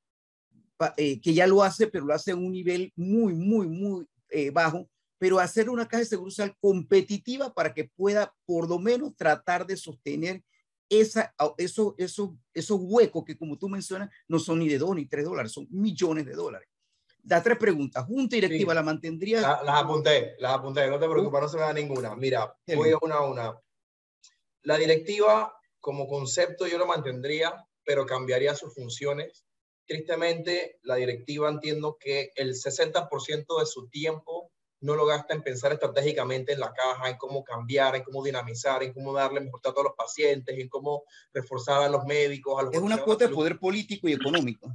eh, 0.96 1.20
que 1.20 1.34
ya 1.34 1.46
lo 1.46 1.62
hace, 1.62 1.86
pero 1.86 2.04
lo 2.04 2.14
hace 2.14 2.32
a 2.32 2.36
un 2.36 2.50
nivel 2.50 2.92
muy, 2.96 3.32
muy, 3.32 3.68
muy 3.68 4.06
bajo, 4.52 4.88
pero 5.22 5.38
hacer 5.38 5.70
una 5.70 5.86
caja 5.86 6.00
de 6.00 6.06
seguro 6.06 6.32
social 6.32 6.56
competitiva 6.58 7.54
para 7.54 7.72
que 7.72 7.84
pueda 7.84 8.34
por 8.44 8.68
lo 8.68 8.80
menos 8.80 9.14
tratar 9.14 9.64
de 9.64 9.76
sostener 9.76 10.42
esa, 10.88 11.32
eso, 11.58 11.94
eso, 11.96 12.36
esos 12.52 12.80
huecos 12.82 13.22
que 13.24 13.38
como 13.38 13.56
tú 13.56 13.68
mencionas 13.68 14.10
no 14.26 14.40
son 14.40 14.58
ni 14.58 14.68
de 14.68 14.78
dos 14.78 14.96
ni 14.96 15.06
tres 15.06 15.24
dólares, 15.24 15.52
son 15.52 15.68
millones 15.70 16.26
de 16.26 16.32
dólares. 16.32 16.68
Da 17.22 17.40
tres 17.40 17.56
preguntas. 17.56 18.04
Junta 18.04 18.34
directiva, 18.34 18.74
¿la 18.74 18.82
mantendría? 18.82 19.42
las 19.42 19.84
apunté, 19.84 20.34
las 20.40 20.54
apunté, 20.54 20.88
no 20.88 20.98
te 20.98 21.08
preocupes, 21.08 21.40
no 21.40 21.48
se 21.48 21.56
me 21.56 21.62
da 21.62 21.72
ninguna. 21.72 22.16
Mira, 22.16 22.52
voy 22.74 22.92
una 23.00 23.14
a 23.14 23.24
una. 23.24 23.60
La 24.62 24.76
directiva, 24.76 25.56
como 25.78 26.08
concepto, 26.08 26.66
yo 26.66 26.78
lo 26.78 26.86
mantendría, 26.88 27.64
pero 27.84 28.06
cambiaría 28.06 28.56
sus 28.56 28.74
funciones. 28.74 29.46
Tristemente, 29.86 30.80
la 30.82 30.96
directiva 30.96 31.48
entiendo 31.48 31.96
que 31.96 32.32
el 32.34 32.54
60% 32.54 33.60
de 33.60 33.66
su 33.66 33.88
tiempo 33.88 34.41
no 34.82 34.94
lo 34.96 35.06
gasta 35.06 35.34
en 35.34 35.42
pensar 35.42 35.72
estratégicamente 35.72 36.52
en 36.52 36.60
la 36.60 36.72
caja, 36.72 37.08
en 37.08 37.16
cómo 37.16 37.42
cambiar, 37.42 37.96
en 37.96 38.02
cómo 38.02 38.22
dinamizar, 38.22 38.82
en 38.82 38.92
cómo 38.92 39.12
darle 39.12 39.40
mejor 39.40 39.60
trato 39.60 39.80
a 39.80 39.84
los 39.84 39.94
pacientes, 39.96 40.58
en 40.58 40.68
cómo 40.68 41.04
reforzar 41.32 41.82
a 41.82 41.88
los 41.88 42.04
médicos. 42.04 42.58
A 42.58 42.64
los 42.64 42.74
es 42.74 42.80
una 42.80 43.02
cuota 43.02 43.26
de 43.26 43.34
poder 43.34 43.58
político 43.58 44.08
y 44.08 44.12
económico. 44.12 44.70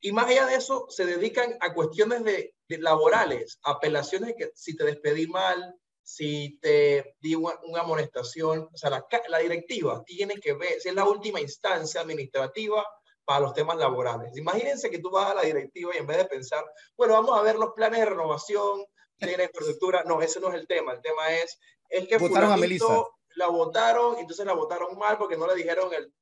Y 0.00 0.12
más 0.12 0.28
allá 0.28 0.46
de 0.46 0.56
eso, 0.56 0.86
se 0.88 1.04
dedican 1.04 1.56
a 1.60 1.74
cuestiones 1.74 2.22
de, 2.24 2.54
laborales, 2.68 3.58
apelaciones 3.62 4.34
que 4.36 4.50
si 4.54 4.76
te 4.76 4.84
despedí 4.84 5.26
mal, 5.26 5.74
si 6.02 6.58
te 6.60 7.16
di 7.20 7.34
una, 7.34 7.54
amonestación, 7.80 8.68
o 8.72 8.76
sea, 8.76 8.90
la, 8.90 9.06
la, 9.28 9.38
directiva 9.38 10.02
tiene 10.04 10.34
que 10.34 10.52
ver, 10.52 10.80
si 10.80 10.90
es 10.90 10.94
la 10.94 11.08
última 11.08 11.40
instancia 11.40 12.02
administrativa 12.02 12.84
para 13.24 13.40
los 13.40 13.54
temas 13.54 13.78
laborales. 13.78 14.36
Imagínense 14.36 14.90
que 14.90 14.98
tú 14.98 15.10
vas 15.10 15.30
a 15.30 15.34
la 15.34 15.42
directiva 15.42 15.94
y 15.94 15.98
en 15.98 16.06
vez 16.06 16.18
de 16.18 16.26
pensar, 16.26 16.64
bueno, 16.96 17.14
vamos 17.14 17.38
a 17.38 17.42
ver 17.42 17.56
los 17.56 17.72
planes 17.72 18.00
de 18.00 18.06
renovación, 18.06 18.84
tiene 19.18 19.44
infraestructura, 19.44 20.04
no, 20.04 20.20
ese 20.20 20.40
no 20.40 20.48
es 20.48 20.54
el 20.54 20.66
tema, 20.66 20.92
el 20.92 21.00
tema 21.00 21.32
es, 21.32 21.58
es 21.88 22.08
que 22.08 22.18
votaron 22.18 22.52
a 22.52 22.56
Melissa. 22.56 23.04
la 23.36 23.48
votaron, 23.48 24.18
entonces 24.18 24.44
la 24.46 24.54
votaron 24.54 24.98
mal 24.98 25.18
porque 25.18 25.36
no 25.36 25.46
le 25.46 25.54
dijeron, 25.54 25.92
el, 25.92 26.12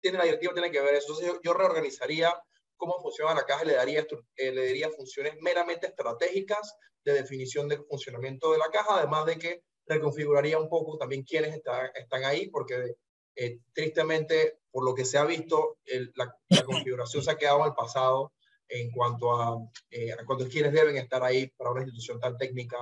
tiene 0.00 0.18
la 0.18 0.24
directiva, 0.24 0.52
tiene 0.52 0.70
que 0.70 0.80
ver 0.80 0.94
eso. 0.94 1.12
Entonces 1.12 1.40
yo 1.42 1.54
reorganizaría 1.54 2.34
cómo 2.76 3.00
funciona 3.00 3.34
la 3.34 3.46
caja, 3.46 3.64
le 3.64 3.74
daría, 3.74 4.06
eh, 4.36 4.52
le 4.52 4.66
daría 4.66 4.90
funciones 4.90 5.34
meramente 5.40 5.86
estratégicas 5.86 6.76
de 7.04 7.14
definición 7.14 7.68
del 7.68 7.84
funcionamiento 7.86 8.52
de 8.52 8.58
la 8.58 8.68
caja, 8.68 8.98
además 8.98 9.26
de 9.26 9.38
que 9.38 9.62
reconfiguraría 9.86 10.58
un 10.58 10.68
poco 10.68 10.98
también 10.98 11.24
quiénes 11.24 11.54
están 11.54 12.24
ahí, 12.24 12.48
porque 12.48 12.96
eh, 13.36 13.58
tristemente, 13.72 14.58
por 14.70 14.84
lo 14.84 14.94
que 14.94 15.04
se 15.04 15.18
ha 15.18 15.24
visto, 15.24 15.78
la, 16.14 16.34
configuración 16.64 17.22
se 17.22 17.30
ha 17.30 17.38
quedado 17.38 17.60
en 17.60 17.66
el 17.66 17.74
pasado 17.74 18.32
en 18.68 18.90
cuanto 18.90 19.32
a, 19.32 19.58
eh, 19.90 20.12
a 20.12 20.48
quienes 20.50 20.72
deben 20.72 20.96
estar 20.96 21.22
ahí 21.22 21.48
para 21.56 21.70
una 21.70 21.82
institución 21.82 22.20
tan 22.20 22.36
técnica 22.36 22.78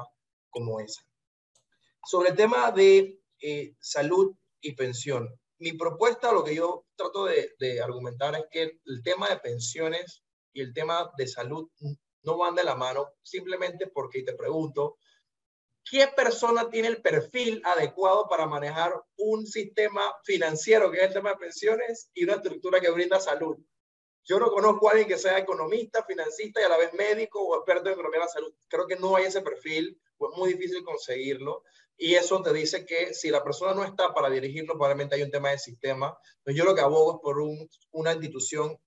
como 0.50 0.80
esa. 0.80 1.02
Sobre 2.04 2.30
el 2.30 2.36
tema 2.36 2.70
de 2.72 3.18
salud 3.80 4.34
y 4.60 4.72
pensión, 4.72 5.28
mi 5.62 5.72
propuesta, 5.74 6.32
lo 6.32 6.42
que 6.42 6.56
yo 6.56 6.86
trato 6.96 7.26
de, 7.26 7.80
argumentar 7.80 8.34
es 8.34 8.46
que 8.50 8.80
el 8.84 9.02
tema 9.04 9.28
de 9.28 9.36
pensiones 9.36 10.24
y 10.52 10.60
el 10.60 10.74
tema 10.74 11.08
de 11.16 11.28
salud 11.28 11.70
no 12.24 12.36
van 12.36 12.56
de 12.56 12.64
la 12.64 12.74
mano, 12.74 13.14
simplemente 13.22 13.86
porque, 13.86 14.24
te 14.24 14.34
pregunto, 14.34 14.98
¿qué 15.88 16.08
persona 16.08 16.68
tiene 16.68 16.88
el 16.88 17.00
perfil 17.00 17.62
adecuado 17.64 18.28
para 18.28 18.46
manejar 18.46 18.92
un 19.16 19.46
sistema 19.46 20.12
financiero, 20.24 20.90
que 20.90 20.98
es 20.98 21.04
el 21.04 21.12
tema 21.12 21.30
de 21.30 21.36
pensiones, 21.36 22.10
y 22.12 22.24
una 22.24 22.34
estructura 22.34 22.80
que 22.80 22.90
brinda 22.90 23.20
salud? 23.20 23.56
Yo 24.24 24.38
no 24.38 24.50
conozco 24.50 24.88
a 24.88 24.92
alguien 24.92 25.08
que 25.08 25.18
sea 25.18 25.38
economista, 25.38 26.04
financista 26.04 26.60
y 26.60 26.64
a 26.64 26.68
la 26.68 26.76
vez 26.76 26.92
médico 26.94 27.42
o 27.42 27.56
experto 27.56 27.88
en 27.88 27.94
economía 27.94 28.20
de 28.20 28.26
la 28.26 28.30
salud. 28.30 28.54
Creo 28.68 28.86
que 28.86 28.96
no 28.96 29.16
hay 29.16 29.24
ese 29.24 29.42
perfil, 29.42 30.00
pues 30.16 30.32
es 30.32 30.38
muy 30.38 30.52
difícil 30.54 30.84
conseguirlo. 30.84 31.64
Y 31.96 32.14
eso 32.14 32.40
te 32.42 32.52
dice 32.52 32.86
que 32.86 33.14
si 33.14 33.30
la 33.30 33.42
persona 33.42 33.74
no 33.74 33.84
está 33.84 34.14
para 34.14 34.30
dirigirlo, 34.30 34.74
probablemente 34.74 35.16
hay 35.16 35.22
un 35.22 35.30
tema 35.30 35.50
de 35.50 35.58
sistema. 35.58 36.16
Entonces 36.38 36.56
yo 36.56 36.64
lo 36.64 36.74
que 36.74 36.80
abogo 36.80 37.16
es 37.16 37.20
por 37.22 37.36
una 37.90 38.12
institución 38.12 38.78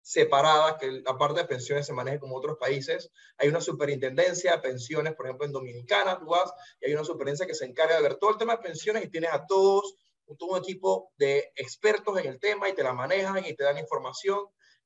separada, 0.00 0.76
que 0.76 1.02
aparte 1.06 1.40
de 1.40 1.46
pensiones 1.46 1.86
se 1.86 1.92
maneje 1.92 2.20
como 2.20 2.36
otros 2.36 2.58
países. 2.58 3.10
Hay 3.38 3.48
una 3.48 3.60
superintendencia 3.60 4.52
de 4.52 4.58
pensiones, 4.58 5.14
por 5.14 5.26
ejemplo, 5.26 5.46
en 5.46 5.52
Dominicana, 5.52 6.18
tú 6.18 6.26
vas, 6.26 6.52
y 6.80 6.86
hay 6.86 6.94
una 6.94 7.04
superintendencia 7.04 7.46
que 7.46 7.54
se 7.54 7.64
encarga 7.64 7.96
de 7.96 8.02
ver 8.02 8.16
todo 8.16 8.30
el 8.30 8.36
tema 8.36 8.56
de 8.56 8.62
pensiones 8.62 9.04
y 9.04 9.08
tienes 9.08 9.32
a 9.32 9.46
todos, 9.46 9.96
todo 10.38 10.50
un 10.50 10.58
equipo 10.58 11.12
de 11.16 11.52
expertos 11.56 12.18
en 12.18 12.26
el 12.26 12.38
tema 12.38 12.68
y 12.68 12.74
te 12.74 12.82
la 12.82 12.92
manejan 12.92 13.44
y 13.46 13.54
te 13.54 13.64
dan 13.64 13.78
información 13.78 14.44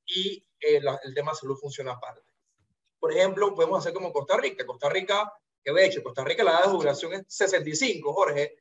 y 0.09 0.45
eh, 0.61 0.81
el 1.05 1.15
tema 1.15 1.31
de 1.31 1.39
salud 1.39 1.57
funciona 1.57 1.93
aparte. 1.93 2.23
Por 2.99 3.13
ejemplo, 3.13 3.55
podemos 3.55 3.79
hacer 3.79 3.93
como 3.93 4.13
Costa 4.13 4.37
Rica. 4.37 4.67
Costa 4.67 4.89
Rica 4.89 5.33
que 5.63 5.73
de 5.73 5.87
hecho 5.87 6.03
Costa 6.03 6.25
Rica 6.25 6.45
la 6.45 6.53
edad 6.53 6.65
de 6.65 6.71
jubilación 6.71 7.13
es 7.15 7.25
65, 7.29 8.13
Jorge. 8.13 8.57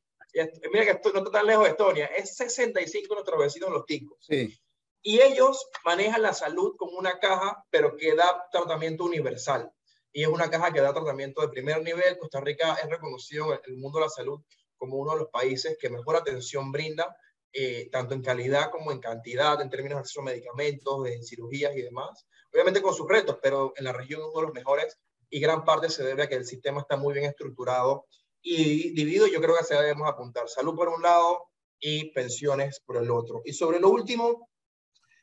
mira 0.72 0.86
que 0.86 0.92
esto 0.92 1.12
no 1.12 1.20
está 1.20 1.32
tan 1.32 1.46
lejos 1.46 1.66
de 1.66 1.72
Estonia, 1.72 2.06
es 2.08 2.36
65 2.36 3.14
nuestros 3.14 3.40
vecinos 3.40 3.70
los 3.72 3.86
ticos. 3.86 4.18
Sí. 4.22 4.58
Y 5.02 5.22
ellos 5.22 5.70
manejan 5.86 6.22
la 6.22 6.34
salud 6.34 6.76
como 6.78 6.98
una 6.98 7.20
caja, 7.20 7.64
pero 7.70 7.96
que 7.96 8.16
da 8.16 8.48
tratamiento 8.52 9.06
universal. 9.06 9.72
Y 10.12 10.24
es 10.24 10.28
una 10.28 10.50
caja 10.50 10.74
que 10.74 10.82
da 10.82 10.94
tratamiento 10.94 11.42
de 11.42 11.50
primer 11.50 11.82
nivel. 11.82 12.18
Costa 12.18 12.42
Rica 12.42 12.74
es 12.84 12.90
reconocido 12.90 13.54
en 13.54 13.60
el 13.68 13.78
mundo 13.78 14.00
de 14.00 14.06
la 14.06 14.10
salud 14.10 14.42
como 14.76 14.98
uno 14.98 15.14
de 15.14 15.20
los 15.20 15.30
países 15.30 15.78
que 15.80 15.90
mejor 15.90 16.16
atención 16.16 16.72
brinda, 16.72 17.16
eh, 17.54 17.90
tanto 17.92 18.14
en 18.14 18.22
calidad 18.22 18.70
como 18.72 18.92
en 18.92 19.00
cantidad, 19.00 19.60
en 19.62 19.70
términos 19.70 19.98
de 19.98 20.00
acceso 20.02 20.22
a 20.22 20.26
medicamentos, 20.26 21.08
en 21.08 21.24
cirugías 21.24 21.76
y 21.76 21.82
demás. 21.82 22.26
Obviamente 22.52 22.82
con 22.82 22.94
sus 22.94 23.08
retos, 23.08 23.40
pero 23.42 23.74
en 23.76 23.86
la 23.86 23.94
región 23.94 24.22
uno 24.22 24.42
de 24.42 24.48
los 24.48 24.54
mejores 24.54 24.98
y 25.30 25.40
gran 25.40 25.66
parte 25.66 25.90
se 25.90 26.04
debe 26.04 26.24
a 26.24 26.30
que 26.30 26.36
el 26.36 26.46
sistema 26.46 26.82
está 26.82 26.98
muy 26.98 27.14
bien 27.14 27.26
estructurado 27.26 28.06
y 28.42 28.94
dividido. 28.94 29.28
Yo 29.28 29.42
creo 29.42 29.56
que 29.58 29.64
se 29.64 29.76
debemos 29.76 30.08
apuntar 30.08 30.48
salud 30.48 30.76
por 30.76 30.90
un 30.90 31.02
lado 31.02 31.50
y 31.80 32.12
pensiones 32.12 32.80
por 32.86 32.98
el 32.98 33.12
otro. 33.12 33.42
Y 33.46 33.54
sobre 33.54 33.80
lo 33.80 33.90
último 33.90 34.50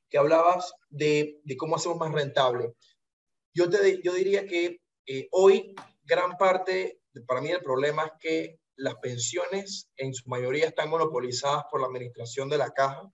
que 0.09 0.18
hablabas 0.18 0.72
de, 0.91 1.41
de 1.45 1.57
cómo 1.57 1.77
hacemos 1.77 1.99
más 1.99 2.12
rentable, 2.12 2.75
yo, 3.55 3.70
te, 3.70 4.03
yo 4.03 4.12
diría 4.12 4.47
que 4.47 4.81
eh, 5.07 5.29
hoy 5.31 5.75
gran 6.03 6.37
parte, 6.37 7.01
para 7.27 7.41
mí 7.41 7.51
el 7.51 7.62
problema 7.62 8.05
es 8.05 8.12
que 8.20 8.59
las 8.77 8.97
pensiones 8.97 9.91
en 9.97 10.14
su 10.14 10.29
mayoría 10.29 10.66
están 10.66 10.91
monopolizadas 10.91 11.64
por 11.70 11.81
la 11.81 11.87
administración 11.87 12.49
de 12.49 12.59
la 12.59 12.70
caja 12.70 13.11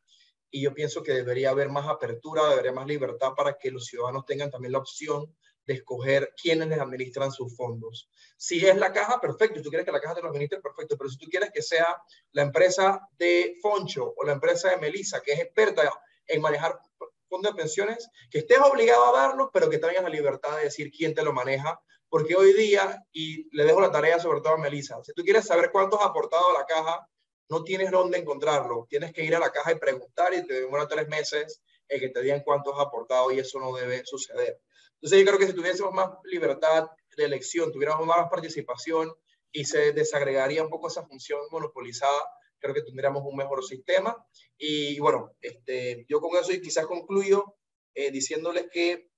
y 0.50 0.62
yo 0.62 0.74
pienso 0.74 1.02
que 1.02 1.12
debería 1.12 1.50
haber 1.50 1.68
más 1.68 1.88
apertura, 1.88 2.48
debería 2.48 2.72
más 2.72 2.86
libertad 2.86 3.32
para 3.36 3.56
que 3.58 3.70
los 3.70 3.86
ciudadanos 3.86 4.24
tengan 4.26 4.50
también 4.50 4.72
la 4.72 4.78
opción 4.78 5.34
de 5.66 5.74
escoger 5.74 6.34
quiénes 6.40 6.68
les 6.68 6.80
administran 6.80 7.30
sus 7.30 7.56
fondos. 7.56 8.10
Si 8.36 8.66
es 8.66 8.76
la 8.76 8.92
caja, 8.92 9.20
perfecto. 9.20 9.58
Si 9.58 9.62
tú 9.62 9.68
quieres 9.68 9.86
que 9.86 9.92
la 9.92 10.00
caja 10.00 10.16
te 10.16 10.22
lo 10.22 10.28
administre, 10.28 10.60
perfecto. 10.60 10.96
Pero 10.96 11.10
si 11.10 11.18
tú 11.18 11.26
quieres 11.28 11.50
que 11.52 11.62
sea 11.62 11.96
la 12.32 12.42
empresa 12.42 13.00
de 13.18 13.56
Foncho 13.62 14.12
o 14.16 14.24
la 14.24 14.32
empresa 14.32 14.70
de 14.70 14.78
Melissa, 14.78 15.20
que 15.20 15.32
es 15.32 15.40
experta 15.40 15.88
en 16.26 16.40
manejar 16.40 16.80
fondos 17.28 17.52
de 17.52 17.58
pensiones, 17.58 18.08
que 18.30 18.38
estés 18.38 18.58
obligado 18.58 19.14
a 19.14 19.20
darlo, 19.20 19.50
pero 19.52 19.70
que 19.70 19.78
tengas 19.78 20.02
la 20.02 20.08
libertad 20.08 20.56
de 20.56 20.64
decir 20.64 20.90
quién 20.90 21.14
te 21.14 21.22
lo 21.22 21.32
maneja. 21.32 21.80
Porque 22.10 22.34
hoy 22.34 22.52
día, 22.52 23.02
y 23.12 23.48
le 23.56 23.64
dejo 23.64 23.80
la 23.80 23.92
tarea 23.92 24.18
sobre 24.18 24.40
todo 24.40 24.54
a 24.54 24.58
Melissa, 24.58 25.02
si 25.04 25.12
tú 25.14 25.22
quieres 25.22 25.46
saber 25.46 25.70
cuánto 25.70 26.02
ha 26.02 26.06
aportado 26.06 26.52
la 26.52 26.66
caja, 26.66 27.08
no 27.48 27.64
tienes 27.64 27.90
dónde 27.90 28.18
encontrarlo. 28.18 28.86
Tienes 28.88 29.12
que 29.12 29.24
ir 29.24 29.34
a 29.34 29.38
la 29.38 29.50
caja 29.50 29.72
y 29.72 29.78
preguntar 29.78 30.34
y 30.34 30.46
te 30.46 30.60
demora 30.60 30.88
tres 30.88 31.08
meses 31.08 31.62
el 31.88 32.00
que 32.00 32.08
te 32.08 32.22
digan 32.22 32.42
cuánto 32.44 32.74
has 32.74 32.86
aportado 32.86 33.30
y 33.32 33.38
eso 33.38 33.58
no 33.58 33.72
debe 33.74 34.02
suceder. 34.04 34.60
Entonces 34.94 35.18
yo 35.18 35.26
creo 35.26 35.38
que 35.38 35.46
si 35.46 35.52
tuviésemos 35.52 35.92
más 35.92 36.10
libertad 36.24 36.88
de 37.16 37.24
elección, 37.24 37.72
tuviéramos 37.72 38.06
más 38.06 38.28
participación 38.28 39.12
y 39.52 39.64
se 39.64 39.92
desagregaría 39.92 40.62
un 40.62 40.70
poco 40.70 40.88
esa 40.88 41.04
función 41.04 41.40
monopolizada, 41.50 42.22
creo 42.58 42.74
que 42.74 42.82
tendríamos 42.82 43.22
un 43.24 43.36
mejor 43.36 43.64
sistema. 43.64 44.16
Y 44.56 45.00
bueno, 45.00 45.32
este, 45.40 46.06
yo 46.08 46.20
con 46.20 46.36
eso 46.36 46.52
y 46.52 46.60
quizás 46.60 46.86
concluyo 46.86 47.56
eh, 47.94 48.10
diciéndoles 48.10 48.68
que 48.70 49.10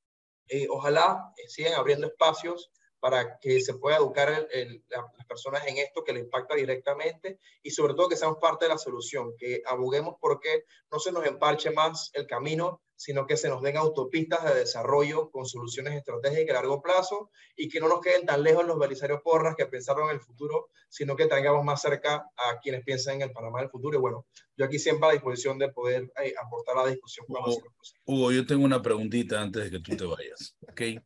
eh, 0.49 0.67
ojalá 0.71 1.33
sigan 1.49 1.75
abriendo 1.75 2.07
espacios 2.07 2.71
para 3.03 3.41
que 3.41 3.61
se 3.61 3.75
pueda 3.75 3.97
educar 3.97 4.31
las 4.31 5.27
personas 5.27 5.67
en 5.67 5.77
esto 5.79 6.05
que 6.05 6.13
le 6.13 6.21
impacta 6.21 6.55
directamente 6.55 7.41
y 7.61 7.73
sobre 7.73 7.95
todo 7.95 8.09
que 8.09 8.15
seamos 8.15 8.39
parte 8.39 8.67
de 8.67 8.69
la 8.69 8.79
solución, 8.79 9.35
que 9.37 9.61
aboguemos 9.67 10.15
porque 10.21 10.67
no 10.89 11.01
se 11.01 11.11
nos 11.11 11.27
emparche 11.27 11.73
más 11.73 12.13
el 12.15 12.29
camino, 12.29 12.81
sino 12.95 13.27
que 13.27 13.37
se 13.37 13.49
nos 13.49 13.61
den 13.61 13.77
autopistas 13.77 14.45
de 14.45 14.55
desarrollo 14.55 15.33
con 15.33 15.47
soluciones 15.47 15.97
estratégicas 15.97 16.51
a 16.51 16.61
largo 16.61 16.81
plazo 16.81 17.33
y 17.57 17.69
que 17.69 17.81
no 17.81 17.89
nos 17.89 18.01
queden 18.01 18.25
tan 18.25 18.41
lejos 18.45 18.65
los 18.65 18.79
belisarios 18.79 19.21
porras 19.21 19.57
que 19.57 19.67
pensaron 19.67 20.09
en 20.09 20.15
el 20.15 20.21
futuro, 20.21 20.69
sino 20.89 21.17
que 21.17 21.27
tengamos 21.27 21.65
más 21.65 21.83
cerca 21.83 22.31
a 22.37 22.61
quienes 22.63 22.85
piensan 22.85 23.17
en 23.17 23.23
el 23.23 23.33
Panamá 23.33 23.63
del 23.63 23.71
futuro. 23.71 23.99
Y 23.99 24.01
bueno, 24.01 24.27
yo 24.57 24.65
aquí 24.65 24.79
siempre 24.79 25.09
a 25.09 25.13
disposición 25.13 25.59
de 25.59 25.73
poder 25.73 26.13
eh, 26.23 26.35
aportar 26.41 26.79
a 26.79 26.85
la 26.85 26.91
discusión. 26.91 27.27
Hugo, 27.29 27.65
Hugo, 28.05 28.31
yo 28.31 28.47
tengo 28.47 28.65
una 28.65 28.81
preguntita 28.81 29.43
antes 29.43 29.65
de 29.65 29.71
que 29.73 29.81
tú 29.81 29.97
te 29.97 30.05
vayas. 30.05 30.55
¿okay? 30.71 31.01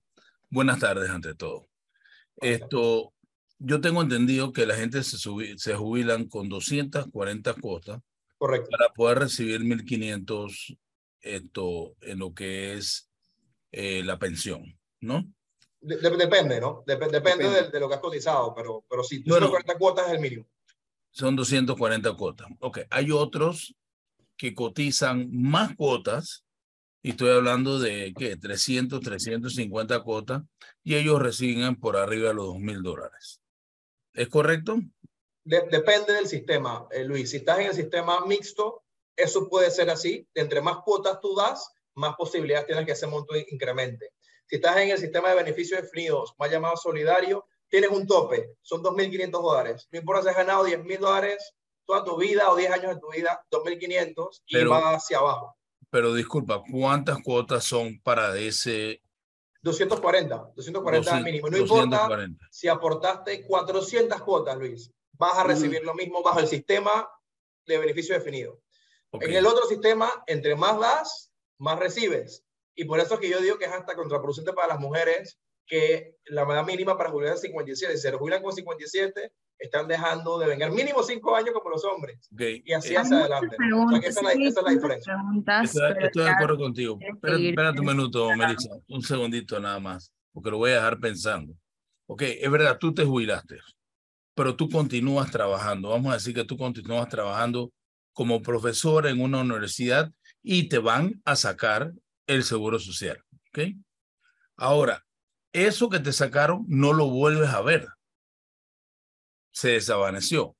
Buenas 0.50 0.78
tardes 0.78 1.08
ante 1.08 1.34
todo. 1.34 1.66
Esto, 2.40 3.12
yo 3.58 3.80
tengo 3.80 4.02
entendido 4.02 4.52
que 4.52 4.66
la 4.66 4.76
gente 4.76 5.02
se, 5.02 5.18
se 5.18 5.74
jubilan 5.74 6.28
con 6.28 6.48
240 6.48 7.54
cuotas 7.54 8.02
Correcto. 8.38 8.68
para 8.70 8.92
poder 8.92 9.18
recibir 9.20 9.60
1.500 9.62 10.78
esto, 11.20 11.96
en 12.02 12.18
lo 12.20 12.34
que 12.34 12.74
es 12.74 13.10
eh, 13.72 14.02
la 14.04 14.18
pensión, 14.18 14.78
¿no? 15.00 15.24
depende, 15.80 16.60
¿no? 16.60 16.82
depende, 16.86 17.20
De, 17.20 17.80
lo 17.80 17.88
que 17.88 17.94
has 17.94 18.00
cotizado, 18.00 18.54
pero, 18.54 18.84
pero 18.88 19.04
sí, 19.04 19.22
240 19.22 19.78
cuotas 19.78 20.06
es 20.08 20.14
el 20.14 20.20
mínimo. 20.20 20.46
Son 21.10 21.36
240 21.36 22.12
cuotas. 22.14 22.48
Ok, 22.60 22.80
hay 22.90 23.10
otros 23.10 23.74
que 24.36 24.54
cotizan 24.54 25.28
más 25.30 25.74
cuotas 25.76 26.45
y 27.06 27.10
estoy 27.10 27.30
hablando 27.30 27.78
de, 27.78 28.12
¿qué? 28.18 28.36
300, 28.36 29.00
350 29.00 30.02
cuotas, 30.02 30.42
y 30.82 30.96
ellos 30.96 31.22
reciben 31.22 31.76
por 31.76 31.96
arriba 31.96 32.30
de 32.30 32.34
los 32.34 32.46
2 32.46 32.58
mil 32.58 32.82
dólares. 32.82 33.40
¿Es 34.12 34.28
correcto? 34.28 34.80
depende 35.44 36.14
del 36.14 36.26
sistema, 36.26 36.88
eh, 36.90 37.04
Luis. 37.04 37.30
Si 37.30 37.36
estás 37.36 37.60
en 37.60 37.66
el 37.66 37.74
sistema 37.74 38.26
mixto, 38.26 38.82
eso 39.14 39.48
puede 39.48 39.70
ser 39.70 39.88
así. 39.88 40.28
Entre 40.34 40.60
más 40.60 40.78
cuotas 40.78 41.20
tú 41.20 41.36
das, 41.36 41.70
más 41.94 42.16
posibilidades 42.16 42.66
tienes 42.66 42.84
que 42.84 42.90
ese 42.90 43.06
monto 43.06 43.36
incremente. 43.36 44.10
Si 44.48 44.56
estás 44.56 44.76
en 44.78 44.90
el 44.90 44.98
sistema 44.98 45.28
de 45.28 45.36
beneficios 45.36 45.80
definidos, 45.80 46.34
más 46.40 46.50
llamado 46.50 46.76
solidario, 46.76 47.46
tienes 47.68 47.90
un 47.90 48.04
tope, 48.08 48.56
son 48.62 48.82
2.500 48.82 49.30
dólares. 49.30 49.86
No 49.92 50.00
importa 50.00 50.22
si 50.24 50.28
has 50.30 50.36
ganado 50.36 50.66
10.000 50.66 50.98
dólares 50.98 51.54
toda 51.84 52.02
tu 52.02 52.16
vida 52.16 52.50
o 52.50 52.56
10 52.56 52.72
años 52.72 52.94
de 52.96 53.00
tu 53.00 53.12
vida, 53.12 53.46
2.500 53.52 54.42
y 54.46 54.64
va 54.64 54.96
hacia 54.96 55.18
abajo 55.18 55.55
pero 55.90 56.14
disculpa, 56.14 56.62
¿cuántas 56.70 57.22
cuotas 57.22 57.64
son 57.64 58.00
para 58.00 58.36
ese? 58.38 59.02
240, 59.62 60.52
240 60.54 61.20
mínimo. 61.20 61.48
No 61.48 61.56
importa 61.56 62.08
si 62.50 62.68
aportaste 62.68 63.44
400 63.46 64.22
cuotas, 64.22 64.56
Luis, 64.56 64.92
vas 65.12 65.38
a 65.38 65.44
recibir 65.44 65.82
lo 65.82 65.94
mismo 65.94 66.22
bajo 66.22 66.40
el 66.40 66.46
sistema 66.46 67.08
de 67.66 67.78
beneficio 67.78 68.14
definido. 68.14 68.60
En 69.12 69.32
el 69.32 69.46
otro 69.46 69.66
sistema, 69.66 70.10
entre 70.26 70.54
más 70.54 70.78
das, 70.78 71.32
más 71.58 71.78
recibes. 71.78 72.44
Y 72.74 72.84
por 72.84 73.00
eso 73.00 73.14
es 73.14 73.20
que 73.20 73.30
yo 73.30 73.40
digo 73.40 73.58
que 73.58 73.64
es 73.64 73.72
hasta 73.72 73.96
contraproducente 73.96 74.52
para 74.52 74.68
las 74.68 74.78
mujeres 74.78 75.38
que 75.66 76.16
la 76.26 76.42
edad 76.42 76.64
mínima 76.64 76.96
para 76.96 77.10
jubilar 77.10 77.34
es 77.34 77.40
57. 77.40 77.96
Si 77.96 78.02
se 78.02 78.12
jubilan 78.12 78.42
con 78.42 78.52
57, 78.52 79.32
están 79.58 79.88
dejando 79.88 80.38
de 80.38 80.48
venir 80.48 80.70
mínimo 80.70 81.02
cinco 81.02 81.34
años 81.34 81.50
como 81.54 81.70
los 81.70 81.84
hombres. 81.84 82.28
Y 82.30 82.72
así 82.72 82.94
hacia 82.94 83.20
adelante. 83.20 83.56
esa, 84.02 84.20
es 84.32 84.54
la, 84.62 84.70
diferencia. 84.70 85.16
Estoy, 86.00 86.24
de 86.24 86.30
acuerdo 86.30 86.58
contigo. 86.58 86.98
Espérate, 87.00 87.80
un 87.80 87.86
minuto, 87.86 88.34
Melissa. 88.36 88.70
Un 88.88 89.02
segundito 89.02 89.58
nada 89.60 89.80
más, 89.80 90.12
porque 90.32 90.50
lo 90.50 90.58
voy 90.58 90.72
a 90.72 90.76
dejar 90.76 90.98
pensando. 90.98 91.54
Ok, 92.06 92.22
es 92.22 92.50
verdad, 92.50 92.78
tú 92.78 92.94
te 92.94 93.04
jubilaste, 93.04 93.58
pero 94.34 94.54
tú 94.54 94.68
continúas 94.68 95.30
trabajando. 95.30 95.90
Vamos 95.90 96.12
a 96.12 96.14
decir 96.14 96.34
que 96.34 96.44
tú 96.44 96.56
continúas 96.56 97.08
trabajando 97.08 97.72
como 98.12 98.42
profesor 98.42 99.06
en 99.06 99.20
una 99.20 99.40
universidad 99.40 100.12
y 100.42 100.68
te 100.68 100.78
van 100.78 101.20
a 101.24 101.34
sacar 101.36 101.92
el 102.26 102.44
seguro 102.44 102.78
social. 102.78 103.18
¿Ok? 103.50 103.74
Ahora, 104.56 105.04
eso 105.52 105.88
que 105.88 105.98
te 105.98 106.12
sacaron 106.12 106.64
no 106.68 106.92
lo 106.92 107.08
vuelves 107.10 107.48
a 107.50 107.60
ver 107.62 107.88
se 109.56 109.70
desvaneció, 109.70 110.54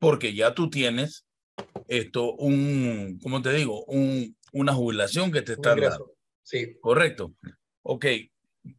porque 0.00 0.34
ya 0.34 0.52
tú 0.52 0.68
tienes 0.68 1.24
esto, 1.86 2.34
un, 2.34 3.20
¿cómo 3.22 3.40
te 3.40 3.52
digo? 3.52 3.84
Un, 3.84 4.36
una 4.50 4.74
jubilación 4.74 5.30
que 5.30 5.42
te 5.42 5.52
está 5.52 5.76
dando. 5.76 6.12
Sí. 6.42 6.76
Correcto. 6.80 7.36
Ok, 7.82 8.06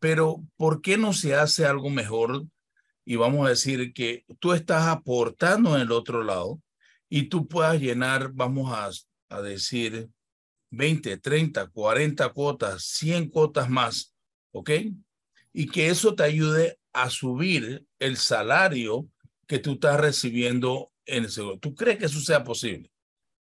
pero 0.01 0.43
¿por 0.57 0.81
qué 0.81 0.97
no 0.97 1.13
se 1.13 1.33
hace 1.33 1.65
algo 1.65 1.89
mejor? 1.89 2.43
Y 3.05 3.15
vamos 3.15 3.45
a 3.45 3.51
decir 3.51 3.93
que 3.93 4.25
tú 4.41 4.51
estás 4.51 4.85
aportando 4.85 5.77
en 5.77 5.83
el 5.83 5.93
otro 5.93 6.25
lado 6.25 6.61
y 7.07 7.29
tú 7.29 7.47
puedas 7.47 7.79
llenar, 7.79 8.33
vamos 8.33 8.73
a, 8.73 8.89
a 9.33 9.41
decir, 9.41 10.09
20, 10.71 11.19
30, 11.19 11.67
40 11.67 12.29
cuotas, 12.33 12.83
100 12.83 13.29
cuotas 13.29 13.69
más, 13.69 14.13
¿ok? 14.51 14.71
Y 15.53 15.67
que 15.67 15.87
eso 15.87 16.15
te 16.15 16.23
ayude 16.23 16.77
a 16.91 17.09
subir 17.09 17.85
el 17.97 18.17
salario 18.17 19.07
que 19.47 19.59
tú 19.59 19.73
estás 19.73 19.99
recibiendo 19.99 20.91
en 21.05 21.23
el 21.23 21.31
seguro. 21.31 21.57
¿Tú 21.57 21.73
crees 21.73 21.97
que 21.97 22.05
eso 22.05 22.19
sea 22.19 22.43
posible? 22.43 22.91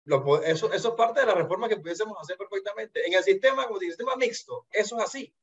Lo, 0.05 0.43
eso, 0.43 0.73
eso 0.73 0.89
es 0.89 0.95
parte 0.95 1.21
de 1.21 1.27
la 1.27 1.35
reforma 1.35 1.69
que 1.69 1.77
pudiésemos 1.77 2.17
hacer 2.21 2.37
perfectamente. 2.37 3.07
En 3.07 3.13
el 3.13 3.23
sistema, 3.23 3.67
como 3.67 3.81
el 3.81 3.89
sistema 3.89 4.17
mixto, 4.17 4.67
eso 4.71 4.99
es 4.99 5.05
así. 5.05 5.35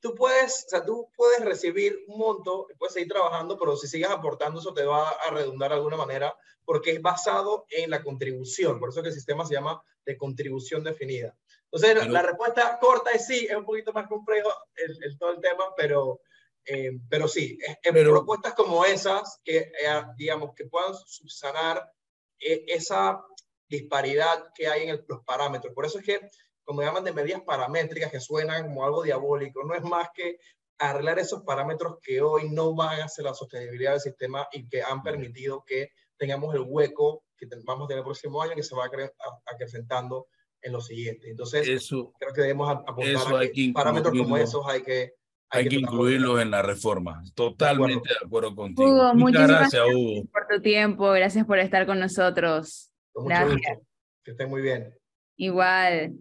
Tú 0.00 0.14
puedes, 0.16 0.64
o 0.66 0.68
sea, 0.70 0.84
tú 0.84 1.08
puedes 1.16 1.44
recibir 1.44 1.96
un 2.08 2.18
monto, 2.18 2.66
puedes 2.76 2.94
seguir 2.94 3.08
trabajando, 3.08 3.56
pero 3.56 3.76
si 3.76 3.86
sigues 3.86 4.10
aportando, 4.10 4.58
eso 4.58 4.74
te 4.74 4.84
va 4.84 5.08
a 5.08 5.30
redundar 5.30 5.70
de 5.70 5.76
alguna 5.76 5.96
manera, 5.96 6.36
porque 6.64 6.90
es 6.90 7.00
basado 7.00 7.66
en 7.70 7.88
la 7.88 8.02
contribución. 8.02 8.80
Por 8.80 8.88
eso 8.88 9.02
que 9.02 9.08
el 9.08 9.14
sistema 9.14 9.46
se 9.46 9.54
llama 9.54 9.80
de 10.04 10.16
contribución 10.16 10.82
definida. 10.82 11.36
Entonces, 11.70 12.08
la 12.08 12.22
respuesta 12.22 12.78
corta 12.80 13.12
es 13.12 13.26
sí, 13.26 13.46
es 13.48 13.56
un 13.56 13.64
poquito 13.64 13.92
más 13.92 14.08
complejo 14.08 14.50
el, 14.74 14.98
el, 15.04 15.16
todo 15.16 15.30
el 15.30 15.40
tema, 15.40 15.72
pero 15.76 16.20
eh, 16.64 16.92
pero 17.08 17.26
sí, 17.26 17.58
en 17.82 17.94
propuestas 17.94 18.54
como 18.54 18.84
esas 18.84 19.40
que, 19.44 19.58
eh, 19.58 20.02
digamos, 20.16 20.54
que 20.54 20.66
puedan 20.66 20.94
subsanar 20.94 21.90
eh, 22.38 22.64
esa 22.68 23.24
disparidad 23.68 24.44
que 24.54 24.68
hay 24.68 24.88
en 24.88 25.04
los 25.08 25.24
parámetros. 25.24 25.74
Por 25.74 25.86
eso 25.86 25.98
es 25.98 26.04
que, 26.04 26.20
como 26.64 26.82
llaman 26.82 27.04
de 27.04 27.12
medidas 27.12 27.42
paramétricas 27.42 28.12
que 28.12 28.20
suenan 28.20 28.64
como 28.64 28.84
algo 28.84 29.02
diabólico, 29.02 29.64
no 29.64 29.74
es 29.74 29.82
más 29.82 30.08
que 30.14 30.38
arreglar 30.78 31.18
esos 31.18 31.42
parámetros 31.42 31.98
que 32.02 32.20
hoy 32.20 32.48
no 32.50 32.74
van 32.74 33.00
a 33.00 33.04
hacer 33.04 33.24
la 33.24 33.34
sostenibilidad 33.34 33.92
del 33.92 34.00
sistema 34.00 34.48
y 34.52 34.68
que 34.68 34.82
han 34.82 35.02
permitido 35.02 35.64
que 35.66 35.90
tengamos 36.16 36.54
el 36.54 36.62
hueco 36.66 37.24
que 37.36 37.46
vamos 37.64 37.86
a 37.86 37.88
tener 37.88 37.98
el 38.00 38.04
próximo 38.04 38.40
año 38.40 38.54
que 38.54 38.62
se 38.62 38.74
va 38.74 38.88
acrecentando 39.46 40.28
en 40.60 40.72
lo 40.72 40.80
siguiente. 40.80 41.28
Entonces, 41.28 41.66
eso, 41.66 42.12
creo 42.18 42.32
que 42.32 42.42
debemos 42.42 42.70
apuntar 42.70 43.34
a 43.34 43.48
que 43.48 43.72
parámetros 43.74 44.16
como 44.16 44.36
esos 44.36 44.64
hay 44.66 44.82
que 44.82 45.14
hay, 45.52 45.68
que, 45.68 45.76
incluirlos 45.76 46.40
en 46.40 46.50
la 46.50 46.62
reforma. 46.62 47.22
Totalmente 47.34 48.08
de 48.08 48.26
acuerdo, 48.26 48.54
contigo. 48.54 48.88
Hugo, 48.88 49.14
muchas 49.14 49.48
gracias, 49.48 49.82
Hugo. 49.94 50.24
por 50.32 50.46
tu 50.48 50.62
tiempo, 50.62 51.10
gracias 51.10 51.46
por 51.46 51.58
estar 51.58 51.86
con 51.86 52.00
nosotros. 52.00 52.90
Con 53.12 53.24
mucho 53.24 53.44
gusto. 53.44 53.86
Que 54.24 54.30
estén 54.30 54.48
muy 54.48 54.62
bien. 54.62 54.94
Igual. 55.36 56.12